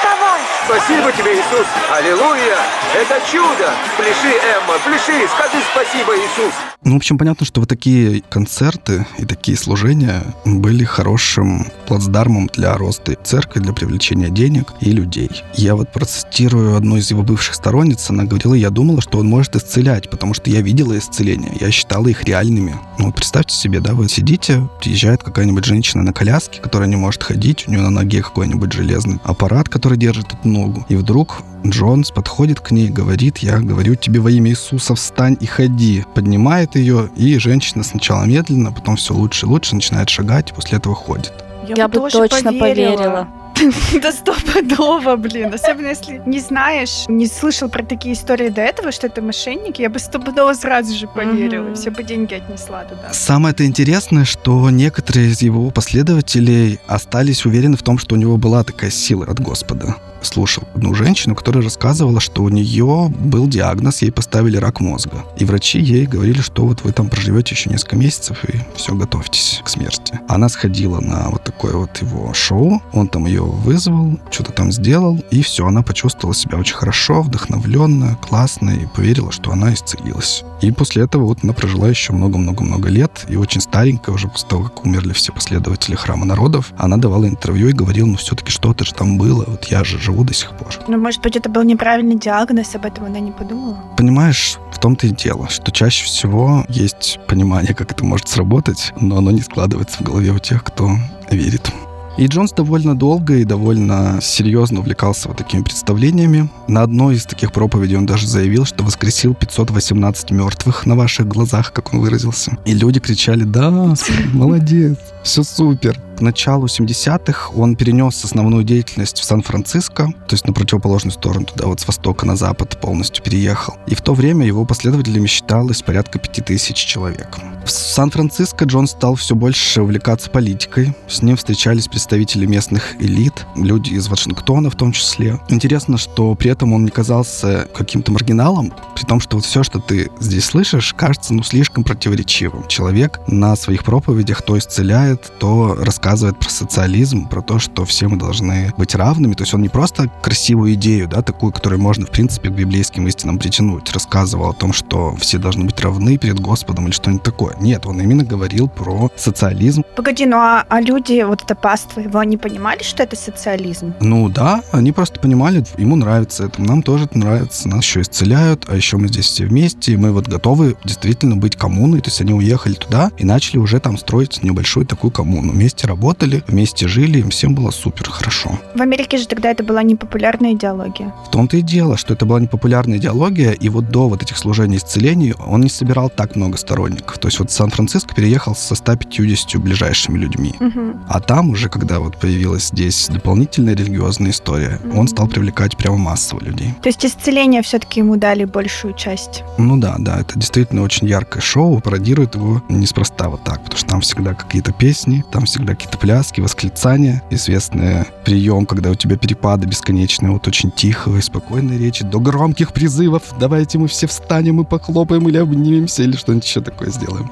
вставай. 0.00 0.40
Спасибо 0.66 1.12
тебе, 1.12 1.34
Иисус. 1.34 1.66
Аллилуйя. 1.92 2.58
Это 2.94 3.20
чудо. 3.30 3.72
Пляши, 3.96 4.34
Эмма, 4.56 4.78
пляши. 4.84 5.28
Скажи 5.28 5.62
спасибо, 5.72 6.16
Иисус. 6.16 6.54
Ну, 6.82 6.94
в 6.94 6.96
общем, 6.96 7.18
понятно, 7.18 7.44
что 7.44 7.60
вот 7.60 7.68
такие 7.68 8.22
концерты 8.30 9.06
и 9.18 9.26
такие 9.26 9.56
служения 9.56 10.22
были 10.46 10.84
хорошим 10.84 11.66
плацдармом 11.86 12.48
для 12.54 12.74
роста 12.74 13.16
церкви, 13.22 13.60
для 13.60 13.74
привлечения 13.74 14.30
денег 14.30 14.72
и 14.80 14.90
людей. 14.90 15.30
Я 15.54 15.76
вот 15.76 15.92
процитирую 15.92 16.76
одну 16.76 16.96
из 16.96 17.10
его 17.10 17.22
бывших 17.22 17.54
сторонниц, 17.54 18.08
она 18.08 18.24
говорила, 18.24 18.54
я 18.54 18.70
думала, 18.70 19.02
что 19.02 19.18
он 19.18 19.26
может 19.26 19.56
исцелять, 19.56 20.08
потому 20.08 20.32
что 20.32 20.48
я 20.48 20.62
видела 20.62 20.96
исцеления, 20.96 21.52
я 21.60 21.70
считала 21.70 22.08
их 22.08 22.24
реальными. 22.24 22.78
Ну, 22.98 23.06
вот 23.06 23.14
представьте 23.14 23.54
себе, 23.54 23.80
да, 23.80 23.92
вы 23.92 24.08
сидите, 24.08 24.66
приезжает 24.80 25.22
какая-нибудь 25.22 25.64
женщина 25.64 26.02
на 26.02 26.14
коляске, 26.14 26.60
которая 26.62 26.88
не 26.88 26.96
может 26.96 27.22
ходить, 27.22 27.64
у 27.66 27.70
нее 27.70 27.82
на 27.82 27.90
ноге 27.90 28.22
какой-нибудь 28.22 28.72
железный 28.72 29.20
аппарат, 29.24 29.68
который 29.68 29.89
держит 29.96 30.32
эту 30.32 30.48
ногу, 30.48 30.84
и 30.88 30.96
вдруг 30.96 31.42
Джонс 31.66 32.10
подходит 32.10 32.60
к 32.60 32.70
ней, 32.70 32.88
говорит, 32.88 33.38
я 33.38 33.58
говорю 33.58 33.94
тебе 33.94 34.20
во 34.20 34.30
имя 34.30 34.50
Иисуса, 34.50 34.94
встань 34.94 35.36
и 35.40 35.46
ходи. 35.46 36.04
Поднимает 36.14 36.74
ее, 36.76 37.10
и 37.16 37.38
женщина 37.38 37.84
сначала 37.84 38.24
медленно, 38.24 38.72
потом 38.72 38.96
все 38.96 39.14
лучше 39.14 39.46
и 39.46 39.48
лучше 39.48 39.74
начинает 39.74 40.08
шагать, 40.08 40.50
и 40.50 40.54
после 40.54 40.78
этого 40.78 40.94
ходит. 40.94 41.32
Я, 41.68 41.74
Я 41.76 41.88
бы 41.88 42.08
точно 42.10 42.52
поверила. 42.52 42.96
поверила. 42.96 43.28
Да 44.02 44.12
стопудово, 44.12 45.16
блин. 45.16 45.52
Особенно 45.52 45.88
если 45.88 46.22
не 46.26 46.40
знаешь, 46.40 47.04
не 47.08 47.26
слышал 47.26 47.68
про 47.68 47.82
такие 47.82 48.14
истории 48.14 48.48
до 48.48 48.62
этого, 48.62 48.92
что 48.92 49.06
это 49.06 49.22
мошенники, 49.22 49.82
я 49.82 49.90
бы 49.90 49.98
стопудово 49.98 50.54
сразу 50.54 50.94
же 50.94 51.06
поверила, 51.06 51.68
mm-hmm. 51.68 51.74
все 51.74 51.90
бы 51.90 52.02
деньги 52.02 52.34
отнесла 52.34 52.84
туда. 52.84 53.12
Самое 53.12 53.52
это 53.52 53.66
интересное, 53.66 54.24
что 54.24 54.70
некоторые 54.70 55.28
из 55.28 55.42
его 55.42 55.70
последователей 55.70 56.80
остались 56.86 57.44
уверены 57.44 57.76
в 57.76 57.82
том, 57.82 57.98
что 57.98 58.14
у 58.14 58.18
него 58.18 58.36
была 58.36 58.64
такая 58.64 58.90
сила 58.90 59.26
от 59.26 59.40
Господа 59.40 59.96
слушал 60.22 60.64
одну 60.74 60.94
женщину, 60.94 61.34
которая 61.34 61.62
рассказывала, 61.62 62.20
что 62.20 62.42
у 62.42 62.48
нее 62.48 63.12
был 63.18 63.46
диагноз, 63.46 64.02
ей 64.02 64.10
поставили 64.10 64.56
рак 64.56 64.80
мозга. 64.80 65.24
И 65.38 65.44
врачи 65.44 65.80
ей 65.80 66.06
говорили, 66.06 66.40
что 66.40 66.66
вот 66.66 66.82
вы 66.84 66.92
там 66.92 67.08
проживете 67.08 67.54
еще 67.54 67.70
несколько 67.70 67.96
месяцев 67.96 68.44
и 68.44 68.58
все, 68.74 68.94
готовьтесь 68.94 69.60
к 69.64 69.68
смерти. 69.68 70.20
Она 70.28 70.48
сходила 70.48 71.00
на 71.00 71.30
вот 71.30 71.44
такое 71.44 71.74
вот 71.74 71.96
его 72.02 72.32
шоу, 72.34 72.82
он 72.92 73.08
там 73.08 73.26
ее 73.26 73.42
вызвал, 73.42 74.18
что-то 74.30 74.52
там 74.52 74.72
сделал, 74.72 75.22
и 75.30 75.42
все, 75.42 75.66
она 75.66 75.82
почувствовала 75.82 76.34
себя 76.34 76.58
очень 76.58 76.74
хорошо, 76.74 77.22
вдохновленно, 77.22 78.16
классно, 78.16 78.70
и 78.70 78.86
поверила, 78.86 79.32
что 79.32 79.52
она 79.52 79.72
исцелилась. 79.74 80.44
И 80.60 80.70
после 80.70 81.04
этого 81.04 81.24
вот 81.24 81.38
она 81.42 81.52
прожила 81.52 81.88
еще 81.88 82.12
много-много-много 82.12 82.88
лет, 82.88 83.24
и 83.28 83.36
очень 83.36 83.60
старенькая, 83.60 84.14
уже 84.14 84.28
после 84.28 84.48
того, 84.48 84.64
как 84.64 84.84
умерли 84.84 85.12
все 85.12 85.32
последователи 85.32 85.94
храма 85.94 86.26
народов, 86.26 86.72
она 86.76 86.96
давала 86.96 87.26
интервью 87.26 87.68
и 87.68 87.72
говорила, 87.72 88.06
ну 88.06 88.16
все-таки 88.16 88.50
что-то 88.50 88.84
же 88.84 88.92
там 88.92 89.16
было, 89.16 89.44
вот 89.46 89.64
я 89.66 89.84
же 89.84 89.98
живу 90.10 90.24
до 90.24 90.34
сих 90.34 90.50
пор. 90.56 90.74
Ну, 90.88 90.98
может 90.98 91.22
быть, 91.22 91.36
это 91.36 91.48
был 91.48 91.62
неправильный 91.62 92.16
диагноз, 92.16 92.74
об 92.74 92.84
этом 92.84 93.04
она 93.04 93.20
не 93.20 93.30
подумала? 93.30 93.78
Понимаешь, 93.96 94.58
в 94.72 94.78
том-то 94.78 95.06
и 95.06 95.10
дело, 95.10 95.48
что 95.48 95.70
чаще 95.70 96.04
всего 96.04 96.64
есть 96.68 97.20
понимание, 97.28 97.74
как 97.74 97.92
это 97.92 98.04
может 98.04 98.28
сработать, 98.28 98.92
но 99.00 99.18
оно 99.18 99.30
не 99.30 99.40
складывается 99.40 99.98
в 99.98 100.02
голове 100.02 100.32
у 100.32 100.38
тех, 100.38 100.64
кто 100.64 100.90
верит. 101.30 101.70
И 102.18 102.26
Джонс 102.26 102.52
довольно 102.52 102.94
долго 102.94 103.36
и 103.36 103.44
довольно 103.44 104.18
серьезно 104.20 104.80
увлекался 104.80 105.28
вот 105.28 105.38
такими 105.38 105.62
представлениями. 105.62 106.50
На 106.66 106.82
одной 106.82 107.14
из 107.14 107.24
таких 107.24 107.52
проповедей 107.52 107.96
он 107.96 108.04
даже 108.04 108.26
заявил, 108.26 108.66
что 108.66 108.84
воскресил 108.84 109.32
518 109.32 110.30
мертвых 110.32 110.86
на 110.86 110.96
ваших 110.96 111.28
глазах, 111.28 111.72
как 111.72 111.94
он 111.94 112.00
выразился. 112.00 112.58
И 112.66 112.74
люди 112.74 113.00
кричали, 113.00 113.44
да, 113.44 113.70
молодец, 114.34 114.98
все 115.22 115.42
супер. 115.42 115.98
к 116.20 116.22
началу 116.22 116.66
70-х 116.66 117.52
он 117.56 117.76
перенес 117.76 118.22
основную 118.24 118.62
деятельность 118.62 119.18
в 119.18 119.24
Сан-Франциско, 119.24 120.08
то 120.28 120.34
есть 120.34 120.46
на 120.46 120.52
противоположную 120.52 121.12
сторону, 121.12 121.46
туда 121.46 121.66
вот 121.66 121.80
с 121.80 121.86
востока 121.86 122.26
на 122.26 122.36
запад 122.36 122.78
полностью 122.78 123.24
переехал. 123.24 123.78
И 123.86 123.94
в 123.94 124.02
то 124.02 124.12
время 124.12 124.44
его 124.44 124.66
последователями 124.66 125.26
считалось 125.26 125.80
порядка 125.80 126.18
5000 126.18 126.76
человек. 126.76 127.38
В 127.64 127.70
Сан-Франциско 127.70 128.66
Джон 128.66 128.86
стал 128.86 129.14
все 129.14 129.34
больше 129.34 129.80
увлекаться 129.80 130.28
политикой. 130.28 130.94
С 131.08 131.22
ним 131.22 131.38
встречались 131.38 131.88
представители 131.88 132.44
местных 132.44 133.00
элит, 133.00 133.46
люди 133.56 133.94
из 133.94 134.08
Вашингтона 134.08 134.68
в 134.68 134.76
том 134.76 134.92
числе. 134.92 135.40
Интересно, 135.48 135.96
что 135.96 136.34
при 136.34 136.50
этом 136.50 136.74
он 136.74 136.84
не 136.84 136.90
казался 136.90 137.66
каким-то 137.74 138.12
маргиналом, 138.12 138.74
при 138.94 139.06
том, 139.06 139.20
что 139.20 139.36
вот 139.36 139.46
все, 139.46 139.62
что 139.62 139.78
ты 139.78 140.10
здесь 140.20 140.44
слышишь, 140.44 140.92
кажется 140.92 141.32
ну 141.32 141.42
слишком 141.42 141.82
противоречивым. 141.82 142.68
Человек 142.68 143.20
на 143.26 143.56
своих 143.56 143.84
проповедях 143.84 144.42
то 144.42 144.58
исцеляет, 144.58 145.09
то 145.16 145.76
рассказывает 145.78 146.38
про 146.38 146.48
социализм, 146.48 147.28
про 147.28 147.42
то, 147.42 147.58
что 147.58 147.84
все 147.84 148.08
мы 148.08 148.16
должны 148.16 148.72
быть 148.76 148.94
равными. 148.94 149.34
То 149.34 149.42
есть 149.42 149.54
он 149.54 149.62
не 149.62 149.68
просто 149.68 150.10
красивую 150.22 150.74
идею, 150.74 151.08
да, 151.08 151.22
такую, 151.22 151.52
которую 151.52 151.80
можно, 151.80 152.06
в 152.06 152.10
принципе, 152.10 152.48
к 152.48 152.52
библейским 152.52 153.06
истинам 153.08 153.38
притянуть, 153.38 153.92
рассказывал 153.92 154.50
о 154.50 154.54
том, 154.54 154.72
что 154.72 155.14
все 155.16 155.38
должны 155.38 155.64
быть 155.64 155.80
равны 155.80 156.18
перед 156.18 156.40
Господом 156.40 156.86
или 156.86 156.92
что-нибудь 156.92 157.22
такое. 157.22 157.56
Нет, 157.60 157.86
он 157.86 158.00
именно 158.00 158.24
говорил 158.24 158.68
про 158.68 159.10
социализм. 159.16 159.82
Погоди, 159.96 160.26
ну 160.26 160.36
а, 160.36 160.64
а 160.68 160.80
люди, 160.80 161.22
вот 161.22 161.42
это 161.42 161.54
паства 161.54 162.00
его, 162.00 162.18
они 162.18 162.36
понимали, 162.36 162.82
что 162.82 163.02
это 163.02 163.16
социализм? 163.16 163.94
Ну 164.00 164.28
да, 164.28 164.62
они 164.72 164.92
просто 164.92 165.20
понимали, 165.20 165.64
ему 165.76 165.96
нравится 165.96 166.44
это, 166.44 166.62
нам 166.62 166.82
тоже 166.82 167.04
это 167.04 167.18
нравится, 167.18 167.68
нас 167.68 167.84
еще 167.84 168.02
исцеляют, 168.02 168.66
а 168.68 168.76
еще 168.76 168.96
мы 168.96 169.08
здесь 169.08 169.26
все 169.26 169.46
вместе, 169.46 169.92
и 169.92 169.96
мы 169.96 170.12
вот 170.12 170.28
готовы 170.28 170.76
действительно 170.84 171.36
быть 171.36 171.56
коммуной, 171.56 172.00
то 172.00 172.08
есть 172.08 172.20
они 172.20 172.32
уехали 172.32 172.74
туда 172.74 173.10
и 173.18 173.24
начали 173.24 173.58
уже 173.58 173.80
там 173.80 173.98
строить 173.98 174.42
небольшую 174.42 174.86
такую 174.86 174.99
коммуну. 175.08 175.52
Вместе 175.52 175.86
работали, 175.86 176.44
вместе 176.46 176.86
жили, 176.86 177.20
им 177.20 177.30
всем 177.30 177.54
было 177.54 177.70
супер 177.70 178.10
хорошо. 178.10 178.58
В 178.74 178.82
Америке 178.82 179.16
же 179.16 179.26
тогда 179.26 179.50
это 179.50 179.64
была 179.64 179.82
непопулярная 179.82 180.52
идеология. 180.52 181.14
В 181.26 181.30
том-то 181.30 181.56
и 181.56 181.62
дело, 181.62 181.96
что 181.96 182.12
это 182.12 182.26
была 182.26 182.40
непопулярная 182.40 182.98
идеология, 182.98 183.52
и 183.52 183.68
вот 183.68 183.88
до 183.88 184.08
вот 184.08 184.22
этих 184.22 184.36
служений 184.36 184.76
исцелений 184.76 185.34
он 185.46 185.62
не 185.62 185.70
собирал 185.70 186.10
так 186.10 186.36
много 186.36 186.58
сторонников. 186.58 187.18
То 187.18 187.28
есть 187.28 187.38
вот 187.38 187.50
Сан-Франциско 187.50 188.14
переехал 188.14 188.54
со 188.54 188.74
150 188.74 189.60
ближайшими 189.60 190.18
людьми. 190.18 190.54
Угу. 190.60 191.00
А 191.08 191.20
там 191.20 191.50
уже, 191.50 191.68
когда 191.68 192.00
вот 192.00 192.16
появилась 192.18 192.68
здесь 192.68 193.08
дополнительная 193.08 193.76
религиозная 193.76 194.30
история, 194.30 194.80
угу. 194.84 195.00
он 195.00 195.08
стал 195.08 195.28
привлекать 195.28 195.76
прямо 195.76 195.96
массово 195.96 196.40
людей. 196.40 196.74
То 196.82 196.88
есть 196.88 197.04
исцеление 197.06 197.62
все-таки 197.62 198.00
ему 198.00 198.16
дали 198.16 198.44
большую 198.44 198.94
часть? 198.94 199.44
Ну 199.58 199.76
да, 199.76 199.96
да, 199.98 200.20
это 200.20 200.38
действительно 200.38 200.82
очень 200.82 201.06
яркое 201.06 201.42
шоу, 201.42 201.80
пародирует 201.80 202.34
его 202.34 202.62
неспроста 202.68 203.28
вот 203.28 203.44
так, 203.44 203.62
потому 203.62 203.78
что 203.78 203.88
там 203.88 204.00
всегда 204.00 204.34
какие-то 204.34 204.72
песни, 204.72 204.89
там 205.32 205.44
всегда 205.44 205.74
какие-то 205.74 205.98
пляски, 205.98 206.40
восклицания, 206.40 207.22
известный 207.30 208.04
прием, 208.24 208.66
когда 208.66 208.90
у 208.90 208.94
тебя 208.94 209.16
перепады 209.16 209.66
бесконечные, 209.66 210.32
вот 210.32 210.46
очень 210.48 210.70
тихого 210.70 211.18
и 211.18 211.20
спокойной 211.20 211.78
речи, 211.78 212.04
до 212.04 212.20
громких 212.20 212.72
призывов, 212.72 213.22
давайте 213.38 213.78
мы 213.78 213.88
все 213.88 214.06
встанем 214.06 214.60
и 214.60 214.64
похлопаем 214.64 215.28
или 215.28 215.38
обнимемся, 215.38 216.02
или 216.02 216.16
что-нибудь 216.16 216.46
еще 216.46 216.60
такое 216.60 216.90
сделаем. 216.90 217.30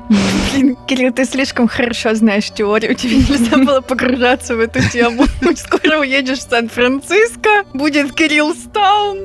Блин, 0.52 0.76
Кирилл, 0.86 1.12
ты 1.12 1.24
слишком 1.24 1.68
хорошо 1.68 2.14
знаешь 2.14 2.50
теорию, 2.50 2.94
тебе 2.94 3.16
нельзя 3.16 3.56
было 3.56 3.80
погружаться 3.80 4.56
в 4.56 4.60
эту 4.60 4.80
тему. 4.90 5.24
Скоро 5.56 6.00
уедешь 6.00 6.38
в 6.38 6.48
Сан-Франциско, 6.48 7.64
будет 7.74 8.12
Кирилл 8.12 8.54
Стаун. 8.54 9.18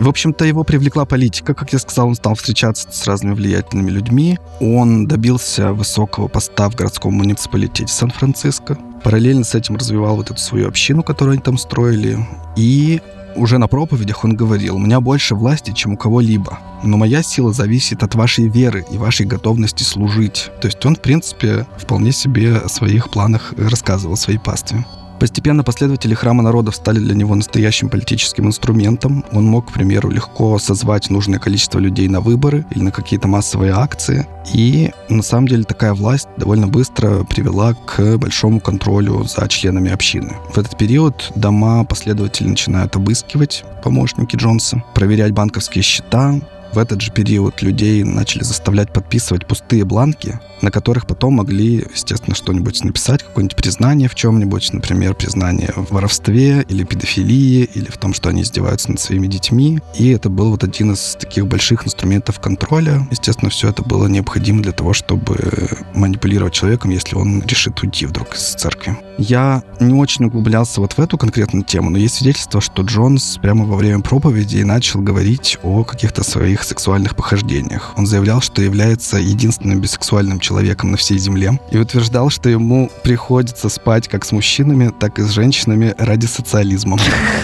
В 0.00 0.08
общем-то, 0.08 0.46
его 0.46 0.64
привлекла 0.64 1.04
политика. 1.04 1.52
Как 1.52 1.74
я 1.74 1.78
сказал, 1.78 2.08
он 2.08 2.14
стал 2.14 2.34
встречаться 2.34 2.88
с 2.90 3.06
разными 3.06 3.34
влиятельными 3.34 3.90
людьми. 3.90 4.38
Он 4.58 5.06
добился 5.06 5.74
высокого 5.74 6.26
поста 6.26 6.70
в 6.70 6.74
городском 6.74 7.12
муниципалитете 7.12 7.92
Сан-Франциско. 7.92 8.78
Параллельно 9.04 9.44
с 9.44 9.54
этим 9.54 9.76
развивал 9.76 10.16
вот 10.16 10.30
эту 10.30 10.40
свою 10.40 10.68
общину, 10.68 11.02
которую 11.02 11.34
они 11.34 11.42
там 11.42 11.58
строили. 11.58 12.18
И 12.56 13.02
уже 13.36 13.58
на 13.58 13.68
проповедях 13.68 14.24
он 14.24 14.34
говорил, 14.34 14.76
у 14.76 14.78
меня 14.78 15.02
больше 15.02 15.34
власти, 15.34 15.72
чем 15.72 15.92
у 15.92 15.96
кого-либо, 15.98 16.58
но 16.82 16.96
моя 16.96 17.22
сила 17.22 17.52
зависит 17.52 18.02
от 18.02 18.14
вашей 18.14 18.48
веры 18.48 18.86
и 18.90 18.96
вашей 18.96 19.26
готовности 19.26 19.82
служить. 19.82 20.50
То 20.62 20.66
есть 20.68 20.84
он, 20.84 20.96
в 20.96 21.00
принципе, 21.00 21.66
вполне 21.76 22.12
себе 22.12 22.56
о 22.56 22.68
своих 22.68 23.10
планах 23.10 23.52
рассказывал 23.56 24.16
своей 24.16 24.38
пастве. 24.38 24.84
Постепенно 25.20 25.62
последователи 25.62 26.14
храма 26.14 26.42
народов 26.42 26.74
стали 26.74 26.98
для 26.98 27.14
него 27.14 27.34
настоящим 27.34 27.90
политическим 27.90 28.46
инструментом. 28.46 29.22
Он 29.32 29.44
мог, 29.44 29.68
к 29.68 29.72
примеру, 29.72 30.08
легко 30.08 30.58
созвать 30.58 31.10
нужное 31.10 31.38
количество 31.38 31.78
людей 31.78 32.08
на 32.08 32.22
выборы 32.22 32.64
или 32.70 32.82
на 32.82 32.90
какие-то 32.90 33.28
массовые 33.28 33.72
акции. 33.72 34.26
И 34.54 34.92
на 35.10 35.22
самом 35.22 35.46
деле 35.46 35.64
такая 35.64 35.92
власть 35.92 36.28
довольно 36.38 36.68
быстро 36.68 37.24
привела 37.24 37.74
к 37.74 38.16
большому 38.16 38.60
контролю 38.60 39.24
за 39.24 39.46
членами 39.46 39.90
общины. 39.90 40.36
В 40.54 40.58
этот 40.58 40.78
период 40.78 41.30
дома 41.36 41.84
последователи 41.84 42.48
начинают 42.48 42.96
обыскивать 42.96 43.64
помощники 43.84 44.36
Джонса, 44.36 44.82
проверять 44.94 45.32
банковские 45.32 45.82
счета, 45.82 46.40
в 46.72 46.78
этот 46.78 47.00
же 47.00 47.10
период 47.12 47.62
людей 47.62 48.02
начали 48.04 48.42
заставлять 48.42 48.92
подписывать 48.92 49.46
пустые 49.46 49.84
бланки, 49.84 50.38
на 50.62 50.70
которых 50.70 51.06
потом 51.06 51.34
могли, 51.34 51.86
естественно, 51.92 52.34
что-нибудь 52.34 52.84
написать, 52.84 53.22
какое-нибудь 53.22 53.56
признание 53.56 54.08
в 54.08 54.14
чем-нибудь, 54.14 54.72
например, 54.72 55.14
признание 55.14 55.72
в 55.74 55.92
воровстве 55.92 56.64
или 56.68 56.84
педофилии, 56.84 57.68
или 57.74 57.90
в 57.90 57.96
том, 57.96 58.14
что 58.14 58.28
они 58.28 58.42
издеваются 58.42 58.90
над 58.90 59.00
своими 59.00 59.26
детьми. 59.26 59.80
И 59.96 60.10
это 60.10 60.28
был 60.28 60.50
вот 60.50 60.64
один 60.64 60.92
из 60.92 61.16
таких 61.18 61.46
больших 61.46 61.86
инструментов 61.86 62.40
контроля. 62.40 63.06
Естественно, 63.10 63.50
все 63.50 63.68
это 63.68 63.82
было 63.82 64.06
необходимо 64.06 64.62
для 64.62 64.72
того, 64.72 64.92
чтобы 64.92 65.68
манипулировать 65.94 66.52
человеком, 66.52 66.90
если 66.90 67.16
он 67.16 67.42
решит 67.42 67.82
уйти 67.82 68.06
вдруг 68.06 68.34
из 68.34 68.54
церкви. 68.54 68.96
Я 69.18 69.62
не 69.80 69.94
очень 69.94 70.26
углублялся 70.26 70.80
вот 70.80 70.94
в 70.94 70.98
эту 70.98 71.18
конкретную 71.18 71.64
тему, 71.64 71.90
но 71.90 71.98
есть 71.98 72.16
свидетельство, 72.16 72.60
что 72.60 72.82
Джонс 72.82 73.38
прямо 73.40 73.64
во 73.64 73.76
время 73.76 74.00
проповеди 74.00 74.62
начал 74.62 75.00
говорить 75.00 75.58
о 75.62 75.84
каких-то 75.84 76.22
своих 76.24 76.59
сексуальных 76.64 77.16
похождениях. 77.16 77.92
Он 77.96 78.06
заявлял, 78.06 78.40
что 78.40 78.62
является 78.62 79.18
единственным 79.18 79.80
бисексуальным 79.80 80.40
человеком 80.40 80.90
на 80.90 80.96
всей 80.96 81.18
земле 81.18 81.58
и 81.70 81.78
утверждал, 81.78 82.30
что 82.30 82.48
ему 82.48 82.90
приходится 83.02 83.68
спать 83.68 84.08
как 84.08 84.24
с 84.24 84.32
мужчинами, 84.32 84.92
так 84.98 85.18
и 85.18 85.22
с 85.22 85.30
женщинами 85.30 85.94
ради 85.98 86.26
социализма. 86.26 86.98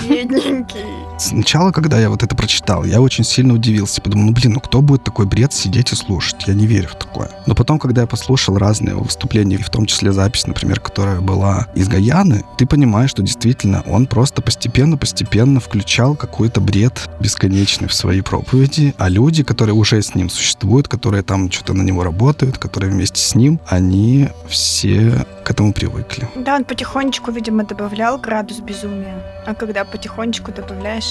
Бедненький. 0.09 1.06
Сначала, 1.19 1.73
когда 1.73 1.99
я 1.99 2.11
вот 2.11 2.23
это 2.23 2.37
прочитал, 2.37 2.85
я 2.85 3.01
очень 3.01 3.25
сильно 3.25 3.55
удивился. 3.55 4.03
Подумал, 4.03 4.27
ну 4.27 4.33
блин, 4.33 4.53
ну 4.53 4.61
кто 4.61 4.83
будет 4.83 5.03
такой 5.03 5.27
бред 5.27 5.53
сидеть 5.53 5.93
и 5.93 5.97
слушать? 5.97 6.47
Я 6.47 6.55
не 6.55 6.67
верю 6.67 6.89
в 6.89 6.95
такое. 6.95 7.31
Но 7.47 7.55
потом, 7.55 7.79
когда 7.79 8.03
я 8.03 8.07
послушал 8.07 8.59
разные 8.59 8.95
выступления, 8.95 9.57
в 9.57 9.71
том 9.71 9.87
числе 9.87 10.13
запись, 10.13 10.47
например, 10.47 10.81
которая 10.81 11.21
была 11.21 11.69
из 11.75 11.89
Гаяны, 11.89 12.45
ты 12.59 12.67
понимаешь, 12.67 13.11
что 13.11 13.23
действительно 13.23 13.83
он 13.87 14.07
просто 14.07 14.43
постепенно-постепенно 14.43 15.61
включал 15.61 16.15
какой-то 16.15 16.61
бред 16.61 17.09
бесконечный 17.19 17.89
в 17.89 17.95
свои 17.95 18.21
проповеди, 18.21 18.95
а 18.99 19.09
люди, 19.09 19.43
которые 19.43 19.75
уже 19.75 20.03
с 20.03 20.15
ним 20.15 20.29
существуют, 20.29 20.89
которые 20.89 21.23
там 21.23 21.51
что-то 21.51 21.73
на 21.73 21.83
него 21.83 22.05
работают, 22.05 22.59
которые 22.59 22.93
вместе 22.93 23.21
с 23.21 23.35
ним, 23.35 23.59
они 23.69 24.29
все 24.49 25.25
к 25.45 25.51
этому 25.51 25.73
привыкли. 25.73 26.29
Да, 26.37 26.57
он 26.57 26.65
потихонечку, 26.65 27.31
видимо, 27.31 27.65
добавлял 27.65 28.19
градус 28.19 28.59
безумия. 28.59 29.23
А 29.47 29.55
когда 29.55 29.85
потихонечку 29.85 30.53
добавляешь, 30.53 31.06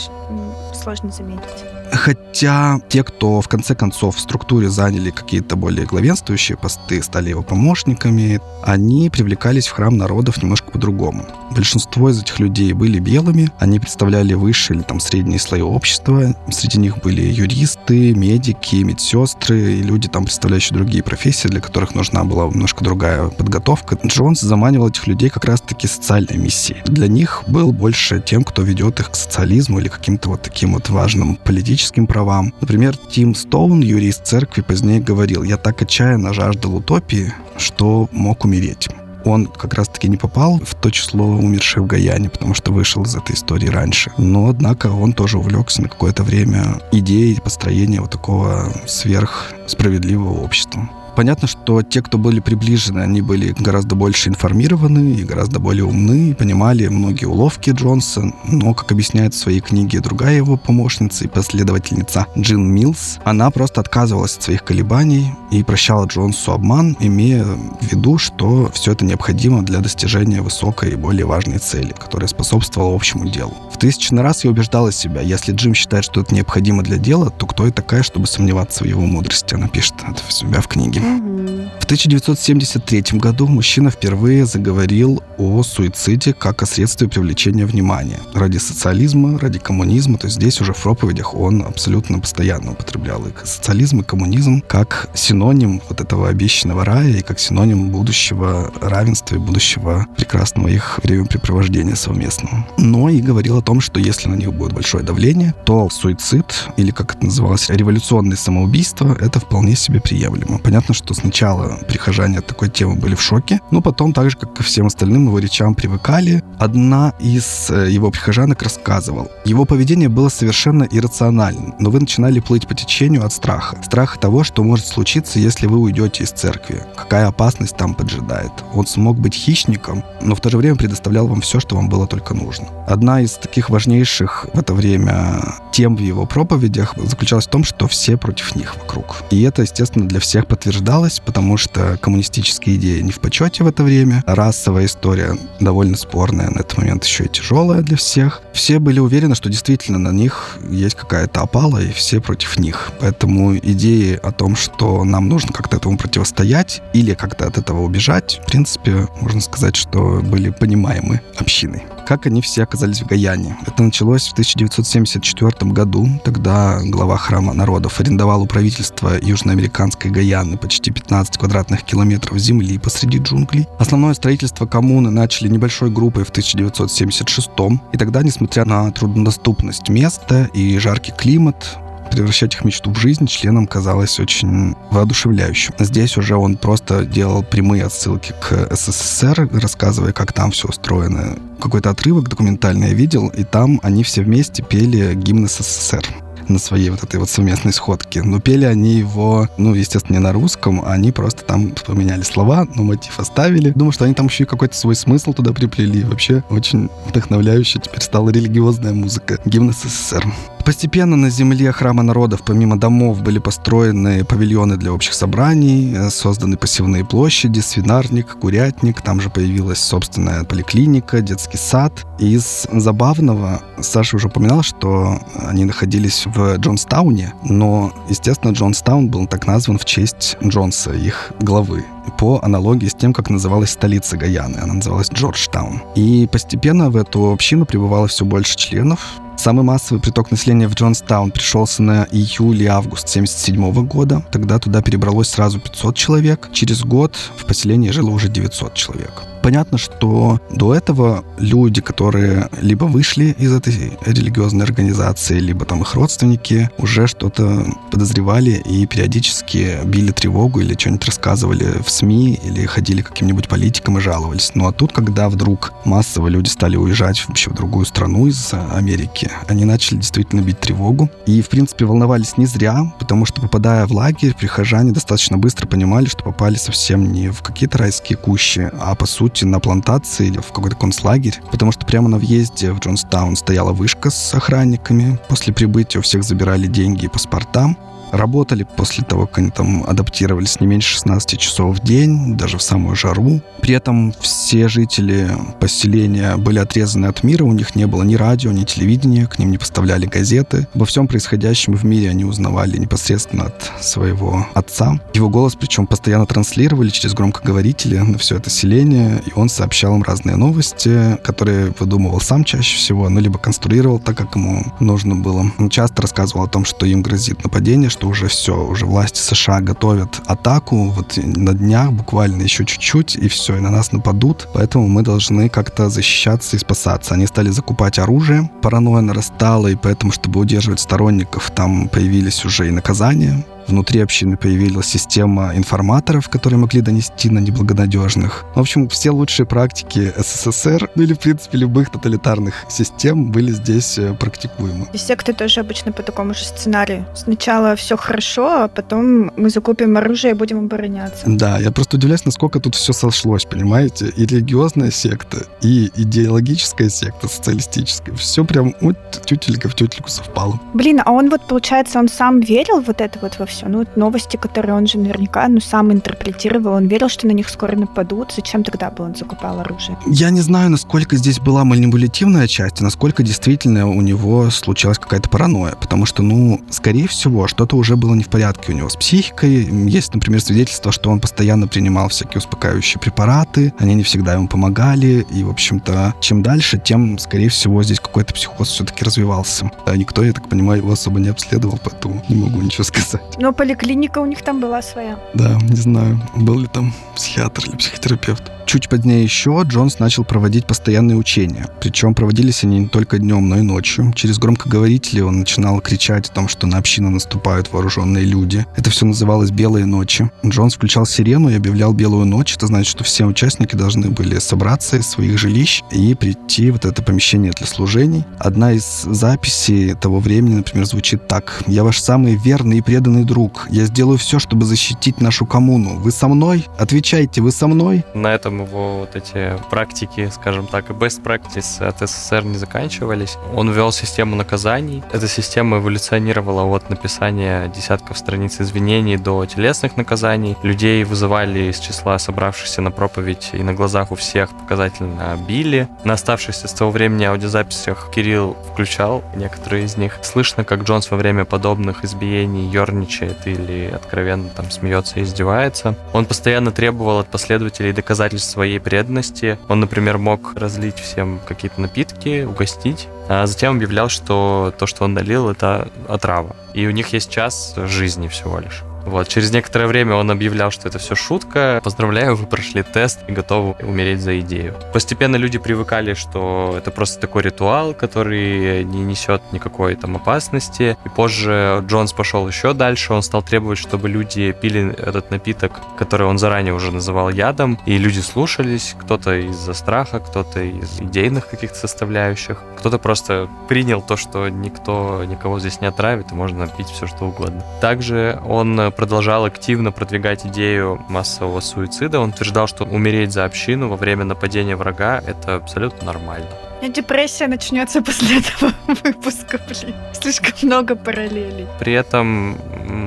сложно 0.73 1.11
заметить. 1.11 1.65
Хотя 1.91 2.79
те, 2.89 3.03
кто 3.03 3.41
в 3.41 3.47
конце 3.47 3.75
концов 3.75 4.17
в 4.17 4.19
структуре 4.19 4.69
заняли 4.69 5.11
какие-то 5.11 5.55
более 5.55 5.85
главенствующие 5.85 6.57
посты, 6.57 7.01
стали 7.01 7.29
его 7.29 7.43
помощниками, 7.43 8.39
они 8.63 9.09
привлекались 9.09 9.67
в 9.67 9.73
храм 9.73 9.95
народов 9.95 10.41
немножко 10.41 10.71
по-другому. 10.71 11.25
Большинство 11.51 12.09
из 12.09 12.21
этих 12.21 12.39
людей 12.39 12.73
были 12.73 12.99
белыми, 12.99 13.51
они 13.59 13.79
представляли 13.79 14.33
высшие 14.33 14.77
или 14.77 14.83
там 14.83 14.99
средние 14.99 15.39
слои 15.39 15.61
общества. 15.61 16.35
Среди 16.51 16.79
них 16.79 16.97
были 16.97 17.21
юристы, 17.21 18.13
медики, 18.13 18.77
медсестры 18.77 19.73
и 19.75 19.81
люди, 19.81 20.09
там 20.09 20.25
представляющие 20.25 20.75
другие 20.75 21.03
профессии, 21.03 21.47
для 21.47 21.61
которых 21.61 21.95
нужна 21.95 22.23
была 22.23 22.47
немножко 22.47 22.83
другая 22.83 23.29
подготовка. 23.29 23.97
Джонс 24.05 24.41
заманивал 24.41 24.89
этих 24.89 25.07
людей 25.07 25.29
как 25.29 25.45
раз-таки 25.45 25.87
социальной 25.87 26.37
миссией. 26.37 26.81
Для 26.85 27.07
них 27.07 27.43
был 27.47 27.71
больше 27.71 28.21
тем, 28.25 28.43
кто 28.43 28.63
ведет 28.63 28.99
их 28.99 29.11
к 29.11 29.15
социализму 29.15 29.79
или 29.85 29.91
каким-то 29.91 30.29
вот 30.29 30.41
таким 30.41 30.73
вот 30.73 30.89
важным 30.89 31.35
политическим 31.35 32.07
правам. 32.07 32.53
Например, 32.59 32.97
Тим 32.97 33.35
Стоун, 33.35 33.81
юрист 33.81 34.25
церкви, 34.25 34.61
позднее 34.61 34.99
говорил, 34.99 35.43
«Я 35.43 35.57
так 35.57 35.81
отчаянно 35.81 36.33
жаждал 36.33 36.75
утопии, 36.75 37.33
что 37.57 38.09
мог 38.11 38.45
умереть» 38.45 38.89
он 39.25 39.47
как 39.47 39.73
раз-таки 39.73 40.07
не 40.07 40.17
попал 40.17 40.59
в 40.59 40.75
то 40.75 40.91
число 40.91 41.25
умерших 41.25 41.81
в 41.81 41.87
Гаяне, 41.87 42.29
потому 42.29 42.53
что 42.53 42.71
вышел 42.71 43.01
из 43.01 43.15
этой 43.15 43.33
истории 43.33 43.67
раньше. 43.67 44.11
Но, 44.19 44.49
однако, 44.49 44.85
он 44.91 45.13
тоже 45.13 45.39
увлекся 45.39 45.81
на 45.81 45.89
какое-то 45.89 46.21
время 46.21 46.79
идеей 46.91 47.41
построения 47.41 48.01
вот 48.01 48.11
такого 48.11 48.71
сверхсправедливого 48.85 50.43
общества. 50.43 50.87
Понятно, 51.15 51.47
что 51.47 51.81
те, 51.81 52.01
кто 52.01 52.17
были 52.17 52.39
приближены, 52.39 52.99
они 52.99 53.21
были 53.21 53.55
гораздо 53.57 53.95
больше 53.95 54.29
информированы 54.29 55.13
и 55.13 55.23
гораздо 55.23 55.59
более 55.59 55.85
умны, 55.85 56.29
и 56.29 56.33
понимали 56.33 56.87
многие 56.87 57.25
уловки 57.25 57.69
Джонса, 57.69 58.33
но, 58.45 58.73
как 58.73 58.91
объясняет 58.91 59.33
в 59.33 59.37
своей 59.37 59.61
книге 59.61 60.01
другая 60.01 60.35
его 60.35 60.57
помощница 60.57 61.23
и 61.23 61.27
последовательница 61.27 62.27
Джин 62.37 62.69
Милс, 62.69 63.19
она 63.23 63.49
просто 63.49 63.81
отказывалась 63.81 64.35
от 64.35 64.43
своих 64.43 64.63
колебаний 64.63 65.33
и 65.51 65.63
прощала 65.63 66.05
Джонсу 66.05 66.51
обман, 66.51 66.97
имея 66.99 67.45
в 67.45 67.91
виду, 67.91 68.17
что 68.17 68.69
все 68.73 68.91
это 68.91 69.05
необходимо 69.05 69.63
для 69.63 69.79
достижения 69.79 70.41
высокой 70.41 70.91
и 70.91 70.95
более 70.95 71.25
важной 71.25 71.59
цели, 71.59 71.93
которая 71.97 72.27
способствовала 72.27 72.93
общему 72.93 73.29
делу. 73.29 73.53
В 73.71 73.77
тысячный 73.77 74.21
раз 74.21 74.43
я 74.43 74.51
убеждала 74.51 74.91
себя, 74.91 75.21
если 75.21 75.53
Джим 75.53 75.73
считает, 75.73 76.03
что 76.03 76.21
это 76.21 76.35
необходимо 76.35 76.83
для 76.83 76.97
дела, 76.97 77.29
то 77.29 77.45
кто 77.45 77.65
я 77.65 77.71
такая, 77.71 78.03
чтобы 78.03 78.27
сомневаться 78.27 78.83
в 78.83 78.87
его 78.87 79.01
мудрости? 79.01 79.53
Она 79.53 79.67
пишет 79.67 79.93
это 80.07 80.21
в 80.27 80.33
себя 80.33 80.61
в 80.61 80.67
книге. 80.67 81.04
В 81.05 81.85
1973 81.85 83.19
году 83.19 83.45
мужчина 83.47 83.91
впервые 83.91 84.47
заговорил 84.47 85.21
о 85.37 85.61
суициде 85.61 86.33
как 86.33 86.63
о 86.63 86.65
средстве 86.65 87.07
привлечения 87.07 87.67
внимания. 87.67 88.19
Ради 88.33 88.57
социализма, 88.57 89.37
ради 89.37 89.59
коммунизма. 89.59 90.17
То 90.17 90.25
есть 90.25 90.37
здесь 90.37 90.59
уже 90.61 90.73
в 90.73 90.81
проповедях 90.81 91.35
он 91.35 91.61
абсолютно 91.61 92.19
постоянно 92.19 92.71
употреблял 92.71 93.23
и 93.27 93.31
социализм, 93.43 93.99
и 93.99 94.03
коммунизм 94.03 94.61
как 94.61 95.11
синоним 95.13 95.79
вот 95.87 96.01
этого 96.01 96.27
обещанного 96.27 96.85
рая 96.85 97.17
и 97.17 97.21
как 97.21 97.39
синоним 97.39 97.91
будущего 97.91 98.73
равенства 98.81 99.35
и 99.35 99.37
будущего 99.37 100.07
прекрасного 100.17 100.69
их 100.69 100.99
времяпрепровождения 101.03 101.93
совместного. 101.93 102.65
Но 102.79 103.09
и 103.09 103.21
говорил 103.21 103.59
о 103.59 103.61
том, 103.61 103.79
что 103.79 103.99
если 103.99 104.27
на 104.27 104.35
них 104.35 104.51
будет 104.51 104.73
большое 104.73 105.03
давление, 105.03 105.53
то 105.65 105.87
суицид, 105.91 106.67
или 106.77 106.89
как 106.89 107.15
это 107.15 107.25
называлось, 107.25 107.69
революционное 107.69 108.37
самоубийство, 108.37 109.15
это 109.21 109.39
вполне 109.39 109.75
себе 109.75 110.01
приемлемо. 110.01 110.57
Понятно, 110.57 110.94
что 110.95 111.13
сначала 111.13 111.77
прихожане 111.87 112.39
от 112.39 112.47
такой 112.47 112.69
темы 112.69 112.95
были 112.95 113.15
в 113.15 113.21
шоке, 113.21 113.59
но 113.71 113.81
потом, 113.81 114.13
так 114.13 114.29
же, 114.29 114.37
как 114.37 114.53
ко 114.53 114.63
всем 114.63 114.87
остальным 114.87 115.27
его 115.27 115.39
речам 115.39 115.75
привыкали. 115.75 116.43
Одна 116.57 117.13
из 117.19 117.69
э, 117.69 117.91
его 117.91 118.09
прихожанок 118.11 118.61
рассказывал, 118.63 119.29
его 119.45 119.65
поведение 119.65 120.09
было 120.09 120.29
совершенно 120.29 120.83
иррациональным, 120.83 121.75
но 121.79 121.89
вы 121.89 121.99
начинали 121.99 122.39
плыть 122.39 122.67
по 122.67 122.73
течению 122.73 123.25
от 123.25 123.33
страха. 123.33 123.77
Страха 123.83 124.17
того, 124.19 124.43
что 124.43 124.63
может 124.63 124.87
случиться, 124.87 125.39
если 125.39 125.67
вы 125.67 125.77
уйдете 125.79 126.23
из 126.23 126.31
церкви. 126.31 126.83
Какая 126.95 127.27
опасность 127.27 127.77
там 127.77 127.93
поджидает. 127.93 128.51
Он 128.73 128.87
смог 128.87 129.19
быть 129.19 129.35
хищником, 129.35 130.03
но 130.21 130.35
в 130.35 130.41
то 130.41 130.49
же 130.49 130.57
время 130.57 130.75
предоставлял 130.75 131.27
вам 131.27 131.41
все, 131.41 131.59
что 131.59 131.75
вам 131.75 131.89
было 131.89 132.07
только 132.07 132.33
нужно. 132.33 132.67
Одна 132.87 133.21
из 133.21 133.33
таких 133.33 133.69
важнейших 133.69 134.47
в 134.53 134.59
это 134.59 134.73
время 134.73 135.41
тем 135.71 135.95
в 135.95 135.99
его 135.99 136.25
проповедях 136.25 136.95
заключалась 136.97 137.47
в 137.47 137.49
том, 137.49 137.63
что 137.63 137.87
все 137.87 138.17
против 138.17 138.55
них 138.55 138.75
вокруг. 138.77 139.17
И 139.29 139.41
это, 139.41 139.63
естественно, 139.63 140.07
для 140.07 140.19
всех 140.19 140.47
подтверждалось, 140.85 141.19
потому 141.19 141.57
что 141.57 141.97
коммунистические 141.99 142.75
идеи 142.75 143.01
не 143.01 143.11
в 143.11 143.19
почете 143.19 143.63
в 143.63 143.67
это 143.67 143.83
время, 143.83 144.23
расовая 144.27 144.85
история 144.85 145.35
довольно 145.59 145.97
спорная, 145.97 146.49
на 146.49 146.59
этот 146.59 146.77
момент 146.77 147.03
еще 147.05 147.25
и 147.25 147.27
тяжелая 147.27 147.81
для 147.81 147.97
всех. 147.97 148.41
Все 148.53 148.79
были 148.79 148.99
уверены, 148.99 149.35
что 149.35 149.49
действительно 149.49 149.97
на 149.97 150.11
них 150.11 150.57
есть 150.69 150.95
какая-то 150.95 151.41
опала, 151.41 151.81
и 151.81 151.91
все 151.91 152.21
против 152.21 152.59
них. 152.59 152.91
Поэтому 152.99 153.57
идеи 153.57 154.19
о 154.21 154.31
том, 154.31 154.55
что 154.55 155.03
нам 155.03 155.27
нужно 155.27 155.51
как-то 155.53 155.77
этому 155.77 155.97
противостоять 155.97 156.81
или 156.93 157.15
как-то 157.15 157.47
от 157.47 157.57
этого 157.57 157.81
убежать, 157.81 158.39
в 158.43 158.47
принципе, 158.47 159.07
можно 159.21 159.41
сказать, 159.41 159.75
что 159.75 160.21
были 160.23 160.51
понимаемы 160.51 161.21
общиной. 161.37 161.83
Как 162.05 162.27
они 162.27 162.41
все 162.41 162.63
оказались 162.63 163.01
в 163.01 163.07
Гаяне? 163.07 163.57
Это 163.65 163.81
началось 163.81 164.27
в 164.27 164.33
1974 164.33 165.71
году. 165.71 166.07
Тогда 166.23 166.79
глава 166.83 167.17
храма 167.17 167.53
народов 167.53 167.99
арендовал 167.99 168.43
у 168.43 168.45
правительства 168.45 169.13
южноамериканской 169.19 170.11
Гаяны 170.11 170.55
почти 170.57 170.91
15 170.91 171.37
квадратных 171.37 171.83
километров 171.83 172.37
земли 172.37 172.77
посреди 172.77 173.17
джунглей. 173.17 173.67
Основное 173.79 174.13
строительство 174.13 174.67
коммуны 174.67 175.09
начали 175.09 175.47
небольшой 175.47 175.89
группой 175.89 176.25
в 176.25 176.29
1976 176.29 177.49
и 177.91 177.97
тогда, 177.97 178.21
несмотря 178.21 178.65
на 178.65 178.91
труднодоступность 178.91 179.89
места 179.89 180.47
и 180.53 180.77
жаркий 180.77 181.11
климат, 181.11 181.79
превращать 182.11 182.53
их 182.55 182.63
мечту 182.63 182.91
в 182.91 182.97
жизнь 182.97 183.27
членам 183.27 183.67
казалось 183.67 184.19
очень 184.19 184.75
воодушевляющим. 184.91 185.73
Здесь 185.79 186.17
уже 186.17 186.35
он 186.35 186.57
просто 186.57 187.05
делал 187.05 187.43
прямые 187.43 187.85
отсылки 187.85 188.33
к 188.41 188.75
СССР, 188.75 189.49
рассказывая, 189.51 190.13
как 190.13 190.33
там 190.33 190.51
все 190.51 190.67
устроено. 190.67 191.37
Какой-то 191.59 191.89
отрывок 191.89 192.29
документальный 192.29 192.89
я 192.89 192.93
видел, 192.93 193.27
и 193.29 193.43
там 193.43 193.79
они 193.83 194.03
все 194.03 194.21
вместе 194.21 194.63
пели 194.63 195.13
гимн 195.15 195.47
СССР 195.47 196.05
на 196.47 196.59
своей 196.59 196.89
вот 196.89 197.03
этой 197.03 197.19
вот 197.19 197.29
совместной 197.29 197.73
сходке. 197.73 198.21
Но 198.23 198.39
пели 198.39 198.65
они 198.65 198.95
его, 198.95 199.49
ну, 199.57 199.73
естественно, 199.73 200.17
не 200.17 200.23
на 200.23 200.33
русском, 200.33 200.81
а 200.81 200.93
они 200.93 201.11
просто 201.11 201.43
там 201.43 201.71
поменяли 201.85 202.21
слова, 202.21 202.67
но 202.75 202.83
мотив 202.83 203.19
оставили. 203.19 203.71
Думаю, 203.71 203.91
что 203.91 204.05
они 204.05 204.13
там 204.13 204.27
еще 204.27 204.43
и 204.43 204.47
какой-то 204.47 204.75
свой 204.75 204.95
смысл 204.95 205.33
туда 205.33 205.53
приплели. 205.53 206.03
Вообще 206.03 206.43
очень 206.49 206.89
вдохновляюще 207.07 207.79
теперь 207.79 208.01
стала 208.01 208.29
религиозная 208.29 208.93
музыка. 208.93 209.39
Гимн 209.45 209.73
СССР. 209.73 210.25
Постепенно 210.65 211.15
на 211.15 211.29
земле 211.29 211.71
храма 211.71 212.01
народов 212.01 212.41
помимо 212.43 212.79
домов 212.79 213.21
были 213.21 213.37
построены 213.37 214.25
павильоны 214.25 214.77
для 214.77 214.91
общих 214.91 215.13
собраний, 215.13 215.93
э, 215.95 216.09
созданы 216.09 216.57
посевные 216.57 217.05
площади, 217.05 217.59
свинарник, 217.59 218.39
курятник, 218.39 219.01
там 219.01 219.21
же 219.21 219.29
появилась 219.29 219.77
собственная 219.77 220.43
поликлиника, 220.43 221.21
детский 221.21 221.57
сад. 221.57 222.03
Из 222.17 222.67
забавного 222.71 223.61
Саша 223.79 224.15
уже 224.15 224.27
упоминал, 224.27 224.63
что 224.63 225.19
они 225.47 225.65
находились 225.65 226.25
в 226.25 226.57
Джонстауне, 226.57 227.33
но, 227.43 227.93
естественно, 228.09 228.51
Джонстаун 228.51 229.09
был 229.09 229.27
так 229.27 229.45
назван 229.45 229.77
в 229.77 229.85
честь 229.85 230.35
Джонса, 230.43 230.93
их 230.93 231.31
главы 231.39 231.85
по 232.17 232.39
аналогии 232.43 232.87
с 232.87 232.93
тем, 232.93 233.13
как 233.13 233.29
называлась 233.29 233.71
столица 233.71 234.17
Гаяны. 234.17 234.57
Она 234.57 234.73
называлась 234.73 235.09
Джорджтаун. 235.11 235.81
И 235.95 236.27
постепенно 236.31 236.89
в 236.89 236.95
эту 236.95 237.31
общину 237.31 237.65
прибывало 237.65 238.07
все 238.07 238.25
больше 238.25 238.55
членов. 238.55 238.99
Самый 239.37 239.63
массовый 239.63 240.01
приток 240.01 240.31
населения 240.31 240.67
в 240.67 240.73
Джонстаун 240.73 241.31
пришелся 241.31 241.83
на 241.83 242.07
июль 242.11 242.63
и 242.63 242.67
август 242.67 243.09
1977 243.09 243.87
года. 243.87 244.23
Тогда 244.31 244.59
туда 244.59 244.81
перебралось 244.81 245.29
сразу 245.29 245.59
500 245.59 245.95
человек. 245.95 246.49
Через 246.53 246.83
год 246.83 247.15
в 247.37 247.45
поселении 247.45 247.91
жило 247.91 248.09
уже 248.09 248.29
900 248.29 248.73
человек 248.73 249.23
понятно, 249.45 249.77
что 249.77 250.41
до 250.49 250.73
этого 250.73 251.23
люди, 251.37 251.79
которые 251.79 252.49
либо 252.61 252.85
вышли 252.85 253.35
из 253.37 253.53
этой 253.53 253.95
религиозной 254.03 254.65
организации, 254.65 255.37
либо 255.37 255.65
там 255.65 255.83
их 255.83 255.93
родственники 255.93 256.71
уже 256.79 257.05
что-то 257.05 257.63
подозревали 257.91 258.63
и 258.65 258.87
периодически 258.87 259.77
били 259.85 260.11
тревогу 260.11 260.61
или 260.61 260.73
что-нибудь 260.73 261.05
рассказывали 261.05 261.79
в 261.85 261.91
СМИ 261.91 262.39
или 262.43 262.65
ходили 262.65 263.03
к 263.03 263.09
каким-нибудь 263.09 263.47
политикам 263.47 263.99
и 263.99 264.01
жаловались. 264.01 264.49
Ну 264.55 264.67
а 264.67 264.71
тут, 264.71 264.93
когда 264.93 265.29
вдруг 265.29 265.73
массово 265.85 266.27
люди 266.27 266.49
стали 266.49 266.75
уезжать 266.75 267.23
вообще 267.27 267.51
в 267.51 267.53
другую 267.53 267.85
страну 267.85 268.25
из 268.25 268.51
Америки, 268.71 269.29
они 269.47 269.63
начали 269.65 269.97
действительно 269.97 270.41
бить 270.41 270.59
тревогу. 270.59 271.11
И, 271.27 271.43
в 271.43 271.49
принципе, 271.49 271.85
волновались 271.85 272.37
не 272.37 272.47
зря, 272.47 272.91
потому 272.97 273.27
что, 273.27 273.41
попадая 273.41 273.85
в 273.85 273.91
лагерь, 273.91 274.33
прихожане 274.33 274.91
достаточно 274.91 275.37
быстро 275.37 275.67
понимали, 275.67 276.07
что 276.07 276.23
попали 276.23 276.55
совсем 276.55 277.11
не 277.11 277.29
в 277.29 277.43
какие-то 277.43 277.77
райские 277.77 278.17
кущи, 278.17 278.71
а, 278.79 278.95
по 278.95 279.05
сути, 279.05 279.34
на 279.43 279.59
плантации 279.59 280.27
или 280.27 280.37
в 280.37 280.51
какой-то 280.51 280.77
концлагерь, 280.77 281.41
потому 281.51 281.71
что 281.71 281.85
прямо 281.85 282.07
на 282.07 282.17
въезде 282.17 282.71
в 282.71 282.79
Джонстаун 282.79 283.35
стояла 283.35 283.73
вышка 283.73 284.09
с 284.09 284.33
охранниками. 284.33 285.19
После 285.27 285.53
прибытия 285.53 285.99
у 285.99 286.01
всех 286.01 286.23
забирали 286.23 286.67
деньги 286.67 287.05
и 287.05 287.09
паспорта 287.09 287.75
работали 288.11 288.65
после 288.75 289.03
того, 289.03 289.25
как 289.27 289.39
они 289.39 289.49
там 289.49 289.83
адаптировались 289.87 290.59
не 290.59 290.67
меньше 290.67 290.93
16 290.93 291.39
часов 291.39 291.77
в 291.77 291.83
день, 291.83 292.35
даже 292.35 292.57
в 292.57 292.61
самую 292.61 292.95
жару. 292.95 293.41
При 293.61 293.73
этом 293.73 294.13
все 294.19 294.67
жители 294.67 295.29
поселения 295.59 296.37
были 296.37 296.59
отрезаны 296.59 297.07
от 297.07 297.23
мира, 297.23 297.43
у 297.43 297.53
них 297.53 297.75
не 297.75 297.87
было 297.87 298.03
ни 298.03 298.15
радио, 298.15 298.51
ни 298.51 298.63
телевидения, 298.63 299.27
к 299.27 299.39
ним 299.39 299.51
не 299.51 299.57
поставляли 299.57 300.05
газеты. 300.05 300.67
Обо 300.73 300.85
всем 300.85 301.07
происходящем 301.07 301.73
в 301.73 301.83
мире 301.83 302.09
они 302.09 302.25
узнавали 302.25 302.77
непосредственно 302.77 303.45
от 303.45 303.71
своего 303.81 304.45
отца. 304.53 304.99
Его 305.13 305.29
голос 305.29 305.55
причем 305.55 305.87
постоянно 305.87 306.25
транслировали 306.25 306.89
через 306.89 307.13
громкоговорители 307.13 307.97
на 307.97 308.17
все 308.17 308.37
это 308.37 308.49
селение, 308.49 309.21
и 309.25 309.31
он 309.35 309.49
сообщал 309.49 309.95
им 309.95 310.03
разные 310.03 310.35
новости, 310.35 311.17
которые 311.23 311.73
выдумывал 311.79 312.19
сам 312.19 312.43
чаще 312.43 312.77
всего, 312.77 313.09
ну, 313.09 313.19
либо 313.19 313.39
конструировал 313.39 313.99
так, 313.99 314.17
как 314.17 314.35
ему 314.35 314.63
нужно 314.79 315.15
было. 315.15 315.51
Он 315.57 315.69
часто 315.69 316.01
рассказывал 316.01 316.43
о 316.45 316.47
том, 316.47 316.65
что 316.65 316.85
им 316.85 317.01
грозит 317.01 317.43
нападение, 317.43 317.89
что 317.95 318.09
уже 318.09 318.27
все, 318.27 318.53
уже 318.53 318.85
власти 318.85 319.19
США 319.19 319.61
готовят 319.61 320.21
атаку, 320.25 320.89
вот 320.89 321.17
на 321.17 321.53
днях 321.53 321.93
буквально 321.93 322.41
еще 322.41 322.65
чуть-чуть, 322.65 323.15
и 323.15 323.29
все, 323.29 323.55
и 323.55 323.61
на 323.61 323.69
нас 323.69 323.93
нападут, 323.93 324.49
поэтому 324.53 324.89
мы 324.89 325.01
должны 325.01 325.47
как-то 325.47 325.89
защищаться 325.89 326.57
и 326.57 326.59
спасаться. 326.59 327.13
Они 327.13 327.25
стали 327.25 327.51
закупать 327.51 327.97
оружие, 327.97 328.49
паранойя 328.61 329.01
нарастала, 329.01 329.67
и 329.67 329.75
поэтому, 329.75 330.11
чтобы 330.11 330.41
удерживать 330.41 330.81
сторонников, 330.81 331.51
там 331.51 331.87
появились 331.87 332.43
уже 332.43 332.67
и 332.67 332.71
наказания, 332.71 333.45
Внутри 333.67 333.99
общины 333.99 334.37
появилась 334.37 334.87
система 334.87 335.55
информаторов, 335.55 336.29
которые 336.29 336.59
могли 336.59 336.81
донести 336.81 337.29
на 337.29 337.39
неблагонадежных. 337.39 338.45
В 338.53 338.59
общем, 338.59 338.87
все 338.89 339.11
лучшие 339.11 339.45
практики 339.45 340.13
СССР, 340.17 340.89
ну 340.95 341.03
или, 341.03 341.13
в 341.13 341.19
принципе, 341.19 341.57
любых 341.57 341.89
тоталитарных 341.89 342.65
систем 342.69 343.31
были 343.31 343.51
здесь 343.51 343.97
э, 343.97 344.13
практикуемы. 344.13 344.87
И 344.93 344.97
секты 344.97 345.33
тоже 345.33 345.61
обычно 345.61 345.91
по 345.91 346.03
такому 346.03 346.33
же 346.33 346.45
сценарию. 346.45 347.05
Сначала 347.15 347.75
все 347.75 347.97
хорошо, 347.97 348.63
а 348.63 348.67
потом 348.67 349.31
мы 349.35 349.49
закупим 349.49 349.97
оружие 349.97 350.31
и 350.31 350.35
будем 350.35 350.59
обороняться. 350.59 351.23
Да, 351.25 351.57
я 351.57 351.71
просто 351.71 351.97
удивляюсь, 351.97 352.25
насколько 352.25 352.59
тут 352.59 352.75
все 352.75 352.93
сошлось, 352.93 353.45
понимаете? 353.45 354.09
И 354.15 354.25
религиозная 354.25 354.91
секта, 354.91 355.45
и 355.61 355.91
идеологическая 355.95 356.89
секта 356.89 357.27
социалистическая. 357.27 358.15
Все 358.15 358.45
прям 358.45 358.75
вот 358.81 358.97
тютелька 359.25 359.69
в 359.69 359.75
тютельку 359.75 360.09
совпало. 360.09 360.59
Блин, 360.73 361.01
а 361.03 361.11
он 361.11 361.29
вот, 361.29 361.41
получается, 361.47 361.99
он 361.99 362.09
сам 362.09 362.41
верил 362.41 362.81
вот 362.81 363.01
это 363.01 363.17
вот 363.19 363.39
во 363.39 363.45
все? 363.45 363.54
Ну, 363.63 363.79
вот 363.79 363.97
новости, 363.97 364.37
которые 364.37 364.75
он 364.75 364.87
же 364.87 364.97
наверняка, 364.97 365.47
ну, 365.47 365.59
сам 365.59 365.91
интерпретировал, 365.91 366.73
он 366.73 366.87
верил, 366.87 367.09
что 367.09 367.27
на 367.27 367.31
них 367.31 367.49
скоро 367.49 367.75
нападут. 367.75 368.33
Зачем 368.35 368.63
тогда 368.63 368.89
бы 368.89 369.03
он 369.03 369.15
закупал 369.15 369.59
оружие? 369.59 369.97
Я 370.07 370.29
не 370.29 370.41
знаю, 370.41 370.69
насколько 370.69 371.15
здесь 371.15 371.39
была 371.39 371.63
манипулятивная 371.63 372.47
часть, 372.47 372.81
насколько 372.81 373.23
действительно 373.23 373.87
у 373.87 374.01
него 374.01 374.49
случилась 374.49 374.97
какая-то 374.99 375.29
паранойя. 375.29 375.75
Потому 375.75 376.05
что, 376.05 376.23
ну, 376.23 376.61
скорее 376.69 377.07
всего, 377.07 377.47
что-то 377.47 377.75
уже 377.75 377.95
было 377.95 378.13
не 378.15 378.23
в 378.23 378.29
порядке 378.29 378.71
у 378.71 378.75
него 378.75 378.89
с 378.89 378.95
психикой. 378.95 379.69
Есть, 379.89 380.13
например, 380.13 380.41
свидетельство, 380.41 380.91
что 380.91 381.09
он 381.09 381.19
постоянно 381.19 381.67
принимал 381.67 382.09
всякие 382.09 382.39
успокаивающие 382.39 382.99
препараты. 382.99 383.73
Они 383.79 383.95
не 383.95 384.03
всегда 384.03 384.33
ему 384.33 384.47
помогали. 384.47 385.25
И, 385.31 385.43
в 385.43 385.49
общем-то, 385.49 386.15
чем 386.19 386.43
дальше, 386.43 386.81
тем, 386.83 387.17
скорее 387.17 387.49
всего, 387.49 387.83
здесь 387.83 387.99
какой-то 387.99 388.33
психоз 388.33 388.69
все-таки 388.69 389.03
развивался. 389.03 389.71
А 389.85 389.95
никто, 389.95 390.23
я 390.23 390.33
так 390.33 390.49
понимаю, 390.49 390.81
его 390.81 390.91
особо 390.91 391.19
не 391.19 391.29
обследовал, 391.29 391.79
поэтому 391.83 392.23
не 392.29 392.35
могу 392.35 392.61
ничего 392.61 392.83
сказать. 392.83 393.21
Но 393.45 393.53
поликлиника 393.53 394.17
у 394.17 394.25
них 394.25 394.41
там 394.41 394.59
была 394.59 394.81
своя. 394.81 395.19
Да, 395.35 395.55
не 395.69 395.75
знаю, 395.75 396.19
был 396.35 396.57
ли 396.57 396.65
там 396.65 396.91
психиатр 397.15 397.67
или 397.67 397.75
психотерапевт. 397.75 398.51
Чуть 398.65 398.89
позднее 398.89 399.21
еще 399.21 399.61
Джонс 399.63 399.99
начал 399.99 400.23
проводить 400.23 400.65
постоянные 400.65 401.15
учения. 401.15 401.67
Причем 401.79 402.15
проводились 402.15 402.63
они 402.63 402.79
не 402.79 402.87
только 402.87 403.19
днем, 403.19 403.47
но 403.47 403.59
и 403.59 403.61
ночью. 403.61 404.11
Через 404.15 404.39
громкоговорители 404.39 405.21
он 405.21 405.39
начинал 405.39 405.79
кричать 405.81 406.29
о 406.29 406.33
том, 406.33 406.47
что 406.47 406.65
на 406.65 406.79
общину 406.79 407.11
наступают 407.11 407.71
вооруженные 407.71 408.25
люди. 408.25 408.65
Это 408.75 408.89
все 408.89 409.05
называлось 409.05 409.51
«Белые 409.51 409.85
ночи». 409.85 410.31
Джонс 410.43 410.73
включал 410.73 411.05
сирену 411.05 411.49
и 411.49 411.53
объявлял 411.53 411.93
«Белую 411.93 412.25
ночь». 412.25 412.55
Это 412.55 412.65
значит, 412.65 412.89
что 412.89 413.03
все 413.03 413.25
участники 413.25 413.75
должны 413.75 414.09
были 414.09 414.39
собраться 414.39 414.97
из 414.97 415.07
своих 415.07 415.37
жилищ 415.37 415.83
и 415.91 416.15
прийти 416.15 416.71
в 416.71 416.83
это 416.83 417.03
помещение 417.03 417.51
для 417.51 417.67
служений. 417.67 418.25
Одна 418.39 418.71
из 418.71 419.03
записей 419.03 419.93
того 419.93 420.19
времени, 420.19 420.55
например, 420.55 420.87
звучит 420.87 421.27
так. 421.27 421.61
«Я 421.67 421.83
ваш 421.83 422.01
самый 422.01 422.35
верный 422.35 422.79
и 422.79 422.81
преданный 422.81 423.23
друг. 423.23 423.34
Я 423.69 423.85
сделаю 423.85 424.17
все, 424.17 424.39
чтобы 424.39 424.65
защитить 424.65 425.19
нашу 425.19 425.45
коммуну. 425.45 425.99
Вы 425.99 426.11
со 426.11 426.27
мной? 426.27 426.65
Отвечайте, 426.77 427.41
вы 427.41 427.51
со 427.51 427.67
мной?» 427.67 428.05
На 428.13 428.33
этом 428.33 428.63
его 428.63 428.99
вот 428.99 429.15
эти 429.15 429.53
практики, 429.69 430.29
скажем 430.33 430.67
так, 430.67 430.89
best 430.91 431.21
practice 431.21 431.85
от 431.85 431.99
СССР 431.99 432.45
не 432.45 432.57
заканчивались. 432.57 433.37
Он 433.53 433.69
ввел 433.71 433.91
систему 433.91 434.37
наказаний. 434.37 435.03
Эта 435.11 435.27
система 435.27 435.77
эволюционировала 435.77 436.63
от 436.63 436.89
написания 436.89 437.67
десятков 437.75 438.17
страниц 438.17 438.61
извинений 438.61 439.17
до 439.17 439.45
телесных 439.45 439.97
наказаний. 439.97 440.55
Людей 440.63 441.03
вызывали 441.03 441.71
из 441.71 441.79
числа 441.79 442.17
собравшихся 442.19 442.81
на 442.81 442.91
проповедь 442.91 443.49
и 443.51 443.63
на 443.63 443.73
глазах 443.73 444.11
у 444.11 444.15
всех 444.15 444.49
показательно 444.51 445.37
били. 445.47 445.89
На 446.05 446.13
оставшихся 446.13 446.69
с 446.69 446.73
того 446.73 446.91
времени 446.91 447.25
аудиозаписях 447.25 448.11
Кирилл 448.15 448.55
включал 448.71 449.23
некоторые 449.35 449.85
из 449.85 449.97
них. 449.97 450.19
Слышно, 450.21 450.63
как 450.63 450.83
Джонс 450.83 451.11
во 451.11 451.17
время 451.17 451.43
подобных 451.43 452.05
избиений 452.05 452.69
ерничает 452.69 453.24
или 453.45 453.91
откровенно 453.93 454.49
там 454.49 454.71
смеется 454.71 455.19
и 455.19 455.23
издевается. 455.23 455.95
Он 456.13 456.25
постоянно 456.25 456.71
требовал 456.71 457.19
от 457.19 457.27
последователей 457.27 457.91
доказательств 457.93 458.49
своей 458.49 458.79
преданности. 458.79 459.57
Он, 459.67 459.79
например, 459.79 460.17
мог 460.17 460.55
разлить 460.55 460.99
всем 460.99 461.39
какие-то 461.45 461.81
напитки, 461.81 462.43
угостить, 462.43 463.07
а 463.27 463.45
затем 463.47 463.75
объявлял, 463.75 464.09
что 464.09 464.73
то, 464.77 464.85
что 464.85 465.05
он 465.05 465.13
налил, 465.13 465.49
это 465.49 465.89
отрава. 466.07 466.55
И 466.73 466.85
у 466.87 466.91
них 466.91 467.13
есть 467.13 467.29
час 467.29 467.75
жизни 467.77 468.27
всего 468.27 468.59
лишь. 468.59 468.83
Вот. 469.05 469.27
Через 469.27 469.51
некоторое 469.51 469.87
время 469.87 470.15
он 470.15 470.31
объявлял, 470.31 470.71
что 470.71 470.87
это 470.87 470.99
все 470.99 471.15
шутка. 471.15 471.79
Поздравляю, 471.83 472.35
вы 472.35 472.45
прошли 472.47 472.83
тест 472.83 473.19
и 473.27 473.31
готовы 473.31 473.75
умереть 473.81 474.21
за 474.21 474.39
идею. 474.39 474.75
Постепенно 474.93 475.35
люди 475.35 475.57
привыкали, 475.57 476.13
что 476.13 476.75
это 476.77 476.91
просто 476.91 477.19
такой 477.19 477.43
ритуал, 477.43 477.93
который 477.93 478.83
не 478.83 479.03
несет 479.03 479.41
никакой 479.51 479.95
там 479.95 480.15
опасности. 480.15 480.97
И 481.05 481.09
позже 481.09 481.83
Джонс 481.87 482.13
пошел 482.13 482.47
еще 482.47 482.73
дальше. 482.73 483.13
Он 483.13 483.21
стал 483.21 483.43
требовать, 483.43 483.77
чтобы 483.77 484.09
люди 484.09 484.51
пили 484.51 484.93
этот 484.93 485.31
напиток, 485.31 485.73
который 485.97 486.27
он 486.27 486.37
заранее 486.37 486.73
уже 486.73 486.91
называл 486.91 487.29
ядом. 487.29 487.79
И 487.85 487.97
люди 487.97 488.19
слушались. 488.19 488.95
Кто-то 488.99 489.35
из-за 489.35 489.73
страха, 489.73 490.19
кто-то 490.19 490.61
из 490.61 490.99
идейных 490.99 491.47
каких-то 491.47 491.77
составляющих. 491.77 492.63
Кто-то 492.77 492.97
просто 492.97 493.47
принял 493.67 494.01
то, 494.01 494.17
что 494.17 494.49
никто 494.49 495.23
никого 495.25 495.59
здесь 495.59 495.81
не 495.81 495.87
отравит, 495.87 496.31
и 496.31 496.35
можно 496.35 496.67
пить 496.67 496.87
все, 496.87 497.07
что 497.07 497.25
угодно. 497.25 497.63
Также 497.81 498.39
он 498.45 498.91
продолжал 498.95 499.45
активно 499.45 499.91
продвигать 499.91 500.45
идею 500.45 501.03
массового 501.09 501.59
суицида. 501.59 502.19
Он 502.19 502.29
утверждал, 502.29 502.67
что 502.67 502.85
умереть 502.85 503.31
за 503.31 503.45
общину 503.45 503.89
во 503.89 503.95
время 503.95 504.23
нападения 504.23 504.75
врага— 504.75 505.21
это 505.25 505.55
абсолютно 505.55 506.05
нормально. 506.05 506.49
Депрессия 506.81 507.47
начнется 507.47 508.01
после 508.01 508.39
этого 508.39 508.71
выпуска, 508.87 509.59
блин. 509.67 509.95
Слишком 510.13 510.53
много 510.61 510.95
параллелей. 510.95 511.67
При 511.79 511.93
этом 511.93 512.57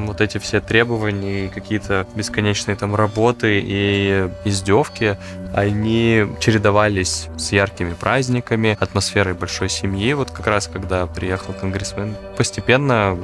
вот 0.06 0.20
эти 0.20 0.38
все 0.38 0.60
требования 0.60 1.46
и 1.46 1.48
какие-то 1.48 2.06
бесконечные 2.14 2.76
там 2.76 2.94
работы 2.94 3.60
и 3.62 4.28
издевки, 4.44 5.16
они 5.54 6.26
чередовались 6.40 7.28
с 7.36 7.52
яркими 7.52 7.94
праздниками, 7.94 8.76
атмосферой 8.80 9.34
большой 9.34 9.68
семьи. 9.68 10.12
Вот 10.12 10.30
как 10.30 10.46
раз 10.46 10.66
когда 10.66 11.06
приехал 11.06 11.52
конгрессмен, 11.52 12.16
постепенно 12.36 13.16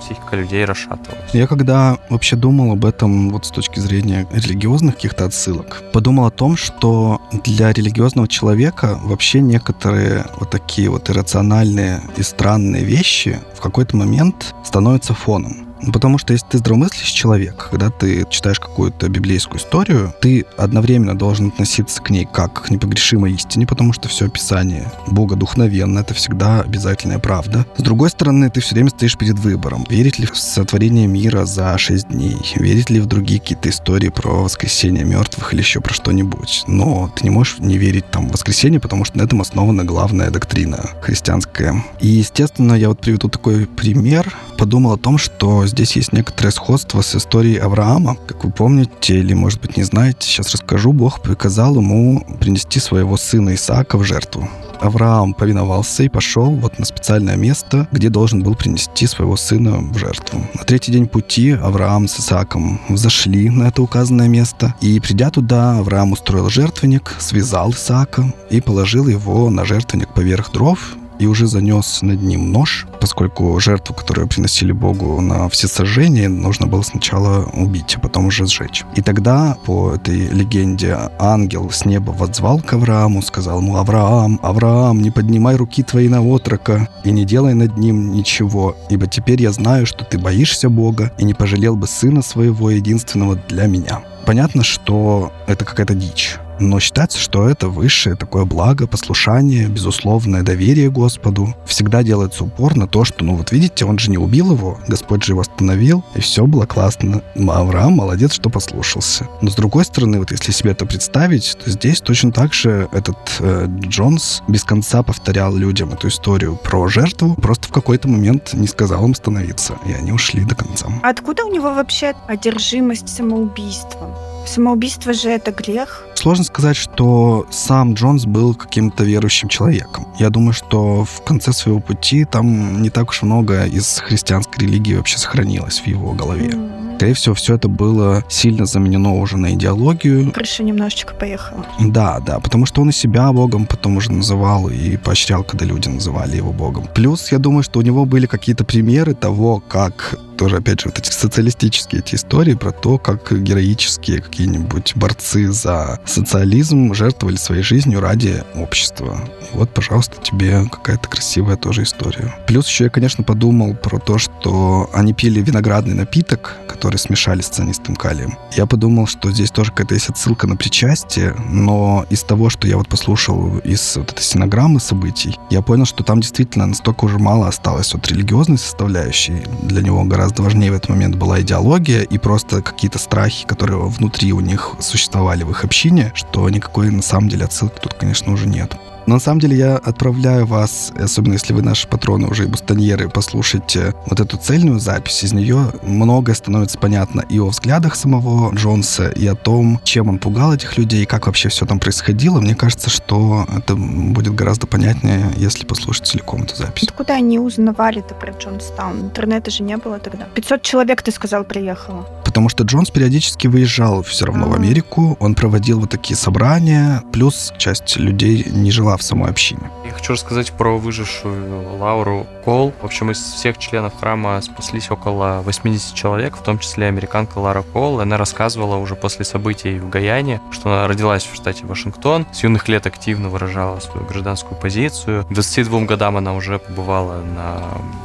психика 0.00 0.36
людей 0.36 0.64
расшатывалась. 0.64 1.32
Я 1.32 1.46
когда 1.46 1.98
вообще 2.08 2.36
думал 2.36 2.72
об 2.72 2.84
этом 2.84 3.30
вот 3.30 3.46
с 3.46 3.50
точки 3.50 3.78
зрения 3.78 4.26
религиозных 4.32 4.96
каких-то 4.96 5.26
отсылок, 5.26 5.82
подумал 5.92 6.26
о 6.26 6.30
том, 6.30 6.56
что 6.56 7.20
для 7.44 7.72
религиозного 7.72 8.28
человека 8.28 8.98
вообще 9.02 9.40
некоторые 9.40 10.26
вот 10.38 10.50
такие 10.50 10.90
вот 10.90 11.10
иррациональные 11.10 12.00
и 12.16 12.22
странные 12.22 12.84
вещи 12.84 13.38
в 13.56 13.60
какой-то 13.60 13.96
момент 13.96 14.54
становятся 14.64 15.14
фоном. 15.14 15.69
Потому 15.92 16.18
что 16.18 16.32
если 16.32 16.46
ты 16.46 16.58
здравомыслящий 16.58 17.14
человек, 17.14 17.68
когда 17.70 17.90
ты 17.90 18.26
читаешь 18.30 18.60
какую-то 18.60 19.08
библейскую 19.08 19.60
историю, 19.60 20.14
ты 20.20 20.46
одновременно 20.56 21.16
должен 21.16 21.48
относиться 21.48 22.02
к 22.02 22.10
ней 22.10 22.26
как 22.30 22.64
к 22.64 22.70
непогрешимой 22.70 23.32
истине, 23.32 23.66
потому 23.66 23.92
что 23.92 24.08
все 24.08 24.26
описание 24.26 24.90
Бога 25.06 25.36
духновенно, 25.36 26.00
это 26.00 26.14
всегда 26.14 26.60
обязательная 26.60 27.18
правда. 27.18 27.66
С 27.76 27.82
другой 27.82 28.10
стороны, 28.10 28.50
ты 28.50 28.60
все 28.60 28.74
время 28.74 28.90
стоишь 28.90 29.16
перед 29.16 29.38
выбором. 29.38 29.86
Верить 29.88 30.18
ли 30.18 30.26
в 30.26 30.36
сотворение 30.36 31.06
мира 31.06 31.44
за 31.44 31.76
шесть 31.78 32.08
дней? 32.08 32.38
Верить 32.56 32.90
ли 32.90 33.00
в 33.00 33.06
другие 33.06 33.40
какие-то 33.40 33.68
истории 33.70 34.08
про 34.08 34.42
воскресение 34.42 35.04
мертвых 35.04 35.52
или 35.52 35.60
еще 35.60 35.80
про 35.80 35.94
что-нибудь? 35.94 36.64
Но 36.66 37.10
ты 37.16 37.24
не 37.24 37.30
можешь 37.30 37.58
не 37.58 37.78
верить 37.78 38.10
там 38.10 38.28
в 38.28 38.32
воскресенье, 38.32 38.80
потому 38.80 39.04
что 39.04 39.18
на 39.18 39.22
этом 39.22 39.40
основана 39.40 39.84
главная 39.84 40.30
доктрина 40.30 40.90
христианская. 41.00 41.82
И, 42.00 42.08
естественно, 42.08 42.74
я 42.74 42.88
вот 42.88 43.00
приведу 43.00 43.28
такой 43.28 43.66
пример. 43.66 44.34
Подумал 44.58 44.92
о 44.92 44.98
том, 44.98 45.18
что 45.18 45.66
здесь 45.70 45.96
есть 45.96 46.12
некоторое 46.12 46.50
сходство 46.50 47.00
с 47.00 47.14
историей 47.14 47.58
Авраама. 47.58 48.16
Как 48.26 48.44
вы 48.44 48.50
помните, 48.50 49.18
или, 49.18 49.34
может 49.34 49.60
быть, 49.60 49.76
не 49.76 49.84
знаете, 49.84 50.26
сейчас 50.26 50.52
расскажу, 50.52 50.92
Бог 50.92 51.22
приказал 51.22 51.76
ему 51.76 52.24
принести 52.40 52.80
своего 52.80 53.16
сына 53.16 53.54
Исаака 53.54 53.96
в 53.96 54.04
жертву. 54.04 54.48
Авраам 54.80 55.34
повиновался 55.34 56.02
и 56.02 56.08
пошел 56.08 56.50
вот 56.56 56.78
на 56.78 56.84
специальное 56.84 57.36
место, 57.36 57.86
где 57.92 58.08
должен 58.08 58.42
был 58.42 58.54
принести 58.54 59.06
своего 59.06 59.36
сына 59.36 59.78
в 59.78 59.98
жертву. 59.98 60.42
На 60.54 60.64
третий 60.64 60.90
день 60.90 61.06
пути 61.06 61.52
Авраам 61.52 62.08
с 62.08 62.18
Исааком 62.18 62.80
взошли 62.88 63.50
на 63.50 63.64
это 63.64 63.82
указанное 63.82 64.28
место, 64.28 64.74
и 64.80 64.98
придя 64.98 65.30
туда, 65.30 65.78
Авраам 65.78 66.12
устроил 66.12 66.48
жертвенник, 66.48 67.14
связал 67.18 67.72
Исаака 67.72 68.32
и 68.48 68.60
положил 68.60 69.06
его 69.06 69.50
на 69.50 69.64
жертвенник 69.64 70.12
поверх 70.14 70.50
дров, 70.52 70.96
и 71.20 71.26
уже 71.26 71.46
занес 71.46 72.00
над 72.02 72.22
ним 72.22 72.50
нож, 72.50 72.86
поскольку 73.00 73.60
жертву, 73.60 73.94
которую 73.94 74.26
приносили 74.26 74.72
Богу 74.72 75.20
на 75.20 75.48
все 75.50 75.68
сожжения, 75.68 76.28
нужно 76.28 76.66
было 76.66 76.82
сначала 76.82 77.44
убить, 77.52 77.94
а 77.96 78.00
потом 78.00 78.26
уже 78.26 78.46
сжечь. 78.46 78.84
И 78.96 79.02
тогда, 79.02 79.56
по 79.66 79.94
этой 79.94 80.28
легенде, 80.28 80.96
ангел 81.18 81.70
с 81.70 81.84
неба 81.84 82.10
воззвал 82.10 82.60
к 82.60 82.72
Аврааму, 82.72 83.22
сказал 83.22 83.60
ему, 83.60 83.76
«Авраам, 83.76 84.40
Авраам, 84.42 85.02
не 85.02 85.10
поднимай 85.10 85.56
руки 85.56 85.82
твои 85.82 86.08
на 86.08 86.22
отрока 86.26 86.88
и 87.04 87.10
не 87.10 87.24
делай 87.24 87.52
над 87.52 87.76
ним 87.76 88.12
ничего, 88.12 88.74
ибо 88.88 89.06
теперь 89.06 89.42
я 89.42 89.52
знаю, 89.52 89.84
что 89.84 90.04
ты 90.04 90.18
боишься 90.18 90.70
Бога 90.70 91.12
и 91.18 91.24
не 91.24 91.34
пожалел 91.34 91.76
бы 91.76 91.86
сына 91.86 92.22
своего 92.22 92.70
единственного 92.70 93.36
для 93.48 93.66
меня». 93.66 94.00
Понятно, 94.30 94.62
что 94.62 95.32
это 95.48 95.64
какая-то 95.64 95.94
дичь 95.94 96.36
Но 96.60 96.78
считается, 96.78 97.18
что 97.18 97.48
это 97.48 97.68
высшее 97.68 98.14
такое 98.14 98.44
благо, 98.44 98.86
послушание, 98.86 99.66
безусловное 99.66 100.42
доверие 100.42 100.88
Господу. 100.88 101.56
Всегда 101.66 102.04
делается 102.04 102.44
упор 102.44 102.76
на 102.76 102.86
то, 102.86 103.04
что, 103.04 103.24
ну 103.24 103.34
вот 103.34 103.50
видите, 103.50 103.84
он 103.84 103.98
же 103.98 104.08
не 104.08 104.18
убил 104.18 104.52
его, 104.52 104.78
Господь 104.86 105.24
же 105.24 105.32
его 105.32 105.40
остановил, 105.40 106.04
и 106.14 106.20
все 106.20 106.46
было 106.46 106.64
классно. 106.66 107.22
Авраам 107.34 107.94
молодец, 107.94 108.34
что 108.34 108.50
послушался. 108.50 109.26
Но 109.40 109.50
с 109.50 109.56
другой 109.56 109.84
стороны, 109.84 110.20
вот 110.20 110.30
если 110.30 110.52
себе 110.52 110.72
это 110.72 110.86
представить, 110.86 111.56
то 111.64 111.68
здесь 111.68 112.00
точно 112.00 112.30
так 112.30 112.54
же 112.54 112.88
этот 112.92 113.16
э, 113.40 113.66
Джонс 113.80 114.42
без 114.46 114.62
конца 114.62 115.02
повторял 115.02 115.56
людям 115.56 115.92
эту 115.92 116.06
историю 116.06 116.54
про 116.56 116.86
жертву, 116.86 117.34
просто 117.34 117.66
в 117.66 117.72
какой-то 117.72 118.06
момент 118.06 118.52
не 118.52 118.68
сказал 118.68 119.04
им 119.06 119.14
становиться, 119.16 119.76
и 119.86 119.92
они 119.92 120.12
ушли 120.12 120.44
до 120.44 120.54
конца. 120.54 120.86
Откуда 121.02 121.44
у 121.46 121.52
него 121.52 121.74
вообще 121.74 122.14
одержимость 122.28 123.08
самоубийством? 123.08 124.14
Самоубийство 124.46 125.12
же 125.12 125.30
это 125.30 125.52
грех. 125.52 126.04
Сложно 126.20 126.44
сказать, 126.44 126.76
что 126.76 127.46
сам 127.50 127.94
Джонс 127.94 128.26
был 128.26 128.54
каким-то 128.54 129.04
верующим 129.04 129.48
человеком. 129.48 130.06
Я 130.18 130.28
думаю, 130.28 130.52
что 130.52 131.06
в 131.06 131.24
конце 131.24 131.50
своего 131.54 131.80
пути 131.80 132.26
там 132.26 132.82
не 132.82 132.90
так 132.90 133.08
уж 133.08 133.22
много 133.22 133.64
из 133.64 134.00
христианской 134.00 134.66
религии 134.66 134.96
вообще 134.96 135.16
сохранилось 135.16 135.80
в 135.80 135.86
его 135.86 136.12
голове. 136.12 136.52
Скорее 136.96 137.14
всего, 137.14 137.34
все 137.34 137.54
это 137.54 137.68
было 137.68 138.22
сильно 138.28 138.66
заменено 138.66 139.14
уже 139.14 139.38
на 139.38 139.54
идеологию. 139.54 140.30
Крыша 140.32 140.62
немножечко 140.62 141.14
поехала. 141.14 141.64
Да, 141.80 142.20
да, 142.20 142.38
потому 142.40 142.66
что 142.66 142.82
он 142.82 142.90
и 142.90 142.92
себя 142.92 143.32
богом 143.32 143.64
потом 143.64 143.96
уже 143.96 144.12
называл 144.12 144.68
и 144.68 144.98
поощрял, 144.98 145.42
когда 145.42 145.64
люди 145.64 145.88
называли 145.88 146.36
его 146.36 146.52
богом. 146.52 146.86
Плюс, 146.94 147.32
я 147.32 147.38
думаю, 147.38 147.62
что 147.62 147.78
у 147.78 147.82
него 147.82 148.04
были 148.04 148.26
какие-то 148.26 148.64
примеры 148.64 149.14
того, 149.14 149.60
как 149.60 150.18
тоже, 150.40 150.56
опять 150.56 150.80
же, 150.80 150.88
вот 150.88 150.98
эти 150.98 151.10
социалистические 151.10 152.00
эти 152.00 152.14
истории 152.14 152.54
про 152.54 152.70
то, 152.70 152.96
как 152.96 153.30
героические 153.30 154.22
какие-нибудь 154.22 154.92
борцы 154.96 155.52
за 155.52 155.98
социализм 156.10 156.92
жертвовали 156.92 157.36
своей 157.36 157.62
жизнью 157.62 158.00
ради 158.00 158.42
общества. 158.54 159.20
И 159.52 159.56
вот, 159.56 159.72
пожалуйста, 159.72 160.16
тебе 160.22 160.64
какая-то 160.70 161.08
красивая 161.08 161.56
тоже 161.56 161.84
история. 161.84 162.34
Плюс 162.46 162.68
еще 162.68 162.84
я, 162.84 162.90
конечно, 162.90 163.24
подумал 163.24 163.74
про 163.74 163.98
то, 163.98 164.18
что 164.18 164.90
они 164.92 165.14
пили 165.14 165.40
виноградный 165.40 165.94
напиток, 165.94 166.56
который 166.68 166.96
смешали 166.96 167.40
с 167.40 167.48
цианистым 167.48 167.96
калием. 167.96 168.36
Я 168.56 168.66
подумал, 168.66 169.06
что 169.06 169.30
здесь 169.30 169.50
тоже 169.50 169.70
какая-то 169.70 169.94
есть 169.94 170.08
отсылка 170.08 170.46
на 170.46 170.56
причастие, 170.56 171.34
но 171.48 172.04
из 172.10 172.22
того, 172.22 172.50
что 172.50 172.66
я 172.66 172.76
вот 172.76 172.88
послушал 172.88 173.58
из 173.58 173.96
вот 173.96 174.12
этой 174.12 174.22
синограммы 174.22 174.80
событий, 174.80 175.36
я 175.50 175.62
понял, 175.62 175.84
что 175.84 176.02
там 176.02 176.20
действительно 176.20 176.66
настолько 176.66 177.04
уже 177.04 177.18
мало 177.18 177.48
осталось 177.48 177.94
от 177.94 178.08
религиозной 178.08 178.58
составляющей. 178.58 179.42
Для 179.62 179.82
него 179.82 180.02
гораздо 180.04 180.42
важнее 180.42 180.72
в 180.72 180.74
этот 180.74 180.90
момент 180.90 181.16
была 181.16 181.40
идеология 181.40 182.02
и 182.02 182.18
просто 182.18 182.62
какие-то 182.62 182.98
страхи, 182.98 183.46
которые 183.46 183.78
внутри 183.80 184.32
у 184.32 184.40
них 184.40 184.72
существовали 184.80 185.44
в 185.44 185.50
их 185.50 185.64
общине, 185.64 185.99
что 186.14 186.48
никакой 186.48 186.90
на 186.90 187.02
самом 187.02 187.28
деле 187.28 187.44
отсылки 187.44 187.78
тут, 187.80 187.94
конечно, 187.94 188.32
уже 188.32 188.46
нет. 188.46 188.76
Но 189.06 189.14
на 189.14 189.20
самом 189.20 189.40
деле 189.40 189.56
я 189.56 189.76
отправляю 189.76 190.46
вас, 190.46 190.92
особенно 190.96 191.32
если 191.32 191.52
вы 191.52 191.62
наши 191.62 191.88
патроны 191.88 192.28
уже 192.28 192.44
и 192.44 192.46
бустоньеры, 192.46 193.08
послушайте 193.08 193.94
вот 194.06 194.20
эту 194.20 194.36
цельную 194.36 194.78
запись. 194.78 195.24
Из 195.24 195.32
нее 195.32 195.72
многое 195.82 196.34
становится 196.34 196.78
понятно 196.78 197.22
и 197.28 197.40
о 197.40 197.48
взглядах 197.48 197.96
самого 197.96 198.54
Джонса, 198.54 199.08
и 199.08 199.26
о 199.26 199.34
том, 199.34 199.80
чем 199.84 200.08
он 200.10 200.18
пугал 200.18 200.54
этих 200.54 200.78
людей, 200.78 201.02
и 201.02 201.06
как 201.06 201.26
вообще 201.26 201.48
все 201.48 201.66
там 201.66 201.80
происходило. 201.80 202.40
Мне 202.40 202.54
кажется, 202.54 202.90
что 202.90 203.46
это 203.56 203.74
будет 203.74 204.34
гораздо 204.34 204.66
понятнее, 204.66 205.26
если 205.36 205.64
послушать 205.64 206.06
целиком 206.06 206.42
эту 206.42 206.56
запись. 206.56 206.88
Откуда 206.88 207.14
они 207.14 207.38
узнавали-то 207.38 208.14
про 208.14 208.32
Джонстаун? 208.32 209.00
Интернета 209.00 209.50
же 209.50 209.62
не 209.62 209.76
было 209.76 209.98
тогда. 209.98 210.26
500 210.34 210.62
человек, 210.62 211.02
ты 211.02 211.10
сказал, 211.10 211.42
приехало. 211.44 212.06
Потому 212.30 212.48
что 212.48 212.62
Джонс 212.62 212.90
периодически 212.90 213.48
выезжал 213.48 214.04
все 214.04 214.26
равно 214.26 214.48
в 214.48 214.54
Америку. 214.54 215.16
Он 215.18 215.34
проводил 215.34 215.80
вот 215.80 215.90
такие 215.90 216.16
собрания, 216.16 217.02
плюс 217.12 217.52
часть 217.58 217.96
людей 217.96 218.44
не 218.48 218.70
жила 218.70 218.96
в 218.96 219.02
самой 219.02 219.30
общине. 219.30 219.68
Я 219.84 219.90
хочу 219.90 220.12
рассказать 220.12 220.52
про 220.52 220.78
выжившую 220.78 221.76
Лауру 221.80 222.28
Кол. 222.44 222.72
В 222.80 222.84
общем, 222.84 223.10
из 223.10 223.18
всех 223.18 223.58
членов 223.58 223.94
храма 223.98 224.40
спаслись 224.42 224.92
около 224.92 225.42
80 225.44 225.92
человек, 225.96 226.36
в 226.36 226.42
том 226.44 226.60
числе 226.60 226.86
американка 226.86 227.38
Лара 227.38 227.62
Кол. 227.62 227.98
Она 227.98 228.16
рассказывала 228.16 228.76
уже 228.76 228.94
после 228.94 229.24
событий 229.24 229.80
в 229.80 229.88
Гаяне, 229.88 230.40
что 230.52 230.72
она 230.72 230.86
родилась 230.86 231.24
в 231.24 231.34
штате 231.34 231.66
Вашингтон, 231.66 232.28
с 232.32 232.44
юных 232.44 232.68
лет 232.68 232.86
активно 232.86 233.28
выражала 233.28 233.80
свою 233.80 234.06
гражданскую 234.06 234.56
позицию. 234.56 235.24
К 235.24 235.32
22 235.32 235.80
годам 235.80 236.16
она 236.16 236.34
уже 236.34 236.60
побывала 236.60 237.22
на 237.22 237.60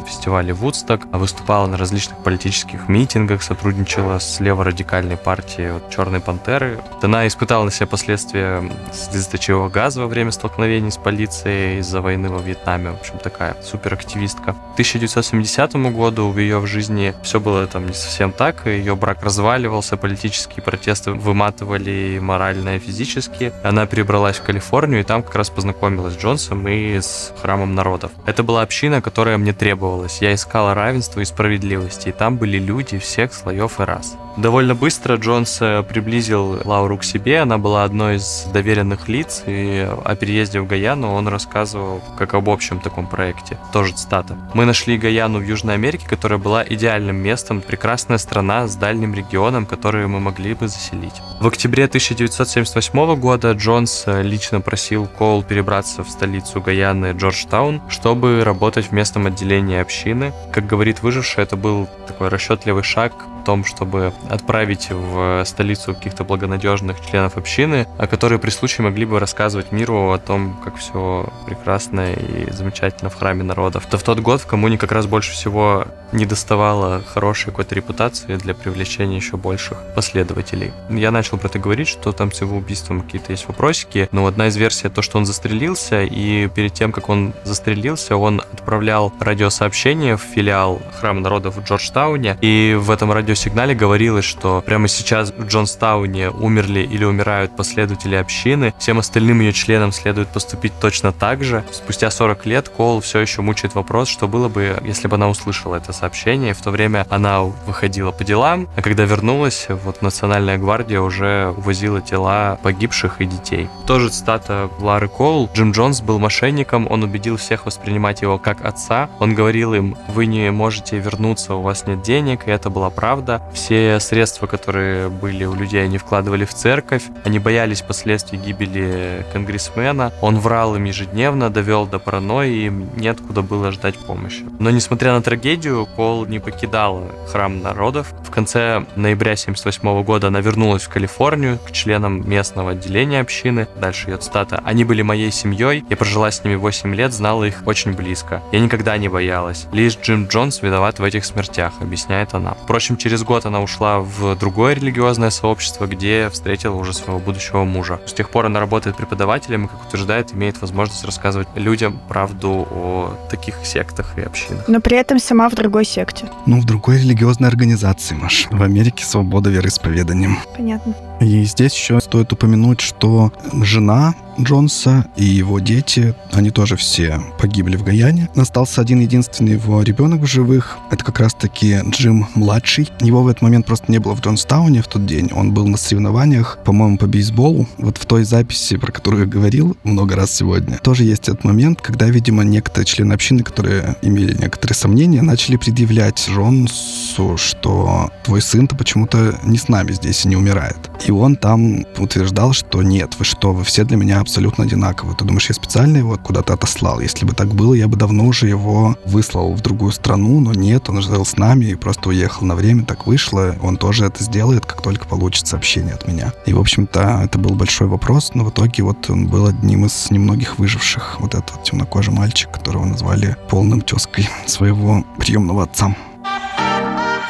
фестивале 0.08 0.52
Вудсток, 0.52 1.06
выступала 1.12 1.68
на 1.68 1.78
различных 1.78 2.18
политических 2.24 2.90
митингах, 2.90 3.44
сотрудничала 3.44 4.15
с 4.20 4.40
леворадикальной 4.40 5.18
партией 5.18 5.72
вот, 5.72 5.90
Черной 5.90 6.20
Пантеры. 6.20 6.80
Она 7.02 7.28
испытала 7.28 7.64
на 7.66 7.72
себе 7.72 7.88
последствия 7.88 8.64
слезоточивого 8.94 9.70
газа 9.70 10.02
во 10.02 10.08
время 10.08 10.32
столкновений 10.32 10.92
с 10.92 10.98
полицией 10.98 11.80
из-за 11.80 12.02
войны 12.02 12.30
во 12.30 12.40
Вьетнаме. 12.40 12.92
В 12.92 13.00
общем, 13.00 13.18
такая 13.20 13.56
суперактивистка. 13.64 14.54
К 14.54 14.74
1970 14.74 15.74
году 15.94 16.30
в 16.30 16.38
ее 16.40 16.60
в 16.60 16.68
жизни 16.68 17.14
все 17.24 17.40
было 17.40 17.68
там 17.68 17.88
не 17.88 17.94
совсем 17.94 18.32
так. 18.32 18.66
Ее 18.66 18.96
брак 18.96 19.24
разваливался, 19.24 19.98
политические 19.98 20.64
протесты 20.64 21.12
выматывали 21.12 22.20
морально 22.22 22.76
и 22.76 22.80
физически. 22.80 23.52
Она 23.64 23.86
перебралась 23.86 24.38
в 24.38 24.44
Калифорнию 24.44 25.02
и 25.02 25.04
там 25.04 25.24
как 25.24 25.36
раз 25.36 25.50
познакомилась 25.50 26.14
с 26.14 26.18
Джонсом 26.18 26.68
и 26.68 26.98
с 26.98 27.34
Храмом 27.42 27.76
народов. 27.76 28.12
Это 28.26 28.44
была 28.44 28.62
община, 28.62 29.02
которая 29.02 29.38
мне 29.38 29.54
требовалась. 29.54 30.22
Я 30.22 30.34
искала 30.34 30.74
равенства 30.74 31.22
и 31.22 31.26
справедливости, 31.26 32.10
и 32.10 32.12
там 32.12 32.38
были 32.38 32.58
люди 32.58 32.98
всех 32.98 33.34
слоев 33.34 33.80
и 33.80 33.84
рас. 33.84 34.05
Podcast. 34.06 34.25
Довольно 34.38 34.76
быстро 34.76 35.16
Джонс 35.16 35.60
приблизил 35.60 36.60
Лауру 36.66 36.98
к 36.98 37.04
себе, 37.06 37.40
она 37.40 37.58
была 37.58 37.86
одной 37.86 38.18
из 38.18 38.48
доверенных 38.54 39.08
лиц, 39.08 39.44
и 39.46 39.88
о 40.04 40.16
переезде 40.16 40.60
в 40.60 40.68
Гаяну 40.68 41.14
он 41.14 41.30
рассказывал 41.30 42.02
как 42.18 42.34
об 42.34 42.50
общем 42.50 42.80
таком 42.82 43.08
проекте. 43.08 43.58
Тоже 43.72 43.94
цитата. 43.94 44.38
«Мы 44.54 44.66
нашли 44.66 44.98
Гаяну 44.98 45.40
в 45.40 45.44
Южной 45.44 45.76
Америке, 45.76 46.06
которая 46.08 46.38
была 46.38 46.66
идеальным 46.68 47.16
местом, 47.16 47.62
прекрасная 47.62 48.18
страна 48.18 48.68
с 48.68 48.76
дальним 48.76 49.14
регионом, 49.14 49.66
который 49.66 50.06
мы 50.08 50.20
могли 50.20 50.54
бы 50.54 50.68
заселить». 50.68 51.22
В 51.40 51.48
октябре 51.48 51.86
1978 51.86 53.16
года 53.16 53.52
Джонс 53.54 54.04
э, 54.06 54.22
лично 54.22 54.60
просил 54.60 55.08
Коул 55.08 55.44
перебраться 55.44 56.04
в 56.04 56.10
столицу 56.10 56.60
Гаяны 56.60 57.14
Джорджтаун, 57.14 57.82
чтобы 57.90 58.44
работать 58.44 58.88
в 58.88 58.92
местном 58.92 59.28
отделении 59.28 59.80
общины. 59.80 60.34
Как 60.52 60.68
говорит 60.68 61.04
выживший, 61.04 61.44
это 61.44 61.56
был 61.56 61.88
такой 62.08 62.28
расчетливый 62.28 62.84
шаг 62.84 63.14
том, 63.46 63.64
чтобы 63.64 64.12
отправить 64.30 64.90
в 64.90 65.44
столицу 65.46 65.94
каких-то 65.94 66.24
благонадежных 66.24 66.98
членов 67.06 67.38
общины, 67.38 67.88
которые 68.10 68.40
при 68.40 68.50
случае 68.50 68.86
могли 68.86 69.06
бы 69.06 69.20
рассказывать 69.20 69.72
миру 69.72 70.12
о 70.12 70.18
том, 70.18 70.60
как 70.64 70.78
все 70.78 71.30
прекрасно 71.46 72.14
и 72.14 72.52
замечательно 72.52 73.10
в 73.10 73.16
храме 73.16 73.44
народов. 73.44 73.86
То 73.86 73.98
в 73.98 74.04
тот 74.04 74.20
год 74.20 74.42
в 74.42 74.48
коммуне 74.48 74.78
как 74.78 74.92
раз 74.92 75.06
больше 75.06 75.32
всего 75.32 75.86
не 76.12 76.26
доставало 76.26 77.04
хорошей 77.14 77.48
какой-то 77.48 77.76
репутации 77.76 78.36
для 78.36 78.54
привлечения 78.54 79.18
еще 79.18 79.38
больших 79.38 79.78
последователей. 79.96 80.72
Я 80.90 81.12
начал 81.12 81.38
про 81.38 81.48
это 81.48 81.60
говорить, 81.60 81.88
что 81.88 82.12
там 82.12 82.32
с 82.32 82.42
его 82.42 82.58
убийством 82.58 83.02
какие-то 83.02 83.32
есть 83.32 83.48
вопросики, 83.48 84.08
но 84.12 84.26
одна 84.26 84.48
из 84.48 84.56
версий 84.56 84.90
то, 84.90 85.02
что 85.02 85.18
он 85.18 85.26
застрелился, 85.26 86.04
и 86.04 86.48
перед 86.48 86.74
тем, 86.74 86.92
как 86.92 87.10
он 87.10 87.34
застрелился, 87.44 88.16
он 88.16 88.42
отправлял 88.42 89.14
радиосообщение 89.20 90.18
в 90.18 90.22
филиал 90.22 90.82
Храма 91.00 91.22
народов 91.22 91.58
в 91.58 91.64
Джорджтауне, 91.64 92.38
и 92.42 92.76
в 92.80 92.92
этом 92.92 93.12
радио 93.12 93.36
радиосигнале 93.36 93.76
говорилось, 94.16 94.26
что 94.26 94.64
прямо 94.66 94.88
сейчас 94.88 95.32
в 95.32 95.46
Джонстауне 95.46 96.30
умерли 96.30 96.80
или 96.80 97.04
умирают 97.04 97.56
последователи 97.56 98.16
общины, 98.16 98.74
всем 98.80 99.00
остальным 99.00 99.42
ее 99.42 99.52
членам 99.52 99.92
следует 99.92 100.30
поступить 100.30 100.74
точно 100.80 101.12
так 101.12 101.44
же. 101.44 101.64
Спустя 101.72 102.10
40 102.10 102.46
лет 102.46 102.70
Кол 102.70 103.02
все 103.02 103.20
еще 103.20 103.42
мучает 103.42 103.76
вопрос, 103.76 104.08
что 104.08 104.28
было 104.28 104.48
бы, 104.48 104.78
если 104.86 105.08
бы 105.08 105.16
она 105.16 105.30
услышала 105.30 105.76
это 105.76 105.92
сообщение. 105.92 106.54
В 106.54 106.62
то 106.62 106.72
время 106.72 107.06
она 107.10 107.42
выходила 107.42 108.12
по 108.12 108.24
делам, 108.24 108.68
а 108.78 108.82
когда 108.82 109.04
вернулась, 109.04 109.68
вот 109.70 110.02
Национальная 110.02 110.58
гвардия 110.58 111.02
уже 111.02 111.54
увозила 111.58 112.02
тела 112.02 112.58
погибших 112.64 113.22
и 113.22 113.26
детей. 113.26 113.68
Тоже 113.86 114.10
цитата 114.10 114.70
Лары 114.80 115.10
Кол. 115.10 115.50
Джим 115.54 115.72
Джонс 115.72 116.02
был 116.02 116.20
мошенником, 116.20 116.88
он 116.90 117.04
убедил 117.04 117.36
всех 117.38 117.66
воспринимать 117.66 118.22
его 118.22 118.38
как 118.38 118.64
отца. 118.64 119.10
Он 119.20 119.36
говорил 119.36 119.74
им, 119.74 119.98
вы 120.08 120.26
не 120.26 120.52
можете 120.52 121.00
вернуться, 121.00 121.56
у 121.56 121.62
вас 121.62 121.86
нет 121.88 122.02
денег, 122.02 122.48
и 122.48 122.52
это 122.52 122.70
была 122.70 122.90
правда. 122.90 123.42
Все 123.54 124.00
средства, 124.06 124.48
которые 124.48 125.10
были 125.10 125.46
у 125.46 125.56
людей, 125.56 125.84
они 125.84 125.98
вкладывали 125.98 126.46
в 126.46 126.54
церковь. 126.54 127.04
Они 127.24 127.40
боялись 127.40 127.82
последствий 127.82 128.38
гибели 128.38 129.26
конгрессмена. 129.34 130.14
Он 130.22 130.40
врал 130.40 130.76
им 130.76 130.86
ежедневно, 130.86 131.50
довел 131.50 131.86
до 131.86 132.00
паранойи, 132.00 132.66
им 132.66 132.90
неоткуда 132.96 133.42
было 133.42 133.72
ждать 133.72 133.98
помощи. 133.98 134.46
Но 134.60 134.70
несмотря 134.70 135.14
на 135.14 135.22
трагедию, 135.22 135.86
Кол 135.96 136.26
не 136.26 136.40
покидала 136.40 137.04
храм 137.32 137.62
народов. 137.62 138.14
В 138.24 138.32
конце 138.32 138.86
ноября 138.96 139.34
1978 139.34 140.04
года 140.04 140.28
она 140.28 140.42
вернулась 140.42 140.84
в 140.84 140.90
Калифорнию 140.90 141.60
к 141.60 141.72
членам 141.72 142.28
местного 142.30 142.72
отделения 142.72 143.22
общины. 143.22 143.68
Дальше 143.80 144.12
ее 144.12 144.18
цитата. 144.18 144.62
«Они 144.66 144.84
были 144.84 145.02
моей 145.02 145.32
семьей, 145.32 145.84
я 145.90 145.98
прожила 145.98 146.32
с 146.32 146.44
ними 146.44 146.56
8 146.56 146.94
лет, 146.96 147.14
знала 147.14 147.44
их 147.46 147.64
очень 147.66 147.94
близко. 147.94 148.42
Я 148.52 148.60
никогда 148.60 148.98
не 148.98 149.10
боялась. 149.10 149.68
Лишь 149.72 149.98
Джим 149.98 150.28
Джонс 150.28 150.62
виноват 150.62 151.00
в 151.00 151.04
этих 151.04 151.26
смертях», 151.26 151.74
объясняет 151.82 152.34
она. 152.34 152.56
Впрочем, 152.64 152.98
через 152.98 153.24
год 153.24 153.46
она 153.46 153.62
ушла 153.62 153.95
перешла 153.96 154.00
в 154.00 154.38
другое 154.38 154.74
религиозное 154.74 155.30
сообщество, 155.30 155.86
где 155.88 156.30
встретила 156.30 156.76
уже 156.76 156.94
своего 156.94 157.20
будущего 157.20 157.64
мужа. 157.64 158.00
С 158.06 158.14
тех 158.14 158.30
пор 158.30 158.46
она 158.46 158.60
работает 158.60 158.96
преподавателем 158.98 159.66
и, 159.66 159.68
как 159.68 159.88
утверждает, 159.88 160.34
имеет 160.34 160.62
возможность 160.62 161.04
рассказывать 161.06 161.48
людям 161.56 162.00
правду 162.08 162.68
о 162.72 163.14
таких 163.30 163.56
сектах 163.64 164.18
и 164.18 164.22
общинах. 164.22 164.68
Но 164.68 164.82
при 164.82 164.98
этом 164.98 165.20
сама 165.20 165.50
в 165.50 165.56
другой 165.56 165.86
секте. 165.86 166.26
Ну, 166.46 166.62
в 166.62 166.66
другой 166.66 166.98
религиозной 166.98 167.50
организации, 167.50 168.16
Маш. 168.16 168.48
В 168.52 168.62
Америке 168.62 169.06
свобода 169.06 169.50
вероисповедания. 169.50 170.38
Понятно. 170.56 170.94
И 171.20 171.44
здесь 171.44 171.74
еще 171.74 172.00
стоит 172.02 172.32
упомянуть, 172.34 172.82
что 172.82 173.32
жена 173.62 174.14
Джонса 174.40 175.08
и 175.16 175.24
его 175.24 175.60
дети, 175.60 176.14
они 176.34 176.52
тоже 176.52 176.76
все 176.76 177.22
погибли 177.40 177.78
в 177.78 177.84
Гаяне. 177.84 178.30
Остался 178.36 178.82
один 178.82 179.00
единственный 179.00 179.54
его 179.54 179.82
ребенок 179.82 180.22
в 180.22 180.26
живых. 180.26 180.78
Это 180.92 181.04
как 181.06 181.20
раз-таки 181.20 181.80
Джим 181.90 182.28
младший. 182.36 182.90
Его 183.00 183.24
в 183.24 183.28
этот 183.28 183.42
момент 183.42 183.66
просто 183.66 183.92
не 183.92 184.00
было 184.00 184.14
в 184.16 184.22
Джонстауне 184.22 184.82
в 184.82 184.88
тот 184.88 185.06
день. 185.06 185.32
Он 185.34 185.54
был 185.54 185.68
на 185.68 185.78
соревнованиях, 185.78 186.60
по-моему, 186.66 186.98
по 186.98 187.08
бейсболу. 187.08 187.68
Вот 187.78 187.98
в 187.98 188.06
той 188.06 188.24
записи, 188.24 188.78
про 188.78 188.92
которую 188.92 189.24
я 189.24 189.30
говорил 189.30 189.78
много 189.84 190.16
раз 190.16 190.32
сегодня, 190.32 190.80
тоже 190.80 191.04
есть 191.04 191.30
этот 191.30 191.44
момент, 191.44 191.82
когда, 191.82 192.08
видимо, 192.08 192.44
некоторые 192.44 192.86
члены 192.86 193.14
общины, 193.14 193.44
которые 193.44 193.96
имели 194.02 194.34
некоторые 194.34 194.76
сомнения, 194.76 195.22
начали 195.22 195.56
предъявлять 195.56 196.28
Джонсу, 196.30 197.38
что 197.38 198.10
твой 198.24 198.42
сын-то 198.42 198.76
почему-то 198.76 199.40
не 199.44 199.58
с 199.58 199.70
нами 199.70 199.94
здесь 199.94 200.26
и 200.26 200.28
не 200.28 200.36
умирает. 200.36 200.78
И 201.06 201.12
он 201.12 201.36
там 201.36 201.86
утверждал, 201.98 202.54
что 202.54 202.82
нет, 202.82 203.16
вы 203.20 203.26
что, 203.26 203.54
вы 203.54 203.64
все 203.64 203.84
для 203.84 203.96
меня 203.96 204.20
абсолютно 204.20 204.64
одинаковые. 204.64 205.16
Ты 205.16 205.24
думаешь, 205.24 205.50
я 205.50 205.56
специально 205.56 205.98
его 205.98 206.18
куда-то 206.18 206.54
отослал? 206.54 207.00
Если 207.00 207.26
бы 207.26 207.34
так 207.34 207.50
было, 207.54 207.76
я 207.76 207.88
бы 207.88 207.96
давно 207.96 208.26
уже 208.26 208.48
его 208.48 208.98
выслал 209.06 209.54
в 209.54 209.62
другую 209.62 209.92
страну, 209.92 210.40
но 210.40 210.54
нет, 210.54 210.90
он 210.90 211.02
жил 211.04 211.24
с 211.24 211.38
нами 211.38 211.66
и 211.66 211.76
просто 211.76 212.10
уехал 212.10 212.46
на 212.46 212.56
время, 212.56 212.86
так 212.86 213.06
вышло. 213.06 213.56
Он 213.62 213.78
тоже 213.78 214.06
это 214.06 214.24
сделает, 214.24 214.66
как 214.66 214.82
только 214.82 215.06
получит 215.06 215.46
сообщение 215.46 215.94
от 215.94 216.08
меня. 216.08 216.34
И, 216.48 216.54
в 216.54 216.60
общем-то, 216.60 217.22
это 217.24 217.38
был 217.38 217.56
большой 217.56 217.88
вопрос, 217.88 218.32
но 218.34 218.44
в 218.44 218.50
итоге 218.50 218.82
вот 218.84 219.10
он 219.10 219.28
был 219.28 219.46
одним 219.46 219.86
из 219.86 220.10
немногих 220.10 220.58
выживших. 220.58 221.18
Вот 221.20 221.36
этот 221.36 221.64
темнокожий 221.64 222.14
мальчик, 222.14 222.52
которого 222.52 222.86
назвали 222.86 223.38
полным 223.50 223.82
тезкой 223.82 224.28
своего 224.48 225.06
приемного 225.20 225.64
отца. 225.64 225.96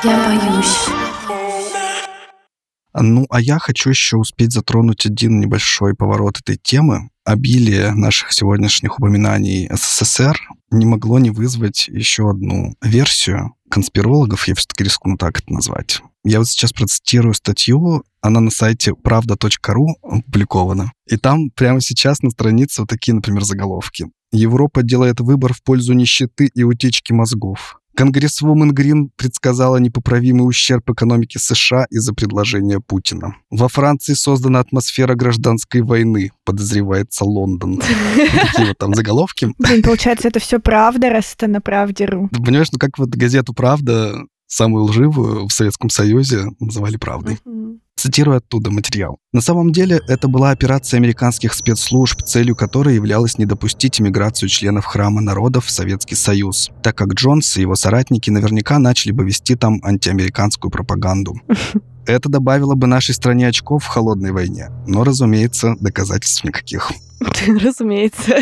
Я 0.03 0.17
боюсь. 0.27 1.04
Ну, 2.97 3.25
а 3.29 3.41
я 3.41 3.59
хочу 3.59 3.89
еще 3.89 4.17
успеть 4.17 4.53
затронуть 4.53 5.05
один 5.05 5.39
небольшой 5.39 5.95
поворот 5.95 6.39
этой 6.39 6.57
темы. 6.57 7.09
Обилие 7.25 7.91
наших 7.91 8.31
сегодняшних 8.31 8.99
упоминаний 8.99 9.67
СССР 9.71 10.39
не 10.71 10.85
могло 10.85 11.19
не 11.19 11.31
вызвать 11.31 11.87
еще 11.87 12.29
одну 12.29 12.75
версию 12.81 13.55
конспирологов, 13.69 14.47
я 14.47 14.55
все-таки 14.55 14.83
рискну 14.83 15.17
так 15.17 15.39
это 15.39 15.51
назвать. 15.51 16.01
Я 16.23 16.39
вот 16.39 16.47
сейчас 16.47 16.71
процитирую 16.71 17.33
статью, 17.33 18.03
она 18.21 18.39
на 18.39 18.51
сайте 18.51 18.93
правда.ру 18.93 19.87
опубликована. 20.01 20.91
И 21.09 21.17
там 21.17 21.49
прямо 21.51 21.81
сейчас 21.81 22.21
на 22.21 22.29
странице 22.29 22.81
вот 22.81 22.89
такие, 22.89 23.13
например, 23.13 23.43
заголовки. 23.43 24.07
Европа 24.31 24.81
делает 24.81 25.19
выбор 25.19 25.53
в 25.53 25.61
пользу 25.61 25.93
нищеты 25.93 26.49
и 26.53 26.63
утечки 26.63 27.11
мозгов. 27.11 27.79
Конгрессвумен 27.95 28.71
Грин 28.71 29.09
предсказала 29.15 29.77
непоправимый 29.77 30.47
ущерб 30.47 30.89
экономике 30.89 31.39
США 31.39 31.85
из-за 31.89 32.13
предложения 32.13 32.79
Путина. 32.79 33.35
Во 33.49 33.67
Франции 33.67 34.13
создана 34.13 34.59
атмосфера 34.59 35.15
гражданской 35.15 35.81
войны, 35.81 36.31
подозревается 36.43 37.25
Лондон. 37.25 37.77
Такие 38.15 38.67
вот 38.67 38.77
там 38.77 38.93
заголовки. 38.93 39.53
Блин, 39.57 39.81
получается, 39.81 40.27
это 40.27 40.39
все 40.39 40.59
правда, 40.59 41.09
раз 41.09 41.33
это 41.35 41.47
на 41.47 41.61
правде.ру. 41.61 42.29
Понимаешь, 42.29 42.71
ну 42.71 42.79
как 42.79 42.97
вот 42.97 43.09
газету 43.09 43.53
«Правда», 43.53 44.25
самую 44.55 44.85
лживую 44.85 45.47
в 45.47 45.51
Советском 45.51 45.89
Союзе, 45.89 46.45
называли 46.59 46.97
правдой. 46.97 47.39
Цитирую 47.97 48.37
оттуда 48.37 48.71
материал. 48.71 49.17
На 49.33 49.41
самом 49.41 49.71
деле, 49.71 49.99
это 50.07 50.27
была 50.27 50.51
операция 50.51 50.97
американских 50.97 51.53
спецслужб, 51.53 52.21
целью 52.21 52.55
которой 52.55 52.95
являлось 52.95 53.37
не 53.37 53.45
допустить 53.45 53.99
иммиграцию 53.99 54.49
членов 54.49 54.85
Храма 54.85 55.21
народов 55.21 55.65
в 55.65 55.71
Советский 55.71 56.15
Союз, 56.15 56.71
так 56.83 56.95
как 56.95 57.13
Джонс 57.13 57.57
и 57.57 57.61
его 57.61 57.75
соратники 57.75 58.29
наверняка 58.29 58.79
начали 58.79 59.11
бы 59.11 59.25
вести 59.25 59.55
там 59.55 59.79
антиамериканскую 59.83 60.71
пропаганду. 60.71 61.35
Это 62.05 62.29
добавило 62.29 62.75
бы 62.75 62.85
нашей 62.85 63.15
стране 63.15 63.47
очков 63.47 63.83
в 63.83 63.87
холодной 63.87 64.31
войне. 64.31 64.69
Но, 64.85 65.03
разумеется, 65.03 65.75
доказательств 65.79 66.43
никаких. 66.43 66.91
Разумеется. 67.47 68.37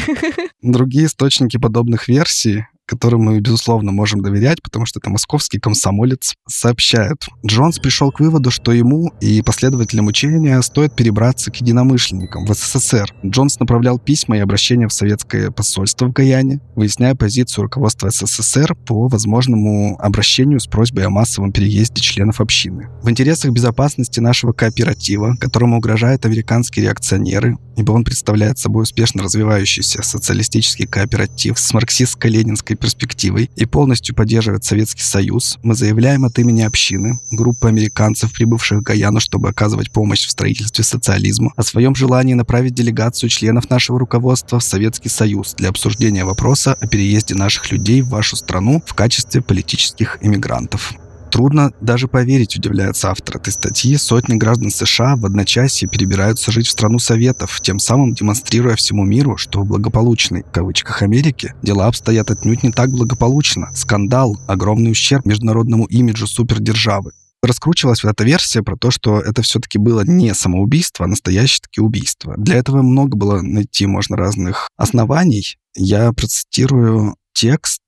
Другие 0.61 1.05
источники 1.05 1.57
подобных 1.57 2.07
версий 2.07 2.65
которым 2.85 3.21
мы, 3.21 3.39
безусловно, 3.39 3.91
можем 3.91 4.21
доверять, 4.21 4.61
потому 4.61 4.85
что 4.85 4.99
это 4.99 5.09
московский 5.09 5.59
комсомолец, 5.59 6.33
сообщают. 6.47 7.27
Джонс 7.45 7.79
пришел 7.79 8.11
к 8.11 8.19
выводу, 8.19 8.51
что 8.51 8.71
ему 8.71 9.11
и 9.21 9.41
последователям 9.41 10.07
учения 10.07 10.61
стоит 10.61 10.95
перебраться 10.95 11.51
к 11.51 11.55
единомышленникам 11.57 12.45
в 12.45 12.53
СССР. 12.53 13.13
Джонс 13.25 13.59
направлял 13.59 13.99
письма 13.99 14.37
и 14.37 14.41
обращения 14.41 14.87
в 14.87 14.93
советское 14.93 15.51
посольство 15.51 16.07
в 16.07 16.13
Гаяне, 16.13 16.59
выясняя 16.75 17.15
позицию 17.15 17.63
руководства 17.63 18.09
СССР 18.09 18.75
по 18.75 19.07
возможному 19.07 19.97
обращению 19.99 20.59
с 20.59 20.67
просьбой 20.67 21.05
о 21.05 21.09
массовом 21.09 21.51
переезде 21.51 22.01
членов 22.01 22.41
общины. 22.41 22.89
В 23.01 23.09
интересах 23.09 23.51
безопасности 23.51 24.19
нашего 24.19 24.51
кооператива, 24.51 25.35
которому 25.39 25.77
угрожают 25.77 26.25
американские 26.25 26.85
реакционеры, 26.85 27.57
ибо 27.75 27.91
он 27.91 28.03
представляет 28.03 28.59
собой 28.59 28.83
успешно 28.83 29.23
развивающийся 29.23 30.01
социалистический 30.03 30.85
кооператив 30.85 31.59
с 31.59 31.73
марксистско-ленинской 31.73 32.75
перспективой 32.75 33.49
и 33.55 33.65
полностью 33.65 34.15
поддерживает 34.15 34.63
Советский 34.63 35.03
Союз, 35.03 35.57
мы 35.63 35.75
заявляем 35.75 36.25
от 36.25 36.37
имени 36.39 36.61
общины, 36.61 37.19
группы 37.31 37.67
американцев, 37.67 38.33
прибывших 38.33 38.79
в 38.79 38.83
Гаяну, 38.83 39.19
чтобы 39.19 39.49
оказывать 39.49 39.91
помощь 39.91 40.25
в 40.25 40.31
строительстве 40.31 40.83
социализма, 40.83 41.51
о 41.55 41.63
своем 41.63 41.95
желании 41.95 42.33
направить 42.33 42.73
делегацию 42.73 43.29
членов 43.29 43.69
нашего 43.69 43.99
руководства 43.99 44.59
в 44.59 44.63
Советский 44.63 45.09
Союз 45.09 45.53
для 45.55 45.69
обсуждения 45.69 46.25
вопроса 46.25 46.75
о 46.79 46.87
переезде 46.87 47.35
наших 47.35 47.71
людей 47.71 48.01
в 48.01 48.09
вашу 48.09 48.35
страну 48.35 48.83
в 48.85 48.93
качестве 48.93 49.41
политических 49.41 50.17
иммигрантов. 50.21 50.93
Трудно 51.33 51.73
даже 51.81 52.07
поверить, 52.07 52.55
удивляется 52.57 53.09
автор 53.09 53.37
этой 53.37 53.51
статьи, 53.51 53.97
сотни 53.97 54.35
граждан 54.35 54.69
США 54.69 55.15
в 55.15 55.25
одночасье 55.25 55.89
перебираются 55.89 56.51
жить 56.51 56.67
в 56.67 56.69
страну 56.69 56.99
Советов, 56.99 57.59
тем 57.59 57.79
самым 57.79 58.13
демонстрируя 58.13 58.75
всему 58.75 59.03
миру, 59.03 59.35
что 59.35 59.61
в 59.61 59.65
благополучной, 59.65 60.43
в 60.43 60.51
кавычках, 60.51 61.01
Америке 61.01 61.55
дела 61.63 61.87
обстоят 61.87 62.29
отнюдь 62.29 62.61
не 62.61 62.71
так 62.71 62.91
благополучно. 62.91 63.71
Скандал, 63.73 64.37
огромный 64.47 64.91
ущерб 64.91 65.25
международному 65.25 65.85
имиджу 65.85 66.27
супердержавы 66.27 67.13
раскручивалась 67.41 68.03
вот 68.03 68.11
эта 68.11 68.23
версия 68.23 68.61
про 68.61 68.77
то, 68.77 68.91
что 68.91 69.19
это 69.19 69.41
все-таки 69.41 69.79
было 69.79 70.01
не 70.05 70.35
самоубийство, 70.35 71.05
а 71.05 71.09
настоящее 71.09 71.63
таки 71.63 71.81
убийство. 71.81 72.35
Для 72.37 72.57
этого 72.57 72.83
много 72.83 73.17
было 73.17 73.41
найти 73.41 73.87
можно 73.87 74.15
разных 74.15 74.69
оснований. 74.77 75.57
Я 75.75 76.13
процитирую 76.13 77.15
текст 77.33 77.81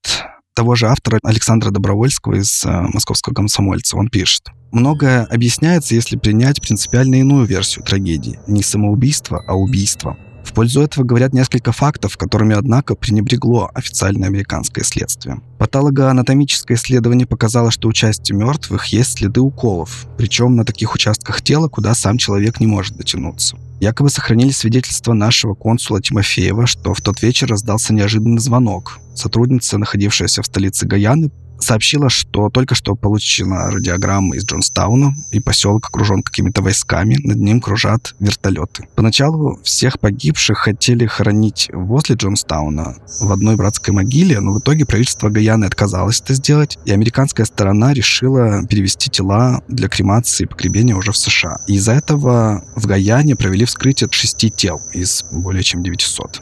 того 0.56 0.76
же 0.76 0.88
автора 0.88 1.20
Александра 1.24 1.70
Добровольского 1.70 2.36
из 2.36 2.64
э, 2.66 2.70
«Московского 2.93 3.34
комсомольца». 3.34 3.97
Он 3.97 4.08
пишет. 4.08 4.47
Многое 4.72 5.26
объясняется, 5.26 5.95
если 5.95 6.18
принять 6.18 6.62
принципиально 6.62 7.16
иную 7.16 7.45
версию 7.45 7.86
трагедии. 7.86 8.39
Не 8.47 8.64
самоубийство, 8.64 9.43
а 9.47 9.56
убийство. 9.56 10.18
В 10.46 10.54
пользу 10.54 10.82
этого 10.82 11.04
говорят 11.04 11.34
несколько 11.34 11.72
фактов, 11.72 12.18
которыми, 12.18 12.56
однако, 12.56 12.96
пренебрегло 12.96 13.70
официальное 13.74 14.30
американское 14.30 14.86
следствие. 14.86 15.41
Патологоанатомическое 15.58 16.78
исследование 16.78 17.26
показало, 17.26 17.72
что 17.72 17.89
у 17.89 17.93
части 17.93 18.32
мертвых 18.32 18.86
есть 18.86 19.18
следы 19.18 19.41
уколов, 19.41 20.06
причем 20.18 20.56
на 20.56 20.64
таких 20.64 20.93
участках 20.93 21.41
тела, 21.41 21.68
куда 21.68 21.96
сам 21.96 22.18
человек 22.18 22.60
не 22.60 22.68
может 22.68 22.96
дотянуться. 22.96 23.58
Якобы 23.82 24.10
сохранили 24.10 24.52
свидетельство 24.52 25.14
нашего 25.14 25.56
консула 25.56 26.02
Тимофеева, 26.02 26.66
что 26.68 26.93
в 26.93 27.02
тот 27.02 27.22
вечер 27.22 27.48
раздался 27.48 27.93
неожиданный 27.93 28.39
звонок. 28.39 29.00
Сотрудница, 29.16 29.78
находившаяся 29.78 30.41
в 30.41 30.46
столице 30.46 30.86
Гаяны, 30.86 31.32
сообщила, 31.66 32.09
что 32.09 32.49
только 32.49 32.76
что 32.76 32.95
получена 32.95 33.72
радиограмма 33.72 34.36
из 34.36 34.45
Джонстауна, 34.45 35.16
и 35.32 35.39
поселок 35.39 35.88
окружен 35.88 36.22
какими-то 36.24 36.61
войсками, 36.61 37.18
над 37.24 37.38
ним 37.38 37.59
кружат 37.59 38.16
вертолеты. 38.20 38.88
Поначалу 38.95 39.59
всех 39.63 39.99
погибших 39.99 40.57
хотели 40.59 41.05
хоронить 41.05 41.70
возле 41.74 42.16
Джонстауна 42.16 42.95
в 43.22 43.32
одной 43.32 43.55
братской 43.55 43.93
могиле, 43.93 44.39
но 44.39 44.53
в 44.53 44.59
итоге 44.59 44.86
правительство 44.86 45.30
Гаяны 45.30 45.66
отказалось 45.66 46.22
это 46.22 46.34
сделать, 46.34 46.78
и 46.86 46.91
американская 46.91 47.45
сторона 47.45 47.93
решила 47.93 48.66
перевести 48.68 49.09
тела 49.09 49.61
для 49.68 49.89
кремации 49.89 50.43
и 50.43 50.47
погребения 50.47 50.95
уже 50.95 51.11
в 51.11 51.18
США. 51.18 51.57
Из-за 51.68 51.93
этого 51.93 52.63
в 52.76 52.86
Гаяне 52.86 53.36
провели 53.36 53.66
вскрытие 53.66 54.09
шести 54.11 54.49
тел 54.49 54.82
из 54.93 55.26
более 55.32 55.63
чем 55.63 55.84
900. 55.84 56.41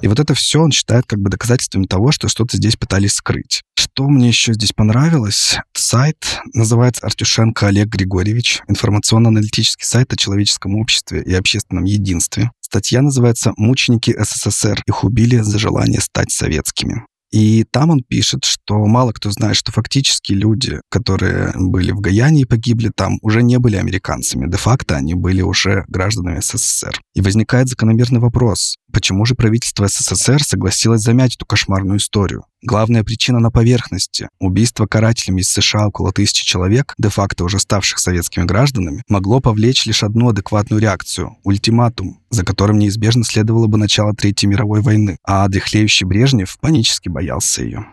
И 0.00 0.06
вот 0.06 0.20
это 0.20 0.34
все 0.34 0.60
он 0.60 0.70
считает 0.70 1.06
как 1.06 1.18
бы 1.18 1.28
доказательствами 1.28 1.86
того, 1.86 2.12
что 2.12 2.28
что-то 2.28 2.56
здесь 2.56 2.76
пытались 2.76 3.14
скрыть. 3.14 3.62
Что 3.76 4.04
мне 4.04 4.28
еще 4.28 4.52
здесь 4.52 4.72
понравилось? 4.72 5.58
Сайт 5.72 6.40
называется 6.54 7.04
Артюшенко 7.04 7.66
Олег 7.66 7.88
Григорьевич. 7.88 8.62
Информационно-аналитический 8.68 9.84
сайт 9.84 10.12
о 10.12 10.16
человеческом 10.16 10.76
обществе 10.76 11.22
и 11.22 11.34
общественном 11.34 11.84
единстве. 11.84 12.52
Статья 12.60 13.02
называется 13.02 13.52
«Мученики 13.56 14.14
СССР. 14.16 14.82
Их 14.86 15.02
убили 15.02 15.38
за 15.38 15.58
желание 15.58 16.00
стать 16.00 16.30
советскими». 16.30 17.04
И 17.30 17.64
там 17.70 17.90
он 17.90 18.02
пишет, 18.02 18.44
что 18.44 18.86
мало 18.86 19.12
кто 19.12 19.30
знает, 19.30 19.56
что 19.56 19.70
фактически 19.70 20.32
люди, 20.32 20.80
которые 20.88 21.52
были 21.56 21.92
в 21.92 22.00
Гаяне 22.00 22.42
и 22.42 22.46
погибли 22.46 22.90
там, 22.94 23.18
уже 23.20 23.42
не 23.42 23.58
были 23.58 23.76
американцами. 23.76 24.50
Де-факто 24.50 24.96
они 24.96 25.14
были 25.14 25.42
уже 25.42 25.84
гражданами 25.88 26.40
СССР. 26.40 26.98
И 27.14 27.20
возникает 27.20 27.68
закономерный 27.68 28.20
вопрос, 28.20 28.76
почему 28.92 29.24
же 29.24 29.34
правительство 29.34 29.88
СССР 29.88 30.42
согласилось 30.42 31.02
замять 31.02 31.34
эту 31.34 31.46
кошмарную 31.46 31.98
историю? 31.98 32.44
Главная 32.62 33.04
причина 33.04 33.38
на 33.38 33.50
поверхности. 33.50 34.28
Убийство 34.40 34.86
карателями 34.86 35.40
из 35.40 35.48
США 35.50 35.88
около 35.88 36.12
тысячи 36.12 36.44
человек, 36.44 36.94
де-факто 36.98 37.44
уже 37.44 37.58
ставших 37.58 37.98
советскими 37.98 38.44
гражданами, 38.44 39.02
могло 39.08 39.40
повлечь 39.40 39.86
лишь 39.86 40.02
одну 40.02 40.30
адекватную 40.30 40.80
реакцию– 40.80 41.36
ультиматум, 41.44 42.20
за 42.30 42.44
которым 42.44 42.78
неизбежно 42.78 43.24
следовало 43.24 43.66
бы 43.68 43.78
начало 43.78 44.14
Третьей 44.14 44.48
мировой 44.48 44.80
войны. 44.80 45.18
А 45.24 45.46
дряхлеющий 45.48 46.06
Брежнев 46.06 46.58
панически 46.60 47.08
боялся 47.08 47.62
ее. 47.62 47.86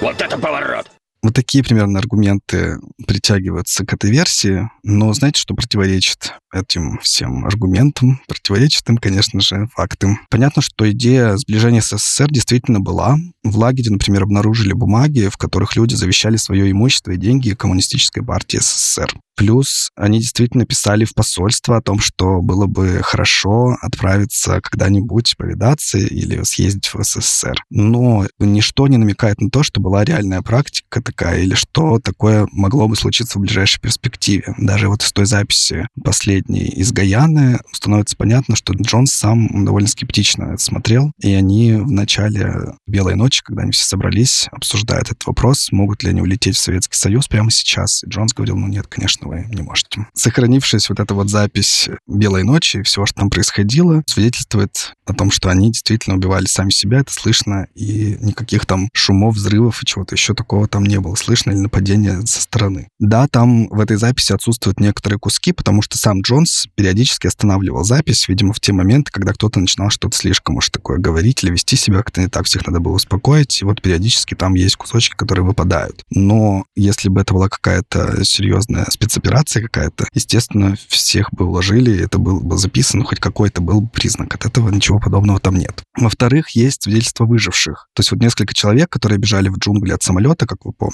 Вот 0.00 0.20
это 0.20 0.38
поворот! 0.38 0.90
Вот 1.26 1.34
такие 1.34 1.64
примерно 1.64 1.98
аргументы 1.98 2.78
притягиваются 3.04 3.84
к 3.84 3.92
этой 3.92 4.12
версии, 4.12 4.70
но 4.84 5.12
знаете, 5.12 5.40
что 5.40 5.54
противоречит 5.54 6.34
этим 6.54 7.00
всем 7.00 7.44
аргументам? 7.44 8.20
Противоречит 8.28 8.88
им, 8.88 8.96
конечно 8.96 9.40
же, 9.40 9.68
факты. 9.74 10.16
Понятно, 10.30 10.62
что 10.62 10.88
идея 10.92 11.36
сближения 11.36 11.80
с 11.80 11.96
СССР 11.96 12.28
действительно 12.30 12.78
была. 12.78 13.16
В 13.42 13.58
лагере, 13.58 13.90
например, 13.90 14.22
обнаружили 14.22 14.72
бумаги, 14.72 15.26
в 15.26 15.36
которых 15.36 15.74
люди 15.74 15.96
завещали 15.96 16.36
свое 16.36 16.70
имущество 16.70 17.10
и 17.10 17.16
деньги 17.16 17.54
коммунистической 17.54 18.22
партии 18.24 18.58
СССР. 18.58 19.12
Плюс 19.36 19.90
они 19.96 20.18
действительно 20.18 20.64
писали 20.64 21.04
в 21.04 21.12
посольство 21.12 21.76
о 21.76 21.82
том, 21.82 22.00
что 22.00 22.40
было 22.40 22.66
бы 22.66 23.00
хорошо 23.02 23.76
отправиться 23.82 24.62
когда-нибудь 24.62 25.34
повидаться 25.36 25.98
или 25.98 26.42
съездить 26.42 26.86
в 26.86 27.02
СССР. 27.02 27.62
Но 27.68 28.26
ничто 28.38 28.88
не 28.88 28.96
намекает 28.96 29.40
на 29.42 29.50
то, 29.50 29.62
что 29.62 29.80
была 29.80 30.04
реальная 30.04 30.40
практика 30.40 31.02
такая 31.16 31.40
или 31.40 31.54
что 31.54 31.98
такое 31.98 32.46
могло 32.52 32.88
бы 32.88 32.96
случиться 32.96 33.38
в 33.38 33.42
ближайшей 33.42 33.80
перспективе. 33.80 34.54
Даже 34.58 34.88
вот 34.88 35.02
из 35.02 35.12
той 35.12 35.24
записи 35.24 35.88
последней 36.04 36.66
из 36.66 36.92
Гаяны 36.92 37.58
становится 37.72 38.16
понятно, 38.16 38.54
что 38.54 38.74
Джонс 38.74 39.12
сам 39.12 39.64
довольно 39.64 39.88
скептично 39.88 40.44
это 40.52 40.62
смотрел, 40.62 41.12
и 41.20 41.32
они 41.32 41.72
в 41.72 41.90
начале 41.90 42.74
«Белой 42.86 43.14
ночи», 43.14 43.42
когда 43.42 43.62
они 43.62 43.72
все 43.72 43.84
собрались, 43.84 44.48
обсуждают 44.52 45.06
этот 45.06 45.26
вопрос, 45.26 45.72
могут 45.72 46.02
ли 46.02 46.10
они 46.10 46.20
улететь 46.20 46.56
в 46.56 46.60
Советский 46.60 46.96
Союз 46.96 47.28
прямо 47.28 47.50
сейчас. 47.50 48.04
И 48.04 48.08
Джонс 48.08 48.34
говорил, 48.34 48.56
ну 48.56 48.66
нет, 48.66 48.86
конечно, 48.86 49.28
вы 49.28 49.46
не 49.48 49.62
можете. 49.62 50.06
Сохранившись 50.14 50.90
вот 50.90 51.00
эта 51.00 51.14
вот 51.14 51.30
запись 51.30 51.88
«Белой 52.06 52.42
ночи» 52.42 52.78
и 52.78 52.82
всего, 52.82 53.06
что 53.06 53.16
там 53.16 53.30
происходило, 53.30 54.02
свидетельствует 54.06 54.92
о 55.06 55.14
том, 55.14 55.30
что 55.30 55.48
они 55.48 55.70
действительно 55.70 56.16
убивали 56.16 56.46
сами 56.46 56.70
себя, 56.70 57.00
это 57.00 57.12
слышно, 57.12 57.68
и 57.74 58.18
никаких 58.20 58.66
там 58.66 58.88
шумов, 58.92 59.36
взрывов 59.36 59.82
и 59.82 59.86
чего-то 59.86 60.14
еще 60.14 60.34
такого 60.34 60.68
там 60.68 60.84
не 60.84 61.00
было 61.00 61.05
слышно, 61.14 61.52
или 61.52 61.58
нападения 61.58 62.20
со 62.26 62.42
стороны. 62.42 62.88
Да, 62.98 63.28
там 63.28 63.68
в 63.68 63.78
этой 63.80 63.96
записи 63.96 64.32
отсутствуют 64.32 64.80
некоторые 64.80 65.18
куски, 65.18 65.52
потому 65.52 65.82
что 65.82 65.98
сам 65.98 66.22
Джонс 66.22 66.66
периодически 66.74 67.26
останавливал 67.26 67.84
запись, 67.84 68.28
видимо, 68.28 68.52
в 68.52 68.60
те 68.60 68.72
моменты, 68.72 69.10
когда 69.12 69.32
кто-то 69.32 69.60
начинал 69.60 69.90
что-то 69.90 70.16
слишком 70.16 70.56
уж 70.56 70.70
такое 70.70 70.98
говорить 70.98 71.44
или 71.44 71.52
вести 71.52 71.76
себя 71.76 71.98
как-то 71.98 72.20
не 72.20 72.28
так, 72.28 72.46
всех 72.46 72.66
надо 72.66 72.80
было 72.80 72.94
успокоить, 72.94 73.60
и 73.62 73.64
вот 73.64 73.82
периодически 73.82 74.34
там 74.34 74.54
есть 74.54 74.76
кусочки, 74.76 75.14
которые 75.14 75.44
выпадают. 75.44 76.02
Но 76.10 76.64
если 76.74 77.08
бы 77.08 77.20
это 77.20 77.34
была 77.34 77.48
какая-то 77.48 78.24
серьезная 78.24 78.86
спецоперация 78.90 79.62
какая-то, 79.62 80.06
естественно, 80.12 80.76
всех 80.88 81.30
бы 81.32 81.44
уложили, 81.46 82.02
это 82.02 82.18
было 82.18 82.40
бы 82.40 82.58
записано, 82.58 83.04
хоть 83.04 83.20
какой-то 83.20 83.60
был 83.60 83.86
признак. 83.86 84.34
От 84.34 84.46
этого 84.46 84.70
ничего 84.70 84.98
подобного 84.98 85.40
там 85.40 85.56
нет. 85.56 85.82
Во-вторых, 85.96 86.50
есть 86.50 86.82
свидетельства 86.82 87.24
выживших. 87.24 87.88
То 87.94 88.00
есть 88.00 88.10
вот 88.10 88.20
несколько 88.20 88.54
человек, 88.54 88.90
которые 88.90 89.18
бежали 89.18 89.48
в 89.48 89.58
джунгли 89.58 89.92
от 89.92 90.02
самолета, 90.02 90.46
как 90.46 90.64
вы 90.64 90.72
помните. 90.72 90.85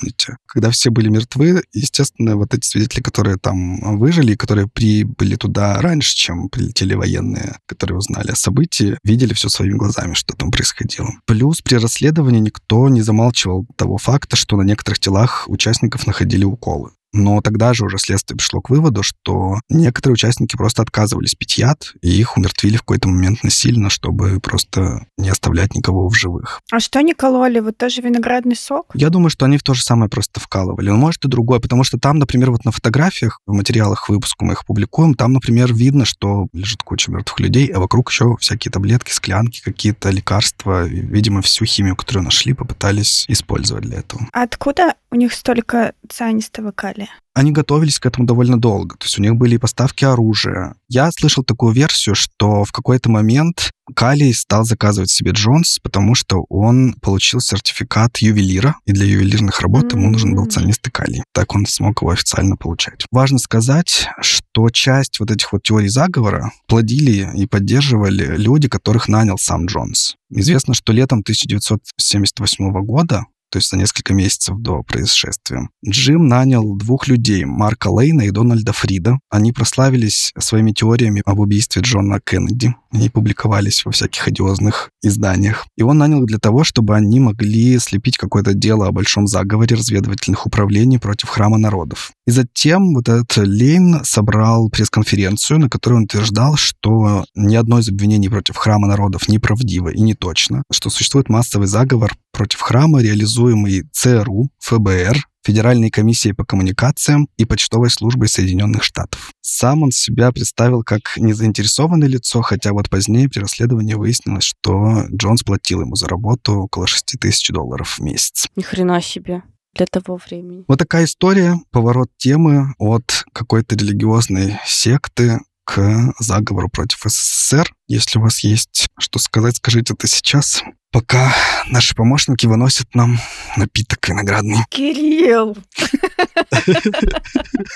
Когда 0.46 0.70
все 0.70 0.90
были 0.90 1.08
мертвы, 1.08 1.62
естественно, 1.72 2.36
вот 2.36 2.54
эти 2.54 2.66
свидетели, 2.66 3.02
которые 3.02 3.36
там 3.36 3.98
выжили, 3.98 4.34
которые 4.34 4.68
прибыли 4.68 5.36
туда 5.36 5.80
раньше, 5.80 6.14
чем 6.14 6.48
прилетели 6.48 6.94
военные, 6.94 7.58
которые 7.66 7.98
узнали 7.98 8.30
о 8.30 8.36
событии, 8.36 8.98
видели 9.04 9.34
все 9.34 9.48
своими 9.48 9.76
глазами, 9.76 10.14
что 10.14 10.34
там 10.34 10.50
происходило. 10.50 11.10
Плюс 11.26 11.60
при 11.62 11.76
расследовании 11.76 12.40
никто 12.40 12.88
не 12.88 13.02
замалчивал 13.02 13.66
того 13.76 13.98
факта, 13.98 14.36
что 14.36 14.56
на 14.56 14.62
некоторых 14.62 14.98
телах 14.98 15.44
участников 15.48 16.06
находили 16.06 16.44
уколы. 16.44 16.90
Но 17.12 17.40
тогда 17.40 17.74
же 17.74 17.84
уже 17.84 17.98
следствие 17.98 18.36
пришло 18.36 18.60
к 18.60 18.70
выводу, 18.70 19.02
что 19.02 19.56
некоторые 19.68 20.14
участники 20.14 20.56
просто 20.56 20.82
отказывались 20.82 21.34
пить 21.34 21.58
яд, 21.58 21.94
и 22.00 22.10
их 22.10 22.36
умертвили 22.36 22.76
в 22.76 22.80
какой-то 22.80 23.08
момент 23.08 23.42
насильно, 23.42 23.90
чтобы 23.90 24.40
просто 24.40 25.06
не 25.18 25.28
оставлять 25.28 25.74
никого 25.74 26.08
в 26.08 26.14
живых. 26.14 26.60
А 26.70 26.80
что 26.80 27.00
они 27.00 27.14
кололи? 27.14 27.60
Вот 27.60 27.76
тоже 27.76 28.00
виноградный 28.00 28.56
сок? 28.56 28.92
Я 28.94 29.10
думаю, 29.10 29.30
что 29.30 29.44
они 29.44 29.58
в 29.58 29.62
то 29.62 29.74
же 29.74 29.82
самое 29.82 30.08
просто 30.08 30.40
вкалывали. 30.40 30.90
Но 30.90 30.96
может 30.96 31.24
и 31.24 31.28
другое, 31.28 31.60
потому 31.60 31.84
что 31.84 31.98
там, 31.98 32.18
например, 32.18 32.50
вот 32.50 32.64
на 32.64 32.72
фотографиях, 32.72 33.40
в 33.46 33.52
материалах 33.52 34.08
выпуска 34.08 34.44
мы 34.44 34.54
их 34.54 34.64
публикуем, 34.66 35.14
там, 35.14 35.32
например, 35.32 35.72
видно, 35.74 36.04
что 36.04 36.48
лежит 36.52 36.82
куча 36.82 37.10
мертвых 37.10 37.40
людей, 37.40 37.66
а 37.68 37.80
вокруг 37.80 38.10
еще 38.10 38.36
всякие 38.40 38.72
таблетки, 38.72 39.12
склянки, 39.12 39.62
какие-то 39.62 40.10
лекарства. 40.10 40.84
Видимо, 40.84 41.42
всю 41.42 41.64
химию, 41.64 41.96
которую 41.96 42.24
нашли, 42.24 42.54
попытались 42.54 43.24
использовать 43.28 43.84
для 43.84 43.98
этого. 43.98 44.26
Откуда 44.32 44.94
у 45.12 45.14
них 45.14 45.34
столько 45.34 45.92
цианистого 46.08 46.72
калия? 46.72 47.10
Они 47.34 47.52
готовились 47.52 47.98
к 47.98 48.06
этому 48.06 48.26
довольно 48.26 48.58
долго. 48.58 48.96
То 48.96 49.04
есть 49.04 49.18
у 49.18 49.22
них 49.22 49.36
были 49.36 49.54
и 49.54 49.58
поставки 49.58 50.04
оружия. 50.04 50.74
Я 50.88 51.10
слышал 51.12 51.44
такую 51.44 51.72
версию, 51.72 52.14
что 52.14 52.64
в 52.64 52.72
какой-то 52.72 53.10
момент 53.10 53.70
Калий 53.94 54.32
стал 54.32 54.64
заказывать 54.64 55.10
себе 55.10 55.32
Джонс, 55.32 55.78
потому 55.82 56.14
что 56.14 56.46
он 56.48 56.94
получил 57.02 57.40
сертификат 57.40 58.18
ювелира, 58.18 58.76
и 58.86 58.92
для 58.92 59.06
ювелирных 59.06 59.60
работ 59.60 59.92
ему 59.92 60.10
нужен 60.10 60.34
был 60.34 60.46
цианистый 60.46 60.90
калий. 60.92 61.22
Так 61.32 61.54
он 61.54 61.66
смог 61.66 62.00
его 62.00 62.12
официально 62.12 62.56
получать. 62.56 63.04
Важно 63.10 63.38
сказать, 63.38 64.08
что 64.20 64.70
часть 64.70 65.20
вот 65.20 65.30
этих 65.30 65.52
вот 65.52 65.62
теорий 65.62 65.88
заговора 65.88 66.52
плодили 66.68 67.28
и 67.34 67.46
поддерживали 67.46 68.36
люди, 68.36 68.68
которых 68.68 69.08
нанял 69.08 69.36
сам 69.36 69.66
Джонс. 69.66 70.16
Известно, 70.30 70.74
что 70.74 70.92
летом 70.92 71.20
1978 71.20 72.72
года 72.84 73.26
то 73.52 73.58
есть 73.58 73.70
за 73.70 73.76
несколько 73.76 74.14
месяцев 74.14 74.56
до 74.58 74.82
происшествия. 74.82 75.68
Джим 75.86 76.26
нанял 76.26 76.74
двух 76.74 77.06
людей, 77.06 77.44
Марка 77.44 77.88
Лейна 77.88 78.22
и 78.22 78.30
Дональда 78.30 78.72
Фрида. 78.72 79.18
Они 79.28 79.52
прославились 79.52 80.32
своими 80.38 80.72
теориями 80.72 81.22
об 81.26 81.38
убийстве 81.38 81.82
Джона 81.82 82.18
Кеннеди. 82.18 82.74
Они 82.90 83.10
публиковались 83.10 83.84
во 83.84 83.92
всяких 83.92 84.26
одиозных 84.26 84.88
изданиях. 85.02 85.66
И 85.76 85.82
он 85.82 85.98
нанял 85.98 86.20
их 86.20 86.28
для 86.28 86.38
того, 86.38 86.64
чтобы 86.64 86.96
они 86.96 87.20
могли 87.20 87.78
слепить 87.78 88.16
какое-то 88.16 88.54
дело 88.54 88.86
о 88.86 88.92
большом 88.92 89.26
заговоре 89.26 89.76
разведывательных 89.76 90.46
управлений 90.46 90.98
против 90.98 91.28
храма 91.28 91.58
народов. 91.58 92.12
И 92.26 92.30
затем 92.30 92.94
вот 92.94 93.10
этот 93.10 93.36
Лейн 93.36 94.00
собрал 94.04 94.70
пресс-конференцию, 94.70 95.60
на 95.60 95.68
которой 95.68 95.94
он 95.94 96.04
утверждал, 96.04 96.56
что 96.56 97.26
ни 97.34 97.54
одно 97.54 97.80
из 97.80 97.88
обвинений 97.90 98.30
против 98.30 98.56
храма 98.56 98.88
народов 98.88 99.28
неправдиво 99.28 99.90
и 99.90 100.00
не 100.00 100.14
точно, 100.14 100.62
что 100.72 100.88
существует 100.88 101.28
массовый 101.28 101.66
заговор 101.66 102.16
против 102.32 102.60
храма, 102.60 103.02
реализуемый 103.02 103.84
ЦРУ, 103.92 104.50
ФБР, 104.58 105.26
Федеральной 105.44 105.90
комиссией 105.90 106.34
по 106.34 106.44
коммуникациям 106.44 107.28
и 107.36 107.44
почтовой 107.44 107.90
службой 107.90 108.28
Соединенных 108.28 108.84
Штатов. 108.84 109.32
Сам 109.40 109.82
он 109.82 109.90
себя 109.90 110.30
представил 110.30 110.82
как 110.82 111.16
незаинтересованное 111.16 112.08
лицо, 112.08 112.42
хотя 112.42 112.72
вот 112.72 112.88
позднее 112.88 113.28
при 113.28 113.40
расследовании 113.40 113.94
выяснилось, 113.94 114.44
что 114.44 115.04
Джонс 115.12 115.42
платил 115.42 115.80
ему 115.80 115.96
за 115.96 116.08
работу 116.08 116.54
около 116.54 116.86
6 116.86 117.18
тысяч 117.20 117.48
долларов 117.48 117.98
в 117.98 118.02
месяц. 118.02 118.46
Ни 118.56 118.62
хрена 118.62 119.00
себе 119.00 119.42
для 119.74 119.86
того 119.86 120.18
времени. 120.24 120.64
Вот 120.68 120.78
такая 120.78 121.04
история, 121.04 121.58
поворот 121.70 122.10
темы 122.18 122.74
от 122.78 123.24
какой-то 123.32 123.74
религиозной 123.74 124.58
секты 124.66 125.40
к 125.64 126.12
заговору 126.18 126.68
против 126.68 127.00
СССР. 127.06 127.72
Если 127.92 128.18
у 128.18 128.22
вас 128.22 128.42
есть 128.42 128.88
что 128.98 129.18
сказать, 129.18 129.56
скажите 129.56 129.92
это 129.92 130.06
сейчас 130.06 130.64
пока 130.90 131.34
наши 131.68 131.94
помощники 131.94 132.46
выносят 132.46 132.94
нам 132.94 133.18
напиток 133.58 134.08
виноградный. 134.08 134.64
Кирилл! 134.70 135.56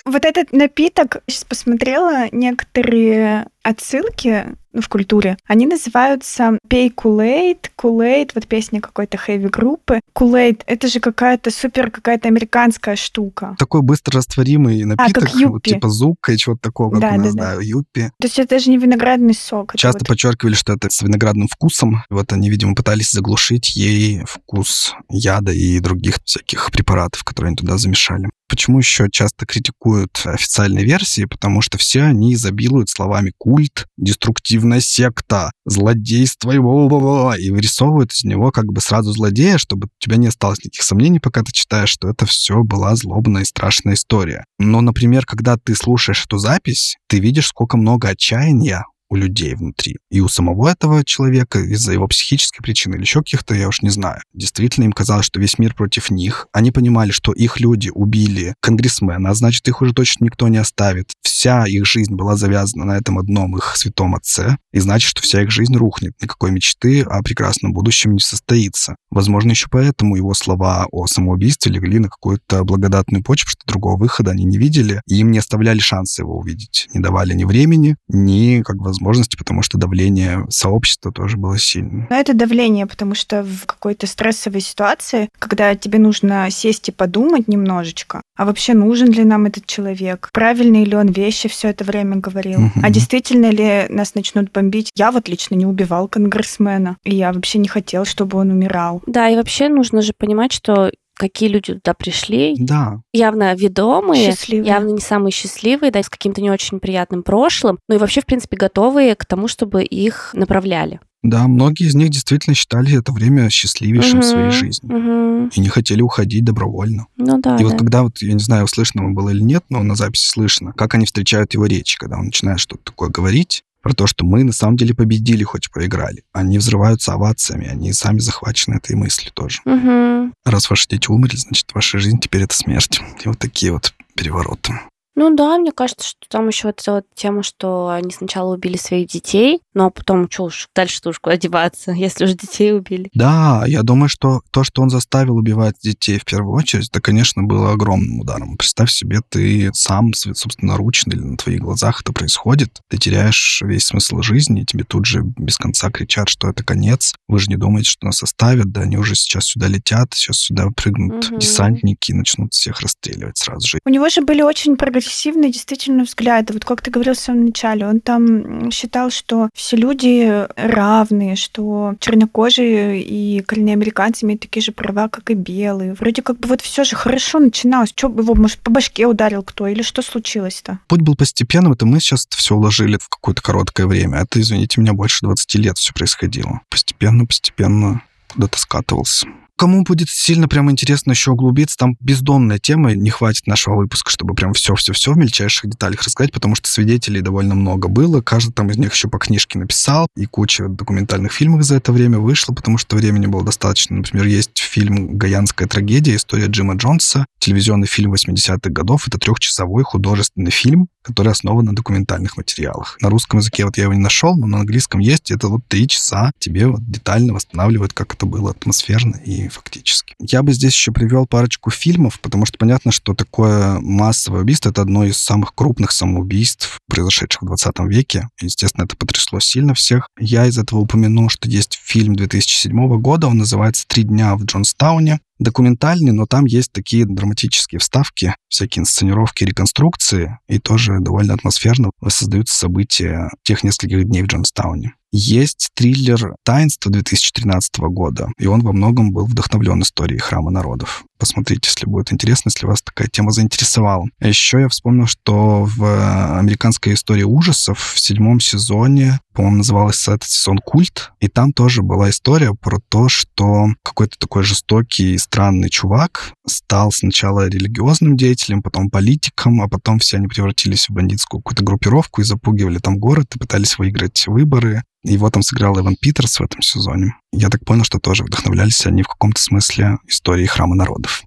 Вот 0.07 0.25
этот 0.25 0.53
напиток, 0.53 1.23
сейчас 1.27 1.45
посмотрела 1.45 2.29
некоторые 2.33 3.47
отсылки 3.63 4.57
ну, 4.73 4.81
в 4.81 4.89
культуре, 4.89 5.39
они 5.47 5.67
называются 5.67 6.59
«Пей 6.69 6.91
Кулейт», 6.91 7.73
«Кулейт», 7.75 8.35
вот 8.35 8.47
песня 8.47 8.81
какой-то 8.81 9.17
хэви-группы. 9.17 10.01
«Кулейт»— 10.13 10.63
это 10.67 10.87
же 10.87 11.01
какая-то 11.01 11.51
супер, 11.51 11.91
какая-то 11.91 12.29
американская 12.29 12.95
штука. 12.95 13.57
Такой 13.59 13.83
быстро 13.83 14.19
растворимый 14.19 14.85
напиток, 14.85 15.25
а, 15.25 15.27
как 15.27 15.35
юппи. 15.35 15.47
вот, 15.47 15.63
типа 15.63 15.89
зука 15.89 16.33
и 16.33 16.37
чего-то 16.37 16.61
такого, 16.61 16.91
как 16.93 17.01
да, 17.01 17.09
у 17.15 17.17
нас, 17.17 17.35
да, 17.35 17.43
да. 17.43 17.57
да, 17.57 17.63
юппи. 17.63 18.11
То 18.21 18.27
есть 18.27 18.39
это 18.39 18.59
же 18.59 18.71
не 18.71 18.79
виноградный 18.79 19.35
сок. 19.35 19.75
Часто 19.77 20.05
подчеркивали, 20.07 20.55
что 20.55 20.73
это 20.73 20.89
с 20.91 21.03
виноградным 21.03 21.49
вкусом. 21.49 22.03
Вот 22.11 22.33
они, 22.33 22.51
видимо, 22.51 22.75
пытались 22.75 23.11
заглушить 23.11 23.77
ей 23.77 24.23
вкус 24.27 24.95
яда 25.09 25.53
и 25.53 25.79
других 25.81 26.19
всяких 26.25 26.71
препаратов, 26.71 27.25
которые 27.25 27.49
они 27.49 27.57
туда 27.57 27.79
замешали. 27.79 28.29
Почему 28.49 28.79
еще 28.79 29.09
часто 29.11 29.45
критикуют 29.45 30.23
официальные 30.25 30.85
версии? 30.85 31.25
Потому 31.25 31.63
что 31.63 31.79
все 31.79 32.03
они 32.03 32.35
изобилуют 32.35 32.89
словами 32.89 33.33
культ, 33.37 33.87
деструктивная 33.97 34.81
секта, 34.81 35.51
злодейство 35.65 36.53
и 36.53 36.57
и 36.57 37.51
вырисовывают 37.51 38.13
из 38.13 38.25
него 38.25 38.53
как 38.53 38.67
бы 38.67 38.81
сразу 38.81 39.13
злодея, 39.13 39.59
чтобы 39.59 39.89
у 39.89 39.91
тебя 39.99 40.17
не 40.17 40.29
осталось 40.29 40.59
никаких 40.59 40.83
сомнений, 40.83 41.19
пока 41.19 41.43
ты 41.43 41.53
читаешь, 41.53 41.91
что 41.91 42.09
это 42.09 42.25
все 42.25 42.63
была 42.63 42.95
злобная 42.95 43.43
и 43.43 43.47
страшная 43.47 43.95
история. 43.95 44.45
Но, 44.59 44.81
например, 44.81 45.27
когда 45.27 45.57
ты 45.57 45.75
слушаешь 45.75 46.25
эту 46.25 46.39
запись, 46.39 46.97
ты 47.09 47.19
видишь, 47.19 47.49
сколько 47.49 47.77
много 47.77 48.09
отчаяния 48.09 48.85
у 49.09 49.17
людей 49.17 49.55
внутри. 49.55 49.97
И 50.11 50.21
у 50.21 50.29
самого 50.29 50.69
этого 50.69 51.05
человека 51.05 51.59
из-за 51.59 51.93
его 51.93 52.07
психической 52.09 52.63
причины 52.63 52.95
или 52.95 53.03
еще 53.03 53.21
каких-то, 53.21 53.55
я 53.55 53.69
уж 53.69 53.83
не 53.83 53.91
знаю. 53.91 54.21
Действительно, 54.35 54.85
им 54.85 54.93
казалось, 54.93 55.27
что 55.27 55.41
весь 55.41 55.59
мир 55.59 55.75
против 55.75 56.11
них. 56.11 56.47
Они 56.53 56.71
понимали, 56.71 57.11
что 57.11 57.33
их 57.33 57.61
люди 57.61 57.91
убили 57.95 58.55
конгрессмена, 58.61 59.31
а 59.31 59.35
значит, 59.35 59.67
их 59.69 59.83
уже 59.83 59.93
точно 59.93 60.25
никто 60.25 60.49
не 60.49 60.59
оставит. 60.59 61.13
Вся 61.23 61.67
их 61.67 61.87
жизнь 61.87 62.15
была 62.15 62.37
завязана 62.37 62.85
на 62.85 62.97
этом 62.97 63.19
одном 63.19 63.57
их 63.57 63.77
святом 63.77 64.15
отце, 64.15 64.57
и 64.73 64.81
значит, 64.81 65.11
что 65.11 65.23
вся 65.23 65.43
их 65.43 65.51
жизнь 65.51 65.77
рухнет. 65.77 66.15
Никакой 66.21 66.51
мечты 66.51 67.03
о 67.03 67.23
прекрасном 67.23 67.73
будущем 67.73 68.13
не 68.13 68.21
состоится. 68.21 68.97
Возможно, 69.11 69.51
еще 69.51 69.69
поэтому 69.71 70.17
его 70.17 70.35
слова 70.35 70.87
о 70.91 71.07
самоубийстве 71.07 71.73
легли 71.73 71.99
на 71.99 72.09
какую-то 72.09 72.65
благодатную 72.65 73.23
почву, 73.23 73.51
что 73.51 73.67
другого 73.67 73.99
выхода 73.99 74.33
они 74.33 74.45
не 74.45 74.59
видели, 74.59 75.03
и 75.07 75.19
им 75.19 75.31
не 75.31 75.39
оставляли 75.39 75.79
шанса 75.79 76.23
его 76.23 76.39
увидеть. 76.39 76.89
Не 76.95 77.01
давали 77.01 77.35
ни 77.35 77.45
времени, 77.45 77.97
ни 78.09 78.63
как 78.63 78.77
бы 78.77 78.91
возможности, 78.97 79.37
потому 79.37 79.63
что 79.63 79.79
давление 79.79 80.47
сообщества 80.49 81.13
тоже 81.13 81.37
было 81.37 81.59
сильным. 81.59 82.07
Но 82.11 82.17
это 82.17 82.35
давление, 82.35 82.87
потому 82.87 83.15
что 83.15 83.43
в 83.43 83.67
какой-то 83.67 84.07
стрессовой 84.07 84.61
ситуации, 84.61 85.29
когда 85.39 85.75
тебе 85.75 85.99
нужно 85.99 86.49
сесть 86.51 86.89
и 86.89 86.93
подумать 86.93 87.49
немножечко, 87.49 88.23
а 88.37 88.45
вообще 88.45 88.75
нужен 88.75 89.11
ли 89.11 89.25
нам 89.25 89.47
этот 89.47 89.67
человек, 89.67 90.31
правильные 90.33 90.85
ли 90.85 90.97
он 90.97 91.09
вещи 91.09 91.49
все 91.49 91.69
это 91.69 91.85
время 91.85 92.17
говорил, 92.17 92.61
угу. 92.61 92.81
а 92.83 92.91
действительно 92.91 93.51
ли 93.51 93.87
нас 93.89 94.15
начнут 94.15 94.51
бомбить. 94.53 94.91
Я 94.95 95.11
вот 95.11 95.29
лично 95.29 95.55
не 95.55 95.67
убивал 95.67 96.09
конгрессмена, 96.09 96.97
и 97.05 97.15
я 97.15 97.33
вообще 97.33 97.59
не 97.59 97.69
хотел, 97.69 98.05
чтобы 98.05 98.39
он 98.39 98.51
умирал. 98.51 99.03
Да, 99.07 99.29
и 99.29 99.37
вообще 99.37 99.69
нужно 99.69 100.03
же 100.03 100.13
понимать, 100.17 100.53
что 100.53 100.91
какие 101.17 101.49
люди 101.49 101.75
туда 101.75 101.95
пришли. 101.95 102.55
Да. 102.59 103.01
Явно 103.13 103.55
ведомые, 103.55 104.31
счастливые. 104.33 104.69
явно 104.69 104.91
не 104.91 105.01
самые 105.01 105.33
счастливые, 105.33 105.91
да, 105.91 106.03
с 106.03 106.09
каким-то 106.09 106.41
не 106.41 106.51
очень 106.51 106.79
приятным 106.79 107.23
прошлым, 107.23 107.79
ну 107.89 107.97
и 107.97 107.99
вообще, 107.99 108.21
в 108.21 108.27
принципе, 108.27 108.57
готовые 108.57 109.15
к 109.15 109.25
тому, 109.25 109.49
чтобы 109.49 109.83
их 109.85 110.31
направляли. 110.35 111.01
Да, 111.23 111.49
многие 111.49 111.89
из 111.89 111.95
них 111.95 112.11
действительно 112.11 112.55
считали 112.55 112.97
это 112.97 113.11
время 113.11 113.51
счастливейшим 113.51 114.19
угу, 114.19 114.27
в 114.27 114.29
своей 114.29 114.51
жизни. 114.51 114.93
Угу. 114.93 115.51
И 115.55 115.61
не 115.61 115.69
хотели 115.69 116.01
уходить 116.01 116.45
добровольно. 116.45 117.07
Ну 117.17 117.41
да. 117.41 117.57
И 117.57 117.65
да. 117.65 117.65
вот 117.65 117.79
когда 117.79 118.03
вот, 118.05 118.19
я 118.23 118.33
не 118.33 118.43
знаю, 118.43 118.69
слышно 118.69 119.03
вам 119.03 119.15
было 119.15 119.31
или 119.31 119.43
нет, 119.43 119.65
но 119.69 119.83
на 119.83 119.97
записи 119.97 120.29
слышно, 120.29 120.73
как 120.73 120.95
они 120.95 121.05
встречают 121.05 121.55
его 121.55 121.67
речь, 121.67 121.97
когда 121.97 122.19
он 122.19 122.27
начинает 122.27 122.61
что-то 122.61 122.85
такое 122.85 123.09
говорить, 123.09 123.65
про 123.87 123.95
то, 123.95 124.09
что 124.09 124.25
мы 124.25 124.43
на 124.43 124.51
самом 124.51 124.77
деле 124.77 124.95
победили, 124.95 125.45
хоть 125.45 125.67
и 125.67 125.71
проиграли. 125.71 126.25
Они 126.33 126.59
взрываются 126.59 127.13
овациями, 127.13 127.69
они 127.69 127.93
сами 127.93 128.19
захвачены 128.19 128.79
этой 128.79 128.97
мыслью 128.97 129.31
тоже. 129.33 129.61
Угу. 129.65 130.33
Раз 130.45 130.69
ваши 130.69 130.89
дети 130.89 131.09
умерли, 131.09 131.37
значит, 131.37 131.73
ваша 131.73 132.01
жизнь 132.01 132.19
теперь 132.19 132.43
это 132.43 132.57
смерть. 132.57 133.01
И 133.25 133.29
вот 133.29 133.39
такие 133.39 133.71
вот 133.71 133.95
перевороты. 134.17 134.73
Ну 135.17 135.35
да, 135.35 135.57
мне 135.57 135.73
кажется, 135.73 136.07
что 136.07 136.29
там 136.29 136.47
еще 136.49 136.69
вот 136.69 136.81
эта 136.81 136.93
вот 136.93 137.07
тема, 137.15 137.43
что 137.43 137.89
они 137.89 138.11
сначала 138.11 138.55
убили 138.55 138.77
своих 138.77 139.09
детей, 139.09 139.61
но 139.73 139.91
потом 139.91 140.31
что 140.31 140.45
уж 140.45 140.69
дальше-то 140.75 141.09
уж 141.09 141.19
куда 141.19 141.39
деваться, 141.39 141.93
если 141.97 142.25
уже 142.25 142.35
детей 142.35 142.75
убили. 142.75 143.09
Да, 143.15 143.65
я 143.67 143.83
думаю, 143.83 144.11
что 144.11 144.43
то, 144.51 144.63
что 144.63 144.83
он 144.83 144.91
заставил 144.91 145.37
убивать 145.37 145.77
детей 145.83 146.19
в 146.19 146.27
первую 146.27 146.55
очередь, 146.55 146.89
это, 146.91 147.01
конечно, 147.01 147.43
было 147.43 147.73
огромным 147.73 148.21
ударом. 148.21 148.59
Представь 148.59 148.91
себе, 148.91 149.21
ты 149.27 149.71
сам 149.73 150.13
собственноручно 150.13 151.13
или 151.13 151.21
на 151.21 151.37
твоих 151.39 151.61
глазах 151.61 152.03
это 152.03 152.13
происходит, 152.13 152.83
ты 152.89 152.99
теряешь 152.99 153.63
весь 153.65 153.87
смысл 153.87 154.21
жизни, 154.21 154.63
и 154.63 154.67
тебе 154.67 154.85
тут 154.85 155.07
же 155.07 155.23
без 155.23 155.57
конца 155.57 155.91
кричат, 155.91 156.29
что 156.29 156.49
это 156.49 156.63
конец. 156.63 157.15
Вы 157.27 157.39
же 157.39 157.49
не 157.49 157.57
думаете, 157.57 157.91
что 157.91 158.05
нас 158.05 158.23
оставят, 158.23 158.71
да 158.71 158.83
они 158.83 158.99
уже 158.99 159.15
сейчас 159.15 159.47
сюда 159.47 159.69
летят, 159.69 160.13
сейчас 160.13 160.39
сюда 160.39 160.69
прыгнут 160.77 161.31
угу. 161.31 161.39
десантники 161.39 162.11
и 162.11 162.15
начнут 162.15 162.53
всех 162.53 162.81
расстреливать 162.81 163.39
сразу 163.39 163.67
же. 163.67 163.79
У 163.87 163.89
него 163.89 164.09
же 164.11 164.21
были 164.21 164.43
очень 164.43 164.77
прогрессивные 164.77 165.06
прогрессивные 165.07 165.53
действительно 165.53 166.03
взгляды. 166.03 166.53
Вот 166.53 166.65
как 166.65 166.83
ты 166.83 166.91
говорил 166.91 167.15
в 167.15 167.19
самом 167.19 167.47
начале, 167.47 167.87
он 167.87 168.01
там 168.01 168.73
считал, 168.73 169.11
что 169.11 169.49
все 169.55 169.77
люди 169.77 170.47
равные, 170.57 171.37
что 171.37 171.95
чернокожие 172.01 173.01
и 173.03 173.41
коренные 173.43 173.75
американцы 173.75 174.25
имеют 174.25 174.43
такие 174.43 174.63
же 174.63 174.73
права, 174.73 175.09
как 175.09 175.31
и 175.31 175.35
белые. 175.35 175.95
Вроде 175.95 176.23
как 176.23 176.41
бы 176.41 176.49
вот 176.49 176.61
все 176.61 176.83
же 176.83 176.97
хорошо 176.97 177.39
начиналось. 177.39 177.91
Что 177.91 178.09
его, 178.09 178.35
может, 178.35 178.59
по 178.59 178.71
башке 178.73 179.07
ударил 179.07 179.45
кто? 179.45 179.69
Или 179.69 179.83
что 179.83 180.03
случилось-то? 180.03 180.81
Путь 180.89 181.03
был 181.03 181.15
постепенным, 181.15 181.73
это 181.73 181.87
мы 181.87 182.01
сейчас 182.01 182.27
все 182.31 182.57
уложили 182.57 182.99
в 183.01 183.09
какое-то 183.09 183.43
короткое 183.43 183.87
время. 183.87 184.19
Это, 184.19 184.41
извините 184.41 184.81
меня, 184.81 184.93
больше 184.93 185.25
20 185.25 185.55
лет 185.55 185.79
все 185.79 185.93
происходило. 185.93 186.63
Постепенно, 186.69 187.27
постепенно 187.27 188.03
куда-то 188.33 188.59
скатывался. 188.59 189.29
Кому 189.57 189.85
будет 189.85 190.11
сильно 190.11 190.49
прям 190.49 190.71
интересно 190.71 191.13
еще 191.13 191.31
углубиться, 191.31 191.77
там 191.79 191.97
бездонная 192.01 192.59
тема, 192.59 192.95
не 192.95 193.09
хватит 193.09 193.47
нашего 193.47 193.77
выпуска, 193.77 194.11
чтобы 194.11 194.35
прям 194.35 194.53
все-все-все 194.53 195.13
в 195.13 195.17
мельчайших 195.17 195.71
деталях 195.71 196.03
рассказать, 196.03 196.33
потому 196.33 196.55
что 196.55 196.69
свидетелей 196.69 197.23
довольно 197.23 197.55
много 197.55 197.89
было, 197.89 198.21
каждый 198.21 198.53
там 198.53 198.71
из 198.71 198.77
них 198.77 198.93
еще 198.93 199.09
по 199.09 199.19
книжке 199.19 199.59
написал, 199.59 200.09
и 200.15 200.27
куча 200.27 200.69
документальных 200.69 201.33
фильмов 201.33 201.63
за 201.63 201.77
это 201.77 201.93
время 201.93 202.19
вышло, 202.19 202.53
потому 202.53 202.77
что 202.77 202.97
времени 202.97 203.27
было 203.27 203.45
достаточно. 203.45 203.97
Например, 203.97 204.27
есть 204.27 204.59
фильм 204.59 205.17
«Гаянская 205.17 205.67
трагедия. 205.67 206.17
История 206.17 206.47
Джима 206.47 206.75
Джонса», 206.75 207.25
телевизионный 207.39 207.87
фильм 207.87 208.13
80-х 208.13 208.71
годов. 208.71 209.09
Это 209.09 209.19
трехчасовой 209.19 209.85
художественный 209.85 210.51
фильм, 210.51 210.89
который 211.03 211.33
основан 211.33 211.65
на 211.65 211.75
документальных 211.75 212.37
материалах. 212.37 212.99
На 213.01 213.09
русском 213.09 213.39
языке 213.39 213.65
вот 213.65 213.77
я 213.77 213.85
его 213.85 213.95
не 213.95 214.01
нашел, 214.01 214.37
но 214.37 214.47
на 214.47 214.59
английском 214.61 215.01
есть. 215.01 215.31
Это 215.31 215.49
вот 215.49 215.63
три 215.69 215.89
часа 215.89 216.33
тебе 216.39 216.67
вот 216.67 216.81
детально 216.91 217.33
восстанавливают, 217.33 217.93
как 217.93 218.15
это 218.15 218.27
было 218.27 218.51
атмосферно 218.51 219.17
и 219.25 219.46
фактически. 219.49 220.15
Я 220.19 220.43
бы 220.43 220.53
здесь 220.53 220.75
еще 220.75 220.93
привел 220.93 221.27
парочку 221.27 221.71
фильмов, 221.71 222.21
потому 222.21 222.47
что 222.47 222.59
понятно, 222.59 222.93
что 222.93 223.15
такое 223.15 223.79
массовое 223.81 224.43
убийство— 224.43 224.69
это 224.71 224.83
одно 224.83 225.05
из 225.05 225.17
самых 225.17 225.55
крупных 225.55 225.93
самоубийств, 225.93 226.81
произошедших 226.89 227.43
в 227.43 227.47
20 227.47 227.79
веке. 227.89 228.29
Естественно, 228.41 228.85
это 228.85 228.97
потрясло 228.97 229.41
сильно 229.41 229.75
всех. 229.75 230.09
Я 230.19 230.47
из 230.47 230.59
этого 230.59 230.81
упомяну, 230.81 231.29
что 231.29 231.49
есть 231.49 231.79
фильм 231.83 232.17
2007 232.17 232.99
года, 233.01 233.27
он 233.27 233.39
называется 233.39 233.87
«Три 233.87 234.05
дня 234.05 234.37
в 234.37 234.45
Джонстауне» 234.45 235.21
документальный, 235.39 236.13
но 236.13 236.27
там 236.27 236.45
есть 236.45 236.73
такие 236.73 237.05
драматические 237.05 237.79
вставки, 237.79 238.35
всякие 238.49 238.83
инсценировки, 238.83 239.45
реконструкции, 239.45 240.39
и 240.49 240.59
тоже 240.59 240.99
довольно 241.01 241.35
атмосферно 241.35 241.91
воссоздаются 242.01 242.57
события 242.57 243.31
тех 243.43 243.65
нескольких 243.65 244.05
дней 244.05 244.23
в 244.23 244.27
Джонстауне. 244.27 244.95
Есть 245.13 245.71
триллер 245.75 246.35
«Таинство» 246.45 246.91
2013 246.91 247.79
года, 247.79 248.29
и 248.39 248.47
он 248.47 248.61
во 248.61 248.73
многом 248.73 249.13
был 249.13 249.25
вдохновлен 249.25 249.83
историей 249.83 250.19
Храма 250.19 250.51
народов. 250.51 251.05
Посмотрите, 251.19 251.69
если 251.69 251.87
будет 251.87 252.13
интересно, 252.13 252.51
если 252.51 252.67
вас 252.67 252.83
такая 252.83 253.09
тема 253.09 253.31
заинтересовала. 253.31 254.07
А 254.21 254.29
еще 254.29 254.61
я 254.61 254.69
вспомнил, 254.69 255.07
что 255.07 255.65
в 255.65 256.39
американской 256.39 256.95
истории 256.95 257.23
ужасов 257.23 257.95
в 257.95 257.99
седьмом 257.99 258.41
сезоне, 258.41 259.21
по-моему, 259.33 259.59
назывался 259.59 260.13
этот 260.13 260.29
сезон 260.29 260.59
«Культ», 260.59 261.13
и 261.21 261.29
там 261.29 261.53
тоже 261.53 261.83
была 261.83 262.11
история 262.11 262.55
про 262.55 262.81
то, 262.89 263.09
что 263.09 263.69
какой-то 263.83 264.19
такой 264.19 264.43
жестокий 264.43 265.15
и 265.15 265.19
странный 265.19 265.71
чувак 265.71 266.33
стал 266.47 266.93
сначала 266.93 267.49
религиозным 267.49 268.17
деятелем, 268.17 268.63
потом 268.63 268.91
политиком, 268.91 269.63
а 269.63 269.69
потом 269.69 269.99
все 269.99 270.17
они 270.19 270.29
превратились 270.29 270.89
в 270.89 270.93
бандитскую 270.93 271.41
какую-то 271.41 271.65
группировку 271.65 272.21
и 272.21 272.25
запугивали 272.25 272.79
там 272.79 272.99
город 272.99 273.35
и 273.35 273.39
пытались 273.39 273.79
выиграть 273.79 274.27
выборы. 274.27 274.83
Его 275.09 275.31
там 275.31 275.43
сыграл 275.43 275.79
Эван 275.79 275.95
Питерс 275.95 276.41
в 276.41 276.43
этом 276.43 276.61
сезоне. 276.63 277.15
Я 277.33 277.49
так 277.49 277.65
понял, 277.65 277.85
что 277.85 278.01
тоже 278.01 278.25
вдохновлялись 278.25 278.87
они 278.87 279.05
в 279.05 279.09
каком-то 279.09 279.41
смысле 279.41 279.99
историей 280.09 280.49
Храма 280.49 280.75
народов. 280.75 281.23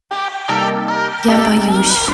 Я 1.24 1.38
боюсь. 1.46 2.10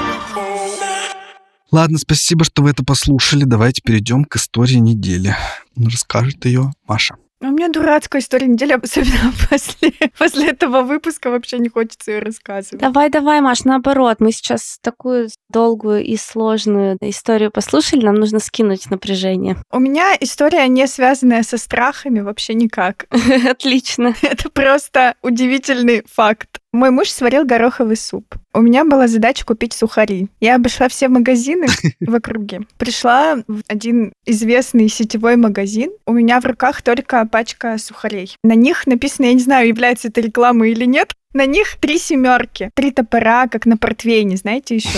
Ладно, 1.71 1.97
спасибо, 1.97 2.45
что 2.45 2.61
вы 2.61 2.69
это 2.69 2.83
послушали. 2.85 3.45
Давайте 3.45 3.81
перейдем 3.83 4.25
к 4.25 4.35
истории 4.35 4.75
недели. 4.75 5.35
Расскажет 5.75 6.45
ее 6.45 6.71
Маша. 6.87 7.15
У 7.47 7.51
меня 7.51 7.69
дурацкая 7.69 8.21
история 8.21 8.47
недели, 8.47 8.73
особенно 8.73 9.31
после, 9.49 9.93
после 10.17 10.49
этого 10.49 10.81
выпуска 10.81 11.29
вообще 11.29 11.59
не 11.59 11.69
хочется 11.69 12.11
ее 12.11 12.19
рассказывать. 12.19 12.81
Давай, 12.81 13.09
давай, 13.09 13.39
Маш, 13.41 13.65
наоборот. 13.65 14.17
Мы 14.19 14.31
сейчас 14.31 14.79
такую 14.81 15.29
долгую 15.49 16.03
и 16.03 16.17
сложную 16.17 16.97
историю 17.01 17.51
послушали, 17.51 18.03
нам 18.03 18.15
нужно 18.15 18.39
скинуть 18.39 18.89
напряжение. 18.89 19.57
У 19.71 19.79
меня 19.79 20.15
история 20.19 20.67
не 20.67 20.87
связанная 20.87 21.43
со 21.43 21.57
страхами 21.57 22.21
вообще 22.21 22.55
никак. 22.55 23.05
Отлично. 23.47 24.15
Это 24.23 24.49
просто 24.49 25.15
удивительный 25.21 26.03
факт. 26.11 26.59
Мой 26.75 26.89
муж 26.89 27.09
сварил 27.09 27.45
гороховый 27.45 27.95
суп. 27.95 28.35
У 28.53 28.59
меня 28.59 28.83
была 28.83 29.07
задача 29.07 29.45
купить 29.45 29.71
сухари. 29.71 30.27
Я 30.41 30.55
обошла 30.55 30.89
все 30.89 31.07
магазины 31.07 31.67
в 32.01 32.13
округе. 32.13 32.63
Пришла 32.77 33.37
в 33.47 33.61
один 33.69 34.11
известный 34.25 34.89
сетевой 34.89 35.37
магазин. 35.37 35.91
У 36.05 36.11
меня 36.11 36.41
в 36.41 36.45
руках 36.45 36.81
только 36.81 37.25
пачка 37.27 37.77
сухарей. 37.77 38.35
На 38.43 38.55
них 38.55 38.87
написано, 38.87 39.27
я 39.27 39.33
не 39.33 39.39
знаю, 39.39 39.69
является 39.69 40.09
это 40.09 40.19
рекламой 40.19 40.71
или 40.71 40.83
нет, 40.83 41.13
на 41.35 41.45
них 41.45 41.77
три 41.79 41.99
семерки, 41.99 42.71
три 42.73 42.91
топора, 42.91 43.47
как 43.47 43.65
на 43.65 43.77
портвейне, 43.77 44.37
знаете, 44.37 44.75
еще. 44.75 44.97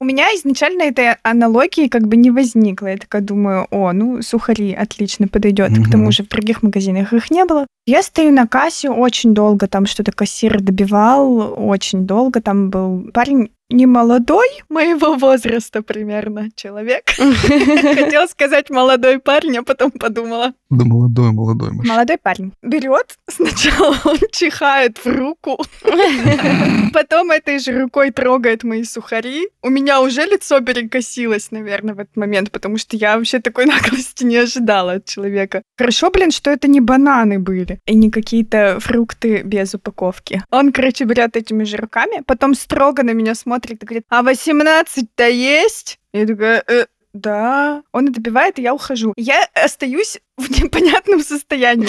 У 0.00 0.04
меня 0.04 0.26
изначально 0.34 0.82
этой 0.82 1.12
аналогии 1.22 1.88
как 1.88 2.08
бы 2.08 2.16
не 2.16 2.30
возникло. 2.30 2.88
Я 2.88 2.96
такая 2.96 3.22
думаю, 3.22 3.66
о, 3.70 3.92
ну, 3.92 4.22
сухари 4.22 4.72
отлично 4.72 5.28
подойдет. 5.28 5.70
К 5.70 5.90
тому 5.90 6.10
же 6.10 6.24
в 6.24 6.28
других 6.28 6.62
магазинах 6.62 7.12
их 7.12 7.30
не 7.30 7.44
было. 7.44 7.66
Я 7.86 8.02
стою 8.02 8.32
на 8.32 8.46
кассе 8.46 8.90
очень 8.90 9.34
долго, 9.34 9.66
там 9.66 9.86
что-то 9.86 10.12
кассир 10.12 10.60
добивал, 10.60 11.54
очень 11.56 12.06
долго. 12.06 12.40
Там 12.40 12.70
был 12.70 13.10
парень 13.12 13.50
не 13.70 13.86
молодой, 13.86 14.48
моего 14.68 15.14
возраста 15.14 15.82
примерно 15.82 16.48
человек. 16.56 17.04
Хотел 17.16 18.28
сказать 18.28 18.68
молодой 18.68 19.20
парень, 19.20 19.58
а 19.58 19.62
потом 19.62 19.92
подумала. 19.92 20.54
Да 20.70 20.84
молодой, 20.84 21.30
молодой. 21.32 21.70
Маша. 21.72 21.88
Молодой 21.88 22.18
парень. 22.18 22.52
Берет, 22.62 23.16
сначала 23.28 23.96
он 24.04 24.18
чихает 24.32 24.98
в 24.98 25.06
руку, 25.06 25.64
потом 26.92 27.30
этой 27.30 27.58
же 27.60 27.80
рукой 27.80 28.10
трогает 28.10 28.64
мои 28.64 28.82
сухари. 28.82 29.48
У 29.62 29.70
меня 29.70 30.00
уже 30.00 30.22
лицо 30.22 30.60
перекосилось, 30.60 31.50
наверное, 31.52 31.94
в 31.94 32.00
этот 32.00 32.16
момент, 32.16 32.50
потому 32.50 32.76
что 32.76 32.96
я 32.96 33.16
вообще 33.16 33.38
такой 33.38 33.66
наглости 33.66 34.24
не 34.24 34.36
ожидала 34.36 34.94
от 34.94 35.04
человека. 35.04 35.62
Хорошо, 35.78 36.10
блин, 36.10 36.32
что 36.32 36.50
это 36.50 36.66
не 36.68 36.80
бананы 36.80 37.38
были 37.38 37.78
и 37.86 37.94
не 37.94 38.10
какие-то 38.10 38.78
фрукты 38.80 39.42
без 39.42 39.74
упаковки. 39.74 40.42
Он, 40.50 40.72
короче, 40.72 41.04
берет 41.04 41.36
этими 41.36 41.62
же 41.64 41.76
руками, 41.76 42.22
потом 42.26 42.54
строго 42.54 43.04
на 43.04 43.10
меня 43.10 43.34
смотрит 43.34 43.59
и 43.68 43.86
говорит, 43.86 44.04
а 44.08 44.22
18-то 44.22 45.28
есть? 45.28 45.98
Я 46.12 46.26
такая, 46.26 46.64
э, 46.66 46.86
да. 47.12 47.82
Он 47.92 48.04
это 48.04 48.14
добивает, 48.14 48.58
и 48.58 48.62
я 48.62 48.74
ухожу. 48.74 49.12
Я 49.16 49.46
остаюсь 49.54 50.20
в 50.40 50.50
непонятном 50.50 51.22
состоянии. 51.22 51.88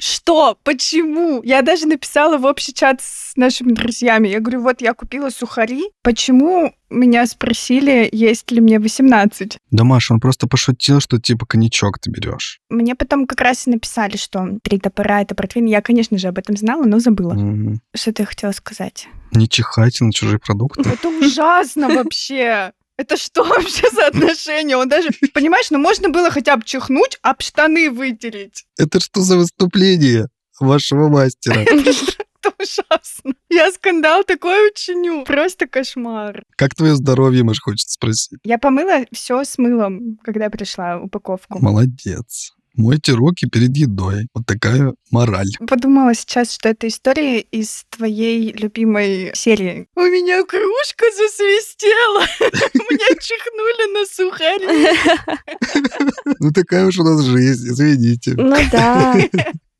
Что? 0.00 0.58
Почему? 0.62 1.42
Я 1.42 1.62
даже 1.62 1.86
написала 1.86 2.38
в 2.38 2.44
общий 2.44 2.72
чат 2.72 3.00
с 3.00 3.36
нашими 3.36 3.72
друзьями. 3.72 4.28
Я 4.28 4.40
говорю, 4.40 4.62
вот 4.62 4.80
я 4.80 4.94
купила 4.94 5.30
сухари. 5.30 5.84
Почему 6.02 6.74
меня 6.90 7.26
спросили, 7.26 8.08
есть 8.12 8.50
ли 8.50 8.60
мне 8.60 8.78
18? 8.78 9.58
Да, 9.70 9.84
Маша, 9.84 10.14
он 10.14 10.20
просто 10.20 10.46
пошутил, 10.46 11.00
что 11.00 11.18
типа 11.18 11.46
коньячок 11.46 11.98
ты 11.98 12.10
берешь. 12.10 12.60
Мне 12.68 12.94
потом 12.94 13.26
как 13.26 13.40
раз 13.40 13.66
и 13.66 13.70
написали, 13.70 14.16
что 14.16 14.58
три 14.62 14.78
топора— 14.78 15.22
это 15.22 15.34
портвейн. 15.34 15.66
Я, 15.66 15.80
конечно 15.80 16.18
же, 16.18 16.28
об 16.28 16.38
этом 16.38 16.56
знала, 16.56 16.84
но 16.84 16.98
забыла. 16.98 17.36
Что 17.94 18.12
ты 18.12 18.24
хотела 18.24 18.52
сказать? 18.52 19.08
Не 19.32 19.48
чихайте 19.48 20.04
на 20.04 20.12
чужие 20.12 20.38
продукты. 20.38 20.88
Это 20.88 21.08
ужасно 21.08 21.88
вообще. 21.88 22.72
Это 23.02 23.16
что 23.16 23.42
вообще 23.48 23.90
за 23.90 24.06
отношения? 24.06 24.76
Он 24.76 24.88
даже, 24.88 25.08
понимаешь, 25.34 25.70
ну 25.70 25.78
можно 25.78 26.08
было 26.08 26.30
хотя 26.30 26.56
бы 26.56 26.64
чихнуть, 26.64 27.18
об 27.22 27.42
штаны 27.42 27.90
вытереть. 27.90 28.64
Это 28.78 29.00
что 29.00 29.22
за 29.22 29.36
выступление 29.36 30.28
вашего 30.60 31.08
мастера? 31.08 31.60
Это 31.64 32.54
ужасно. 32.58 33.34
Я 33.50 33.70
скандал 33.72 34.24
такой 34.24 34.68
учиню. 34.68 35.24
Просто 35.24 35.66
кошмар. 35.66 36.42
Как 36.56 36.74
твое 36.74 36.94
здоровье, 36.94 37.42
Маш, 37.44 37.60
хочется 37.60 37.94
спросить? 37.94 38.38
Я 38.44 38.58
помыла 38.58 39.04
все 39.12 39.44
с 39.44 39.58
мылом, 39.58 40.18
когда 40.24 40.48
пришла 40.48 40.98
упаковку. 40.98 41.60
Молодец. 41.60 42.52
Мойте 42.74 43.12
руки 43.12 43.46
перед 43.46 43.76
едой. 43.76 44.28
Вот 44.34 44.46
такая 44.46 44.94
мораль. 45.10 45.50
Подумала 45.66 46.14
сейчас, 46.14 46.52
что 46.52 46.70
это 46.70 46.88
история 46.88 47.40
из 47.40 47.84
твоей 47.90 48.52
любимой 48.52 49.32
серии. 49.34 49.86
У 49.94 50.00
меня 50.00 50.42
кружка 50.44 51.04
засвистела. 51.16 52.26
Мне 52.90 53.16
чихнули 53.20 53.92
на 53.92 54.06
сухари. 54.06 55.32
Ну 56.38 56.50
такая 56.50 56.86
уж 56.86 56.98
у 56.98 57.04
нас 57.04 57.22
жизнь, 57.22 57.68
извините. 57.68 58.34
Ну 58.36 58.56
да. 58.70 59.14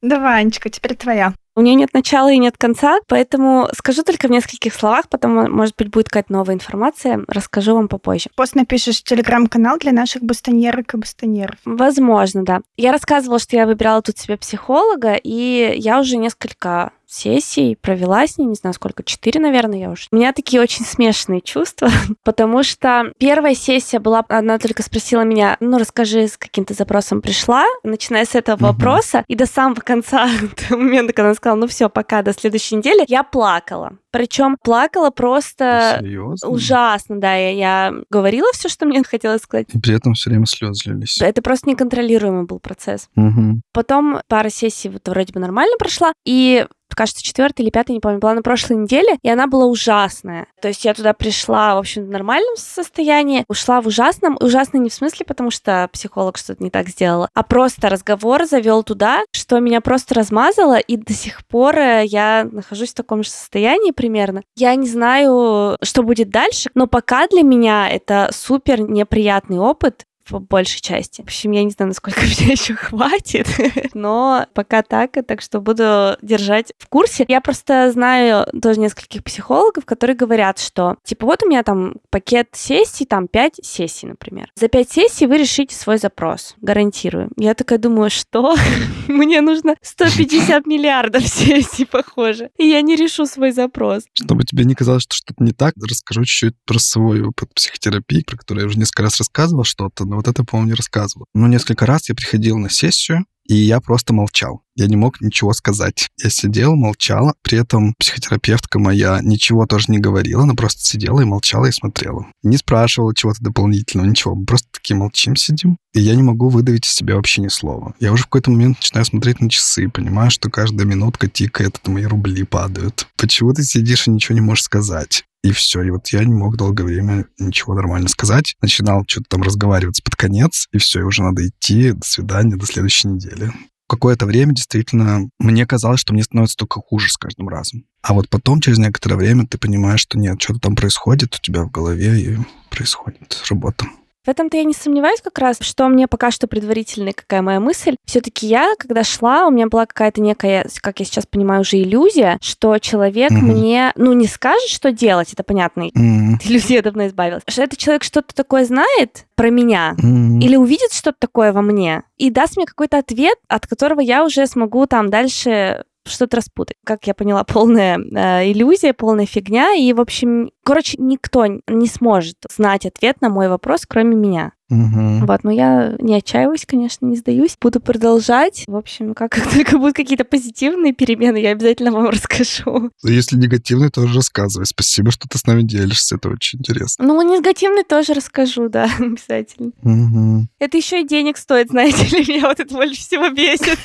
Давай, 0.00 0.40
Анечка, 0.42 0.68
теперь 0.68 0.96
твоя. 0.96 1.34
У 1.54 1.60
нее 1.60 1.74
нет 1.74 1.92
начала 1.92 2.32
и 2.32 2.38
нет 2.38 2.56
конца, 2.56 2.98
поэтому 3.08 3.68
скажу 3.76 4.02
только 4.02 4.26
в 4.28 4.30
нескольких 4.30 4.74
словах, 4.74 5.08
потом, 5.08 5.50
может 5.50 5.76
быть, 5.76 5.90
будет 5.90 6.08
какая-то 6.08 6.32
новая 6.32 6.54
информация, 6.54 7.24
расскажу 7.28 7.74
вам 7.74 7.88
попозже. 7.88 8.30
Пост 8.34 8.54
напишешь 8.54 9.02
телеграм-канал 9.02 9.78
для 9.78 9.92
наших 9.92 10.22
бастоньерок 10.22 10.94
и 10.94 10.96
бастоньеров. 10.96 11.58
Возможно, 11.64 12.44
да. 12.44 12.60
Я 12.76 12.92
рассказывала, 12.92 13.38
что 13.38 13.56
я 13.56 13.66
выбирала 13.66 14.00
тут 14.00 14.18
себе 14.18 14.36
психолога, 14.36 15.14
и 15.14 15.74
я 15.76 16.00
уже 16.00 16.16
несколько 16.16 16.92
сессий 17.12 17.76
провела 17.76 18.26
с 18.26 18.38
ней, 18.38 18.46
не 18.46 18.54
знаю 18.54 18.74
сколько, 18.74 19.02
четыре, 19.02 19.40
наверное, 19.40 19.78
я 19.78 19.90
уже. 19.90 20.08
У 20.10 20.16
меня 20.16 20.32
такие 20.32 20.62
очень 20.62 20.84
смешанные 20.86 21.40
чувства, 21.40 21.90
потому 22.24 22.62
что 22.62 23.12
первая 23.18 23.54
сессия 23.54 23.98
была, 23.98 24.24
она 24.28 24.58
только 24.58 24.82
спросила 24.82 25.22
меня, 25.22 25.56
ну, 25.60 25.78
расскажи, 25.78 26.26
с 26.28 26.36
каким 26.36 26.64
ты 26.64 26.74
запросом 26.74 27.20
пришла, 27.20 27.64
начиная 27.82 28.24
с 28.24 28.34
этого 28.34 28.56
вопроса, 28.56 29.24
и 29.28 29.34
до 29.34 29.46
самого 29.46 29.80
конца, 29.80 30.28
до 30.68 30.76
момента, 30.76 31.12
когда 31.12 31.28
она 31.28 31.34
сказала, 31.34 31.58
ну 31.58 31.66
все, 31.66 31.88
пока, 31.88 32.22
до 32.22 32.32
следующей 32.32 32.76
недели, 32.76 33.04
я 33.08 33.22
плакала. 33.22 33.98
Причем 34.12 34.58
плакала 34.62 35.10
просто 35.10 35.96
Серьезно? 36.00 36.48
ужасно, 36.48 37.18
да. 37.18 37.34
Я, 37.34 37.50
я 37.50 37.94
говорила 38.10 38.46
все, 38.52 38.68
что 38.68 38.84
мне 38.84 39.02
хотелось 39.02 39.40
сказать. 39.40 39.68
И 39.72 39.78
при 39.78 39.96
этом 39.96 40.12
все 40.12 40.28
время 40.28 40.44
слезы 40.44 40.90
лились. 40.90 41.18
Это 41.22 41.40
просто 41.40 41.70
неконтролируемый 41.70 42.44
был 42.44 42.60
процесс. 42.60 43.08
Мгм. 43.16 43.62
Потом 43.72 44.20
пара 44.28 44.50
сессий 44.50 44.90
вот 44.90 45.08
вроде 45.08 45.32
бы 45.32 45.40
нормально 45.40 45.76
прошла, 45.78 46.12
и 46.26 46.66
кажется, 46.94 47.22
четвертая 47.22 47.64
или 47.64 47.70
пятая, 47.70 47.94
не 47.94 48.00
помню, 48.00 48.18
была 48.18 48.34
на 48.34 48.42
прошлой 48.42 48.76
неделе, 48.76 49.18
и 49.22 49.28
она 49.28 49.46
была 49.46 49.66
ужасная. 49.66 50.46
То 50.60 50.68
есть 50.68 50.84
я 50.84 50.94
туда 50.94 51.12
пришла, 51.12 51.74
в 51.74 51.78
общем, 51.78 52.04
в 52.04 52.08
нормальном 52.08 52.56
состоянии, 52.56 53.44
ушла 53.48 53.80
в 53.80 53.86
ужасном. 53.86 54.36
Ужасно 54.40 54.78
не 54.78 54.90
в 54.90 54.94
смысле, 54.94 55.26
потому 55.26 55.50
что 55.50 55.88
психолог 55.92 56.38
что-то 56.38 56.62
не 56.62 56.70
так 56.70 56.88
сделала, 56.88 57.28
а 57.34 57.42
просто 57.42 57.88
разговор 57.88 58.44
завел 58.44 58.82
туда, 58.82 59.22
что 59.32 59.58
меня 59.58 59.80
просто 59.80 60.14
размазало, 60.14 60.78
и 60.78 60.96
до 60.96 61.12
сих 61.12 61.46
пор 61.46 61.76
э, 61.76 62.04
я 62.04 62.48
нахожусь 62.50 62.90
в 62.90 62.94
таком 62.94 63.22
же 63.22 63.30
состоянии 63.30 63.90
примерно. 63.90 64.42
Я 64.56 64.74
не 64.74 64.86
знаю, 64.86 65.76
что 65.82 66.02
будет 66.02 66.30
дальше, 66.30 66.70
но 66.74 66.86
пока 66.86 67.26
для 67.28 67.42
меня 67.42 67.88
это 67.88 68.30
супер 68.32 68.80
неприятный 68.80 69.58
опыт, 69.58 70.04
по 70.28 70.38
большей 70.38 70.80
части. 70.80 71.20
В 71.22 71.24
общем, 71.24 71.52
я 71.52 71.64
не 71.64 71.70
знаю, 71.70 71.88
насколько 71.88 72.20
меня 72.40 72.52
еще 72.52 72.74
хватит, 72.74 73.46
но 73.94 74.46
пока 74.54 74.82
так, 74.82 75.12
так 75.26 75.40
что 75.40 75.60
буду 75.60 76.16
держать 76.22 76.72
в 76.78 76.88
курсе. 76.88 77.24
Я 77.28 77.40
просто 77.40 77.90
знаю 77.92 78.46
тоже 78.60 78.80
нескольких 78.80 79.24
психологов, 79.24 79.84
которые 79.84 80.16
говорят, 80.16 80.58
что, 80.58 80.96
типа, 81.04 81.26
вот 81.26 81.42
у 81.42 81.48
меня 81.48 81.62
там 81.62 81.94
пакет 82.10 82.48
сессий, 82.52 83.04
там 83.04 83.28
5 83.28 83.60
сессий, 83.62 84.06
например. 84.06 84.50
За 84.54 84.68
5 84.68 84.90
сессий 84.90 85.26
вы 85.26 85.38
решите 85.38 85.74
свой 85.74 85.98
запрос, 85.98 86.54
гарантирую. 86.60 87.30
Я 87.36 87.54
такая 87.54 87.78
думаю, 87.78 88.10
что? 88.10 88.56
Мне 89.08 89.40
нужно 89.40 89.76
150 89.80 90.66
миллиардов 90.66 91.26
сессий, 91.26 91.84
похоже, 91.84 92.50
и 92.56 92.66
я 92.66 92.80
не 92.82 92.96
решу 92.96 93.26
свой 93.26 93.52
запрос. 93.52 94.04
Чтобы 94.14 94.44
тебе 94.44 94.64
не 94.64 94.74
казалось, 94.74 95.02
что 95.02 95.16
что-то 95.16 95.42
не 95.42 95.52
так, 95.52 95.74
расскажу 95.80 96.24
чуть-чуть 96.24 96.54
про 96.64 96.78
свой 96.78 97.22
опыт 97.22 97.52
психотерапии, 97.54 98.22
про 98.22 98.36
который 98.36 98.60
я 98.60 98.66
уже 98.66 98.78
несколько 98.78 99.02
раз 99.02 99.18
рассказывал 99.18 99.64
что-то, 99.64 100.04
но 100.12 100.16
вот 100.16 100.28
это, 100.28 100.44
по-моему, 100.44 100.72
не 100.72 100.74
рассказывал. 100.74 101.24
Но 101.32 101.48
несколько 101.48 101.86
раз 101.86 102.10
я 102.10 102.14
приходил 102.14 102.58
на 102.58 102.68
сессию, 102.68 103.24
и 103.48 103.54
я 103.54 103.80
просто 103.80 104.12
молчал. 104.12 104.60
Я 104.76 104.86
не 104.86 104.96
мог 104.96 105.22
ничего 105.22 105.54
сказать. 105.54 106.10
Я 106.22 106.28
сидел, 106.28 106.76
молчал. 106.76 107.34
При 107.40 107.58
этом 107.58 107.94
психотерапевтка 107.98 108.78
моя 108.78 109.20
ничего 109.22 109.64
тоже 109.64 109.86
не 109.88 109.98
говорила. 109.98 110.42
Она 110.42 110.52
просто 110.52 110.82
сидела 110.84 111.22
и 111.22 111.24
молчала 111.24 111.64
и 111.64 111.72
смотрела. 111.72 112.26
Не 112.42 112.58
спрашивала 112.58 113.14
чего-то 113.14 113.42
дополнительного, 113.42 114.06
ничего. 114.06 114.34
Мы 114.34 114.44
просто 114.44 114.68
такие 114.70 114.98
молчим, 114.98 115.34
сидим. 115.34 115.78
И 115.94 116.00
я 116.00 116.14
не 116.14 116.22
могу 116.22 116.50
выдавить 116.50 116.84
из 116.84 116.92
себя 116.92 117.16
вообще 117.16 117.40
ни 117.40 117.48
слова. 117.48 117.94
Я 117.98 118.12
уже 118.12 118.24
в 118.24 118.26
какой-то 118.26 118.50
момент 118.50 118.80
начинаю 118.80 119.06
смотреть 119.06 119.40
на 119.40 119.48
часы, 119.48 119.88
понимаю, 119.88 120.30
что 120.30 120.50
каждая 120.50 120.86
минутка 120.86 121.26
тикает, 121.26 121.78
это 121.80 121.90
мои 121.90 122.04
рубли 122.04 122.44
падают. 122.44 123.08
Почему 123.16 123.54
ты 123.54 123.64
сидишь 123.64 124.08
и 124.08 124.10
ничего 124.10 124.34
не 124.34 124.42
можешь 124.42 124.64
сказать? 124.64 125.24
И 125.42 125.50
все. 125.50 125.82
И 125.82 125.90
вот 125.90 126.08
я 126.08 126.24
не 126.24 126.34
мог 126.34 126.56
долгое 126.56 126.84
время 126.84 127.26
ничего 127.38 127.74
нормально 127.74 128.08
сказать. 128.08 128.54
Начинал 128.60 129.04
что-то 129.06 129.26
там 129.30 129.42
разговаривать 129.42 130.02
под 130.02 130.14
конец, 130.14 130.68
и 130.72 130.78
все, 130.78 131.00
и 131.00 131.04
уже 131.04 131.22
надо 131.22 131.46
идти. 131.46 131.92
До 131.92 132.06
свидания, 132.06 132.56
до 132.56 132.66
следующей 132.66 133.08
недели. 133.08 133.52
Какое-то 133.88 134.24
время 134.24 134.54
действительно 134.54 135.28
мне 135.38 135.66
казалось, 135.66 136.00
что 136.00 136.14
мне 136.14 136.22
становится 136.22 136.56
только 136.56 136.80
хуже 136.80 137.10
с 137.10 137.18
каждым 137.18 137.48
разом. 137.48 137.84
А 138.02 138.14
вот 138.14 138.28
потом, 138.30 138.60
через 138.60 138.78
некоторое 138.78 139.16
время, 139.16 139.46
ты 139.46 139.58
понимаешь, 139.58 140.00
что 140.00 140.18
нет, 140.18 140.40
что-то 140.40 140.60
там 140.60 140.76
происходит 140.76 141.34
у 141.34 141.38
тебя 141.38 141.64
в 141.64 141.70
голове, 141.70 142.20
и 142.20 142.38
происходит 142.70 143.42
работа. 143.50 143.86
В 144.24 144.28
этом-то 144.28 144.56
я 144.56 144.62
не 144.62 144.72
сомневаюсь 144.72 145.20
как 145.20 145.36
раз, 145.40 145.56
что 145.60 145.88
мне 145.88 146.06
пока 146.06 146.30
что 146.30 146.46
предварительная 146.46 147.12
какая 147.12 147.42
моя 147.42 147.58
мысль. 147.58 147.96
Все-таки 148.04 148.46
я, 148.46 148.74
когда 148.78 149.02
шла, 149.02 149.48
у 149.48 149.50
меня 149.50 149.66
была 149.66 149.84
какая-то 149.84 150.20
некая, 150.20 150.64
как 150.80 151.00
я 151.00 151.04
сейчас 151.06 151.26
понимаю, 151.26 151.62
уже 151.62 151.78
иллюзия, 151.78 152.38
что 152.40 152.78
человек 152.78 153.32
Мгм. 153.32 153.46
мне, 153.48 153.92
ну, 153.96 154.12
не 154.12 154.28
скажет, 154.28 154.68
что 154.68 154.92
делать, 154.92 155.32
это 155.32 155.42
понятно, 155.42 155.88
М. 155.96 156.34
от 156.36 156.46
иллюзии 156.46 156.74
я 156.74 156.82
давно 156.82 157.08
избавилась, 157.08 157.42
что 157.48 157.62
этот 157.64 157.80
человек 157.80 158.04
что-то 158.04 158.32
такое 158.32 158.64
знает 158.64 159.26
про 159.34 159.50
меня, 159.50 159.96
М. 160.00 160.38
или 160.38 160.54
увидит 160.54 160.92
что-то 160.92 161.16
такое 161.18 161.52
во 161.52 161.62
мне, 161.62 162.04
и 162.16 162.30
даст 162.30 162.56
мне 162.56 162.66
какой-то 162.66 162.98
ответ, 162.98 163.36
от 163.48 163.66
которого 163.66 163.98
я 164.00 164.24
уже 164.24 164.46
смогу 164.46 164.86
там 164.86 165.10
дальше 165.10 165.82
что-то 166.06 166.38
распутать. 166.38 166.76
Как 166.84 167.06
я 167.06 167.14
поняла, 167.14 167.44
полная 167.44 167.98
э, 167.98 168.50
иллюзия, 168.50 168.92
полная 168.92 169.26
фигня. 169.26 169.74
И, 169.74 169.92
в 169.92 170.00
общем, 170.00 170.50
короче, 170.64 170.96
никто 170.98 171.46
не 171.46 171.86
сможет 171.86 172.36
знать 172.54 172.86
ответ 172.86 173.20
на 173.20 173.28
мой 173.28 173.48
вопрос, 173.48 173.86
кроме 173.86 174.16
меня. 174.16 174.52
Угу. 174.72 175.26
Вот, 175.26 175.44
но 175.44 175.50
я 175.50 175.96
не 175.98 176.14
отчаиваюсь, 176.14 176.64
конечно, 176.64 177.04
не 177.04 177.16
сдаюсь. 177.16 177.58
Буду 177.60 177.78
продолжать. 177.78 178.64
В 178.66 178.74
общем, 178.74 179.12
как, 179.12 179.32
как 179.32 179.50
только 179.54 179.76
будут 179.76 179.94
какие-то 179.94 180.24
позитивные 180.24 180.94
перемены, 180.94 181.36
я 181.36 181.50
обязательно 181.50 181.92
вам 181.92 182.08
расскажу. 182.10 182.90
Если 183.02 183.36
негативный, 183.36 183.90
тоже 183.90 184.14
рассказывай. 184.14 184.64
Спасибо, 184.64 185.10
что 185.10 185.28
ты 185.28 185.36
с 185.36 185.46
нами 185.46 185.62
делишься. 185.62 186.16
Это 186.16 186.30
очень 186.30 186.60
интересно. 186.60 187.04
Ну, 187.04 187.20
негативный 187.20 187.84
тоже 187.84 188.14
расскажу, 188.14 188.70
да, 188.70 188.88
обязательно. 188.98 189.72
Угу. 189.82 190.46
Это 190.58 190.76
еще 190.78 191.02
и 191.02 191.06
денег 191.06 191.36
стоит, 191.36 191.68
знаете 191.68 192.06
ли, 192.16 192.24
меня 192.26 192.48
вот 192.48 192.60
это 192.60 192.74
больше 192.74 193.00
всего 193.00 193.28
бесит. 193.28 193.78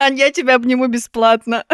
Ань, 0.00 0.16
я 0.16 0.30
тебя 0.30 0.54
обниму 0.54 0.86
бесплатно. 0.86 1.64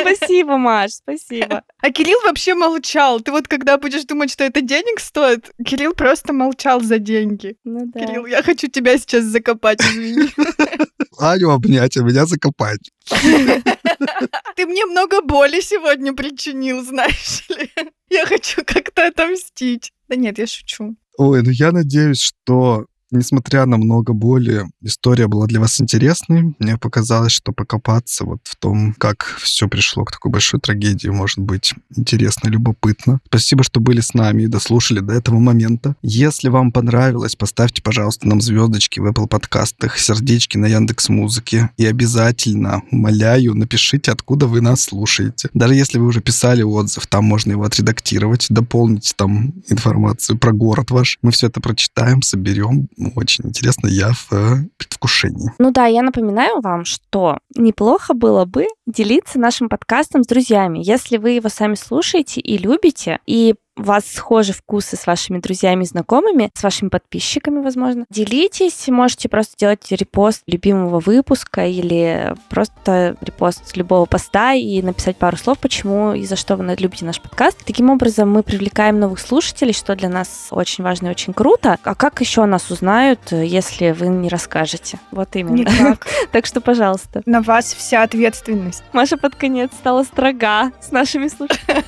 Спасибо, 0.00 0.56
Маш, 0.56 0.92
спасибо. 0.92 1.62
А 1.80 1.92
Кирилл 1.92 2.18
вообще 2.24 2.54
молчал. 2.54 3.20
Ты 3.20 3.30
вот 3.30 3.46
когда 3.46 3.78
будешь 3.78 4.04
думать, 4.04 4.32
что 4.32 4.42
это 4.42 4.60
денег 4.62 4.98
стоит, 4.98 5.52
Кирилл 5.64 5.94
просто 5.94 6.32
молчал 6.32 6.80
за 6.80 6.98
деньги. 6.98 7.56
Ну 7.62 7.86
да. 7.86 8.00
Кирилл, 8.00 8.26
я 8.26 8.42
хочу 8.42 8.66
тебя 8.66 8.98
сейчас 8.98 9.24
закопать, 9.24 9.80
извини. 9.80 10.28
Аню 11.18 11.50
обнять, 11.50 11.96
а 11.96 12.02
меня 12.02 12.26
закопать. 12.26 12.90
Ты 14.56 14.66
мне 14.66 14.86
много 14.86 15.22
боли 15.22 15.60
сегодня 15.60 16.12
причинил, 16.14 16.84
знаешь 16.84 17.48
ли. 17.48 17.70
Я 18.10 18.26
хочу 18.26 18.62
как-то 18.66 19.06
отомстить. 19.06 19.92
Да 20.08 20.16
нет, 20.16 20.38
я 20.38 20.48
шучу. 20.48 20.96
Ой, 21.16 21.42
ну 21.44 21.50
я 21.50 21.70
надеюсь, 21.70 22.20
что 22.20 22.86
Несмотря 23.10 23.64
на 23.64 23.78
много 23.78 24.12
боли, 24.12 24.66
история 24.82 25.28
была 25.28 25.46
для 25.46 25.60
вас 25.60 25.80
интересной. 25.80 26.54
Мне 26.58 26.76
показалось, 26.76 27.32
что 27.32 27.52
покопаться 27.52 28.24
вот 28.24 28.40
в 28.44 28.56
том, 28.56 28.94
как 28.98 29.24
все 29.40 29.66
пришло 29.66 30.04
к 30.04 30.12
такой 30.12 30.30
большой 30.30 30.60
трагедии, 30.60 31.08
может 31.08 31.38
быть 31.38 31.72
интересно, 31.96 32.48
любопытно. 32.48 33.20
Спасибо, 33.26 33.64
что 33.64 33.80
были 33.80 34.00
с 34.00 34.12
нами 34.12 34.42
и 34.42 34.46
дослушали 34.46 35.00
до 35.00 35.14
этого 35.14 35.38
момента. 35.38 35.96
Если 36.02 36.48
вам 36.48 36.70
понравилось, 36.70 37.34
поставьте, 37.34 37.80
пожалуйста, 37.80 38.28
нам 38.28 38.42
звездочки 38.42 39.00
в 39.00 39.06
Apple 39.06 39.26
подкастах, 39.26 39.98
сердечки 39.98 40.58
на 40.58 40.66
Яндекс 40.66 41.08
Музыке. 41.08 41.70
И 41.78 41.86
обязательно, 41.86 42.82
умоляю, 42.90 43.54
напишите, 43.54 44.12
откуда 44.12 44.46
вы 44.46 44.60
нас 44.60 44.82
слушаете. 44.82 45.48
Даже 45.54 45.74
если 45.74 45.98
вы 45.98 46.06
уже 46.06 46.20
писали 46.20 46.62
отзыв, 46.62 47.06
там 47.06 47.24
можно 47.24 47.52
его 47.52 47.64
отредактировать, 47.64 48.46
дополнить 48.50 49.14
там 49.16 49.54
информацию 49.68 50.38
про 50.38 50.52
город 50.52 50.90
ваш. 50.90 51.18
Мы 51.22 51.30
все 51.30 51.46
это 51.46 51.60
прочитаем, 51.60 52.20
соберем, 52.20 52.88
очень 53.14 53.46
интересно, 53.46 53.88
я 53.88 54.12
в 54.12 54.32
э, 54.32 54.56
предвкушении. 54.76 55.52
Ну 55.58 55.70
да, 55.70 55.86
я 55.86 56.02
напоминаю 56.02 56.60
вам, 56.60 56.84
что 56.84 57.38
неплохо 57.56 58.14
было 58.14 58.44
бы 58.44 58.66
делиться 58.86 59.38
нашим 59.38 59.68
подкастом 59.68 60.24
с 60.24 60.26
друзьями. 60.26 60.80
Если 60.82 61.16
вы 61.16 61.30
его 61.30 61.48
сами 61.48 61.74
слушаете 61.74 62.40
и 62.40 62.58
любите, 62.58 63.20
и 63.26 63.54
вас 63.78 64.04
схожи 64.06 64.52
вкусы 64.52 64.96
с 64.96 65.06
вашими 65.06 65.38
друзьями 65.38 65.84
и 65.84 65.86
знакомыми, 65.86 66.50
с 66.54 66.62
вашими 66.62 66.88
подписчиками, 66.88 67.62
возможно. 67.62 68.04
Делитесь, 68.10 68.88
можете 68.88 69.28
просто 69.28 69.56
делать 69.56 69.86
репост 69.90 70.42
любимого 70.46 71.00
выпуска 71.00 71.66
или 71.66 72.34
просто 72.48 73.16
репост 73.20 73.76
любого 73.76 74.04
поста 74.06 74.52
и 74.52 74.82
написать 74.82 75.16
пару 75.16 75.36
слов, 75.36 75.58
почему 75.58 76.12
и 76.12 76.24
за 76.24 76.36
что 76.36 76.56
вы 76.56 76.64
любите 76.78 77.04
наш 77.04 77.20
подкаст. 77.20 77.58
Таким 77.64 77.90
образом, 77.90 78.30
мы 78.30 78.42
привлекаем 78.42 78.98
новых 78.98 79.20
слушателей, 79.20 79.72
что 79.72 79.94
для 79.94 80.08
нас 80.08 80.48
очень 80.50 80.84
важно 80.84 81.08
и 81.08 81.10
очень 81.10 81.32
круто. 81.32 81.78
А 81.82 81.94
как 81.94 82.20
еще 82.20 82.44
нас 82.44 82.70
узнают, 82.70 83.32
если 83.32 83.92
вы 83.92 84.08
не 84.08 84.28
расскажете? 84.28 84.98
Вот 85.10 85.34
именно. 85.36 85.56
Никак. 85.56 86.06
Так 86.32 86.46
что, 86.46 86.60
пожалуйста. 86.60 87.22
На 87.26 87.40
вас 87.40 87.72
вся 87.72 88.02
ответственность. 88.02 88.82
Маша 88.92 89.16
под 89.16 89.34
конец 89.34 89.70
стала 89.72 90.02
строга 90.02 90.72
с 90.80 90.90
нашими 90.90 91.28
слушателями. 91.28 91.84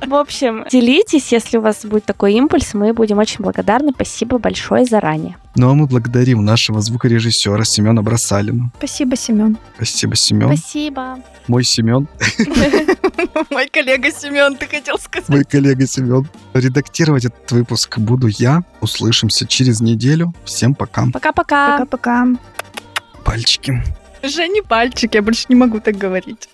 В 0.06 0.14
общем, 0.14 0.64
делитесь 0.70 1.09
Делитесь, 1.10 1.32
если 1.32 1.58
у 1.58 1.60
вас 1.60 1.84
будет 1.84 2.04
такой 2.04 2.34
импульс, 2.34 2.72
мы 2.74 2.92
будем 2.92 3.18
очень 3.18 3.42
благодарны. 3.42 3.90
Спасибо 3.92 4.38
большое 4.38 4.84
заранее. 4.84 5.36
Ну 5.56 5.70
а 5.70 5.74
мы 5.74 5.86
благодарим 5.86 6.44
нашего 6.44 6.80
звукорежиссера 6.80 7.64
Семена 7.64 8.00
Бросалина. 8.02 8.70
Спасибо, 8.78 9.16
Семен. 9.16 9.58
Спасибо, 9.74 10.14
Семен. 10.14 10.56
Спасибо. 10.56 11.18
Мой 11.48 11.64
Семен. 11.64 12.06
Мой 13.50 13.68
коллега 13.68 14.12
Семен, 14.12 14.56
ты 14.56 14.66
хотел 14.66 14.98
сказать. 14.98 15.28
Мой 15.28 15.44
коллега 15.44 15.84
Семен. 15.86 16.28
Редактировать 16.54 17.24
этот 17.24 17.50
выпуск 17.50 17.98
буду 17.98 18.28
я. 18.28 18.62
Услышимся 18.80 19.46
через 19.46 19.80
неделю. 19.80 20.32
Всем 20.44 20.76
пока. 20.76 21.06
Пока-пока. 21.12 21.78
Пока-пока. 21.78 22.26
Пальчики. 23.24 23.82
Жени 24.22 24.62
пальчик, 24.62 25.14
я 25.14 25.22
больше 25.22 25.46
не 25.48 25.56
могу 25.56 25.80
так 25.80 25.96
говорить. 25.96 26.48